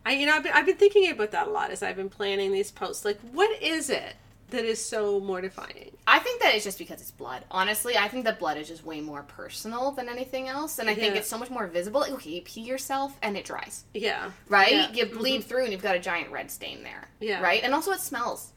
I 0.04 0.12
you 0.12 0.26
know 0.26 0.34
I've 0.34 0.42
been, 0.42 0.52
I've 0.52 0.66
been 0.66 0.76
thinking 0.76 1.10
about 1.10 1.30
that 1.30 1.46
a 1.46 1.50
lot 1.50 1.70
as 1.70 1.82
i've 1.82 1.96
been 1.96 2.10
planning 2.10 2.52
these 2.52 2.72
posts. 2.72 3.04
Like 3.04 3.20
what 3.32 3.62
is 3.62 3.88
it 3.88 4.16
that 4.50 4.64
is 4.64 4.84
so 4.84 5.20
mortifying 5.20 5.90
I 6.06 6.18
think 6.18 6.42
that 6.42 6.54
it's 6.54 6.64
just 6.64 6.78
because 6.78 7.00
it's 7.00 7.10
blood. 7.12 7.44
Honestly, 7.50 7.96
I 7.96 8.08
think 8.08 8.24
that 8.24 8.38
blood 8.38 8.56
is 8.56 8.66
just 8.68 8.84
way 8.84 9.00
more 9.00 9.22
personal 9.22 9.92
than 9.92 10.08
anything 10.08 10.48
else, 10.48 10.78
and 10.78 10.90
I 10.90 10.94
think 10.94 11.14
it's 11.14 11.28
so 11.28 11.38
much 11.38 11.50
more 11.50 11.66
visible. 11.68 12.00
Like, 12.00 12.12
okay, 12.12 12.30
you 12.30 12.42
pee 12.42 12.62
yourself 12.62 13.16
and 13.22 13.36
it 13.36 13.44
dries, 13.44 13.84
yeah 13.94 14.30
right? 14.48 14.72
Yeah. 14.72 14.92
You 14.92 15.06
bleed 15.06 15.44
through 15.44 15.64
and 15.64 15.72
you've 15.72 15.82
got 15.82 15.94
a 15.96 16.00
giant 16.00 16.30
red 16.30 16.50
stain 16.50 16.82
there, 16.82 17.08
Yeah. 17.20 17.34
Mm-hmm. 17.36 17.44
right? 17.44 17.62
And 17.62 17.74
also 17.74 17.92
it 17.92 18.00
smells. 18.00 18.52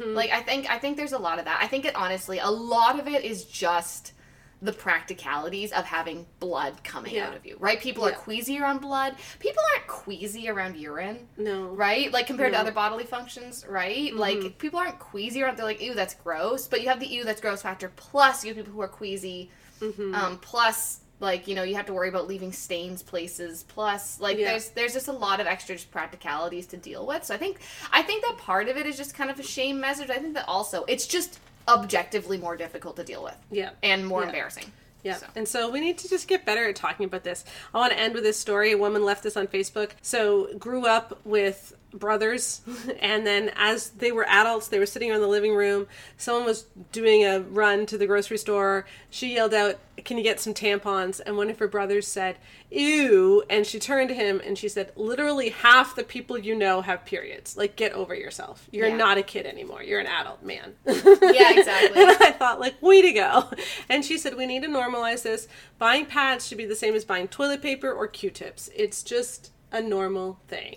Like 0.00 0.30
I 0.30 0.40
think 0.40 0.70
I 0.70 0.78
think 0.78 0.96
there's 0.96 1.12
a 1.12 1.18
lot 1.18 1.38
of 1.38 1.44
that. 1.46 1.58
I 1.60 1.66
think 1.66 1.84
it 1.84 1.94
honestly 1.96 2.38
a 2.38 2.48
lot 2.50 2.98
of 3.00 3.06
it 3.08 3.24
is 3.24 3.44
just 3.44 4.12
the 4.62 4.72
practicalities 4.72 5.72
of 5.72 5.84
having 5.84 6.26
blood 6.40 6.82
coming 6.84 7.14
Yeah. 7.14 7.28
out 7.28 7.36
of 7.36 7.44
you, 7.44 7.56
right? 7.58 7.80
People 7.80 8.04
are 8.06 8.10
Yeah. 8.10 8.16
queasy 8.16 8.58
around 8.60 8.78
blood. 8.80 9.16
People 9.38 9.62
aren't 9.74 9.86
queasy 9.86 10.48
around 10.48 10.76
urine 10.76 11.28
no 11.36 11.64
right? 11.66 12.10
Like 12.12 12.26
compared 12.26 12.52
No. 12.52 12.58
to 12.58 12.62
other 12.62 12.72
bodily 12.72 13.04
functions, 13.04 13.64
right? 13.68 14.10
Mm-hmm. 14.10 14.18
Like 14.18 14.58
people 14.58 14.78
aren't 14.78 14.98
queasy 14.98 15.42
around. 15.42 15.56
They're 15.58 15.66
like, 15.66 15.82
ew, 15.82 15.94
that's 15.94 16.14
gross. 16.14 16.66
But 16.68 16.80
you 16.82 16.88
have 16.88 17.00
the 17.00 17.06
ew, 17.06 17.24
that's 17.24 17.40
gross 17.40 17.62
factor. 17.62 17.92
Plus, 17.96 18.44
you 18.44 18.48
have 18.50 18.56
people 18.56 18.72
who 18.72 18.80
are 18.80 18.88
queasy. 18.88 19.50
Mm-hmm. 19.80 20.14
Um, 20.14 20.38
plus, 20.38 21.00
like 21.20 21.46
you 21.46 21.54
know, 21.54 21.62
you 21.62 21.74
have 21.74 21.86
to 21.86 21.92
worry 21.92 22.08
about 22.08 22.26
leaving 22.26 22.52
stains 22.52 23.02
places. 23.02 23.64
Plus, 23.68 24.18
like 24.20 24.38
Yeah. 24.38 24.50
there's 24.50 24.70
there's 24.70 24.92
just 24.94 25.08
a 25.08 25.12
lot 25.12 25.40
of 25.40 25.46
extra 25.46 25.74
just 25.74 25.90
practicalities 25.90 26.66
to 26.68 26.76
deal 26.76 27.06
with. 27.06 27.24
So 27.24 27.34
I 27.34 27.38
think 27.38 27.58
I 27.92 28.02
think 28.02 28.24
that 28.24 28.38
part 28.38 28.68
of 28.68 28.76
it 28.76 28.86
is 28.86 28.96
just 28.96 29.14
kind 29.14 29.30
of 29.30 29.38
a 29.38 29.42
shame 29.42 29.80
message. 29.80 30.10
I 30.10 30.18
think 30.18 30.34
that 30.34 30.46
also 30.48 30.84
it's 30.88 31.06
just 31.06 31.38
objectively 31.68 32.38
more 32.38 32.56
difficult 32.56 32.96
to 32.96 33.04
deal 33.04 33.22
with 33.22 33.36
yeah 33.50 33.70
and 33.82 34.06
more 34.06 34.20
Yeah. 34.22 34.26
embarrassing. 34.28 34.72
Yeah. 35.02 35.16
So. 35.16 35.26
And 35.36 35.46
so 35.46 35.70
we 35.70 35.80
need 35.80 35.98
to 35.98 36.08
just 36.08 36.28
get 36.28 36.46
better 36.46 36.66
at 36.66 36.76
talking 36.76 37.04
about 37.04 37.24
this. 37.24 37.44
I 37.74 37.78
want 37.78 37.92
to 37.92 37.98
end 37.98 38.14
with 38.14 38.22
this 38.24 38.38
story. 38.38 38.72
A 38.72 38.78
woman 38.78 39.04
left 39.04 39.22
this 39.22 39.36
on 39.36 39.46
Facebook. 39.48 39.90
So 40.00 40.48
grew 40.58 40.86
up 40.86 41.20
with 41.26 41.76
brothers 41.94 42.60
and 43.00 43.26
then 43.26 43.50
as 43.56 43.90
they 43.90 44.10
were 44.12 44.26
adults 44.28 44.68
they 44.68 44.78
were 44.78 44.86
sitting 44.86 45.10
around 45.10 45.20
the 45.20 45.26
living 45.28 45.54
room 45.54 45.86
someone 46.16 46.44
was 46.44 46.66
doing 46.92 47.24
a 47.24 47.40
run 47.40 47.86
to 47.86 47.96
the 47.96 48.06
grocery 48.06 48.36
store 48.36 48.84
she 49.10 49.34
yelled 49.34 49.54
out 49.54 49.78
can 50.04 50.18
you 50.18 50.24
get 50.24 50.40
some 50.40 50.52
tampons 50.52 51.20
and 51.24 51.36
one 51.36 51.48
of 51.48 51.58
her 51.60 51.68
brothers 51.68 52.06
said 52.06 52.36
ew 52.70 53.42
and 53.48 53.64
she 53.66 53.78
turned 53.78 54.08
to 54.08 54.14
him 54.14 54.40
and 54.44 54.58
she 54.58 54.68
said 54.68 54.90
literally 54.96 55.50
half 55.50 55.94
the 55.94 56.02
people 56.02 56.36
you 56.36 56.54
know 56.54 56.80
have 56.82 57.04
periods 57.04 57.56
like 57.56 57.76
get 57.76 57.92
over 57.92 58.14
yourself 58.14 58.68
you're 58.72 58.88
Yeah. 58.88 58.96
not 58.96 59.16
a 59.18 59.22
kid 59.22 59.46
anymore 59.46 59.82
you're 59.82 60.00
an 60.00 60.06
adult 60.08 60.42
man 60.42 60.74
Yeah, 60.86 61.52
exactly. 61.58 62.02
and 62.02 62.10
I 62.20 62.32
thought, 62.32 62.60
like, 62.60 62.80
way 62.82 63.02
to 63.02 63.12
go. 63.12 63.50
And 63.88 64.04
she 64.04 64.18
said, 64.18 64.36
we 64.36 64.46
need 64.46 64.62
to 64.62 64.68
normalize 64.68 65.22
this. 65.22 65.48
Buying 65.78 66.06
pads 66.06 66.46
should 66.46 66.58
be 66.58 66.64
the 66.64 66.76
same 66.76 66.94
as 66.94 67.04
buying 67.04 67.28
toilet 67.28 67.60
paper 67.62 67.90
or 67.90 68.06
Q 68.06 68.30
tips. 68.30 68.70
It's 68.74 69.02
just 69.02 69.50
a 69.72 69.80
normal 69.82 70.38
thing. 70.48 70.76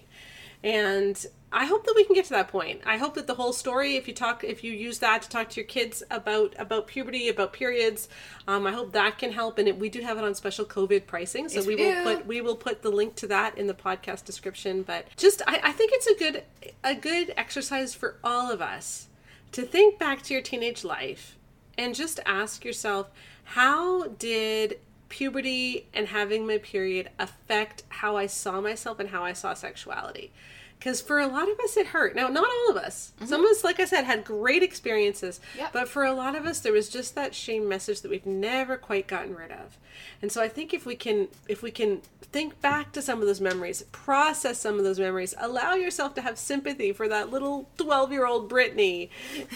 And 0.64 1.26
I 1.52 1.66
hope 1.66 1.86
that 1.86 1.94
we 1.96 2.04
can 2.04 2.14
get 2.14 2.26
to 2.26 2.32
that 2.32 2.50
point. 2.50 2.82
I 2.86 2.98
hope 2.98 3.16
that 3.16 3.26
the 3.26 3.36
whole 3.36 3.54
story, 3.54 3.96
if 3.96 4.08
you 4.08 4.14
talk, 4.14 4.44
if 4.44 4.64
you 4.64 4.74
use 4.74 5.00
that 5.00 5.22
to 5.22 5.30
talk 5.30 5.50
to 5.52 5.62
your 5.62 5.68
kids 5.68 6.04
about 6.12 6.56
about 6.60 6.88
puberty, 6.88 7.30
about 7.30 7.54
periods, 7.54 8.10
um, 8.48 8.68
I 8.68 8.74
hope 8.74 8.92
that 8.92 9.18
can 9.18 9.32
help. 9.32 9.58
And 9.58 9.68
it, 9.68 9.80
we 9.80 9.88
do 9.88 10.02
have 10.02 10.18
it 10.18 10.26
on 10.26 10.36
special 10.36 10.66
COVID 10.66 11.08
pricing, 11.08 11.48
so 11.48 11.60
Yes, 11.60 11.68
we, 11.68 11.76
we 11.76 11.86
will 11.86 12.04
put 12.04 12.28
we 12.28 12.42
will 12.42 12.56
put 12.56 12.82
the 12.82 12.90
link 12.90 13.16
to 13.16 13.28
that 13.28 13.58
in 13.58 13.68
the 13.68 13.74
podcast 13.74 14.26
description. 14.26 14.84
But 14.84 15.08
just, 15.16 15.42
I, 15.48 15.62
I 15.64 15.72
think 15.72 15.92
it's 15.94 16.08
a 16.08 16.16
good 16.16 16.44
a 16.84 16.96
good 16.96 17.34
exercise 17.38 17.94
for 17.94 18.18
all 18.24 18.52
of 18.52 18.62
us 18.62 19.08
to 19.54 19.64
think 19.64 19.98
back 19.98 20.22
to 20.24 20.34
your 20.34 20.44
teenage 20.44 20.84
life 20.84 21.38
and 21.78 21.96
just 21.96 22.20
ask 22.26 22.66
yourself, 22.66 23.10
how 23.44 24.08
did 24.08 24.80
puberty 25.10 25.88
and 25.94 26.08
having 26.08 26.46
my 26.46 26.58
period 26.58 27.10
affect 27.20 27.84
how 27.90 28.18
I 28.18 28.26
saw 28.26 28.62
myself 28.62 29.00
and 29.00 29.10
how 29.10 29.24
I 29.24 29.34
saw 29.34 29.54
sexuality? 29.54 30.32
Because 30.80 31.02
for 31.02 31.20
a 31.20 31.26
lot 31.28 31.50
of 31.50 31.60
us, 31.60 31.76
it 31.76 31.88
hurt. 31.88 32.16
Now, 32.16 32.28
not 32.28 32.48
all 32.48 32.70
of 32.70 32.78
us. 32.78 33.12
Some 33.26 33.44
of 33.44 33.50
us, 33.50 33.64
like 33.64 33.80
I 33.80 33.86
said, 33.86 34.04
had 34.06 34.24
great 34.24 34.62
experiences. 34.62 35.40
Yep. 35.58 35.74
But 35.74 35.90
for 35.90 36.04
a 36.04 36.14
lot 36.14 36.36
of 36.36 36.46
us, 36.46 36.60
there 36.60 36.72
was 36.72 36.88
just 36.88 37.16
that 37.16 37.34
shame 37.34 37.68
message 37.68 38.02
that 38.02 38.12
we've 38.12 38.26
never 38.28 38.78
quite 38.78 39.08
gotten 39.08 39.36
rid 39.36 39.52
of. 39.52 39.78
And 40.22 40.32
so 40.32 40.40
I 40.42 40.48
think 40.48 40.76
if 40.76 40.86
we 40.86 40.96
can, 40.96 41.30
if 41.48 41.64
we 41.64 41.72
can 41.72 42.02
think 42.22 42.62
back 42.62 42.92
to 42.92 43.02
some 43.02 43.22
of 43.22 43.26
those 43.28 43.42
memories, 43.42 43.82
process 43.92 44.60
some 44.60 44.78
of 44.78 44.84
those 44.84 45.00
memories, 45.00 45.34
allow 45.40 45.74
yourself 45.74 46.14
to 46.16 46.22
have 46.22 46.38
sympathy 46.38 46.92
for 46.94 47.08
that 47.08 47.32
little 47.32 47.68
twelve-year-old 47.78 48.48
Brittany 48.48 49.10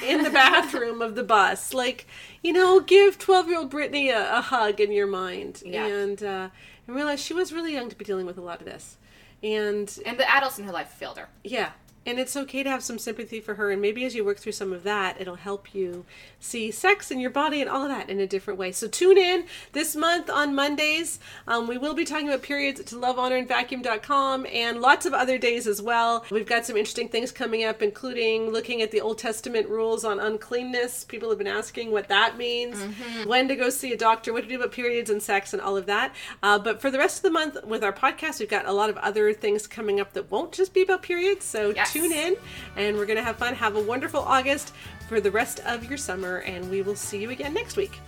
in 0.04 0.24
the 0.24 0.30
bathroom 0.42 1.04
of 1.04 1.14
the 1.14 1.24
bus. 1.24 1.72
Like, 1.72 2.08
you 2.44 2.52
know, 2.52 2.80
give 2.80 3.20
twelve-year-old 3.20 3.70
Brittany 3.70 4.10
a, 4.10 4.38
a 4.38 4.42
hug 4.42 4.80
in 4.82 4.92
your 4.92 5.08
mind, 5.08 5.62
Yeah. 5.64 5.86
and 5.86 6.24
uh, 6.24 6.50
and 6.88 6.96
realize 6.96 7.22
she 7.22 7.36
was 7.36 7.54
really 7.54 7.74
young 7.74 7.90
to 7.90 7.96
be 7.96 8.04
dealing 8.06 8.26
with 8.26 8.40
a 8.40 8.42
lot 8.42 8.60
of 8.60 8.66
this. 8.66 8.98
And 9.44 10.00
And 10.06 10.20
the 10.20 10.30
adults 10.30 10.60
in 10.60 10.66
her 10.66 10.72
life 10.72 10.90
failed 10.90 11.18
her. 11.18 11.28
yeah. 11.44 11.72
And 12.06 12.20
it's 12.20 12.36
okay 12.36 12.64
to 12.64 12.70
have 12.70 12.84
some 12.84 12.98
sympathy 12.98 13.40
for 13.40 13.56
her. 13.56 13.70
And 13.70 13.80
maybe 13.82 14.04
as 14.06 14.16
you 14.16 14.26
work 14.26 14.40
through 14.40 14.54
some 14.54 14.74
of 14.74 14.82
that, 14.84 15.22
it'll 15.22 15.36
help 15.36 15.76
you 15.76 16.04
see 16.40 16.72
sex 16.72 17.12
and 17.12 17.22
your 17.22 17.30
body 17.30 17.62
and 17.62 17.70
all 17.70 17.84
of 17.84 17.90
that 17.90 18.10
in 18.10 18.20
a 18.20 18.26
different 18.26 18.58
way. 18.60 18.72
So 18.72 18.88
tune 18.88 19.20
in 19.20 19.46
this 19.74 19.96
month 19.96 20.28
on 20.30 20.56
Mondays. 20.56 21.20
Um, 21.48 21.68
we 21.68 21.78
will 21.78 21.94
be 21.94 22.04
talking 22.04 22.28
about 22.28 22.42
periods 22.42 22.84
to 22.84 22.96
lovehonorandvacuum.com 22.96 24.48
and 24.52 24.82
lots 24.82 25.06
of 25.06 25.14
other 25.14 25.38
days 25.38 25.68
as 25.68 25.82
well. 25.82 26.26
We've 26.32 26.46
got 26.48 26.66
some 26.66 26.76
interesting 26.78 27.08
things 27.10 27.32
coming 27.32 27.64
up, 27.64 27.82
including 27.82 28.50
looking 28.50 28.82
at 28.82 28.92
the 28.92 29.02
Old 29.02 29.18
Testament 29.20 29.70
rules 29.70 30.04
on 30.04 30.20
uncleanness. 30.20 31.04
People 31.04 31.30
have 31.30 31.38
been 31.38 31.48
asking 31.48 31.92
what 31.92 32.08
that 32.08 32.38
means, 32.38 32.78
when 33.26 33.48
to 33.48 33.56
go 33.56 33.70
see 33.70 33.94
a 33.94 33.98
doctor, 33.98 34.34
what 34.34 34.42
to 34.44 34.50
do 34.50 34.56
about 34.56 34.72
periods 34.72 35.10
and 35.10 35.22
sex 35.22 35.54
and 35.54 35.62
all 35.62 35.78
of 35.78 35.86
that. 35.86 36.14
Uh, 36.42 36.58
but 36.58 36.82
for 36.82 36.90
the 36.90 36.98
rest 36.98 37.18
of 37.18 37.24
the 37.24 37.32
month 37.32 37.64
with 37.66 37.84
our 37.84 37.94
podcast, 37.94 38.40
we've 38.40 38.50
got 38.50 38.66
a 38.66 38.74
lot 38.74 38.90
of 38.90 38.98
other 38.98 39.34
things 39.34 39.68
coming 39.68 40.00
up 40.00 40.14
that 40.14 40.32
won't 40.32 40.52
just 40.52 40.74
be 40.74 40.82
about 40.82 41.04
periods. 41.04 41.46
So 41.46 41.70
Yes. 41.76 41.91
Tune 41.92 42.12
in 42.12 42.36
and 42.76 42.96
we're 42.96 43.06
going 43.06 43.18
to 43.18 43.24
have 43.24 43.38
fun. 43.38 43.54
Have 43.54 43.76
a 43.76 43.82
wonderful 43.82 44.22
August 44.22 44.74
for 45.10 45.20
the 45.20 45.32
rest 45.32 45.60
of 45.66 45.84
your 45.86 45.98
summer, 45.98 46.38
and 46.38 46.70
we 46.72 46.82
will 46.82 46.96
see 46.96 47.22
you 47.22 47.32
again 47.32 47.54
next 47.54 47.76
week. 47.76 48.00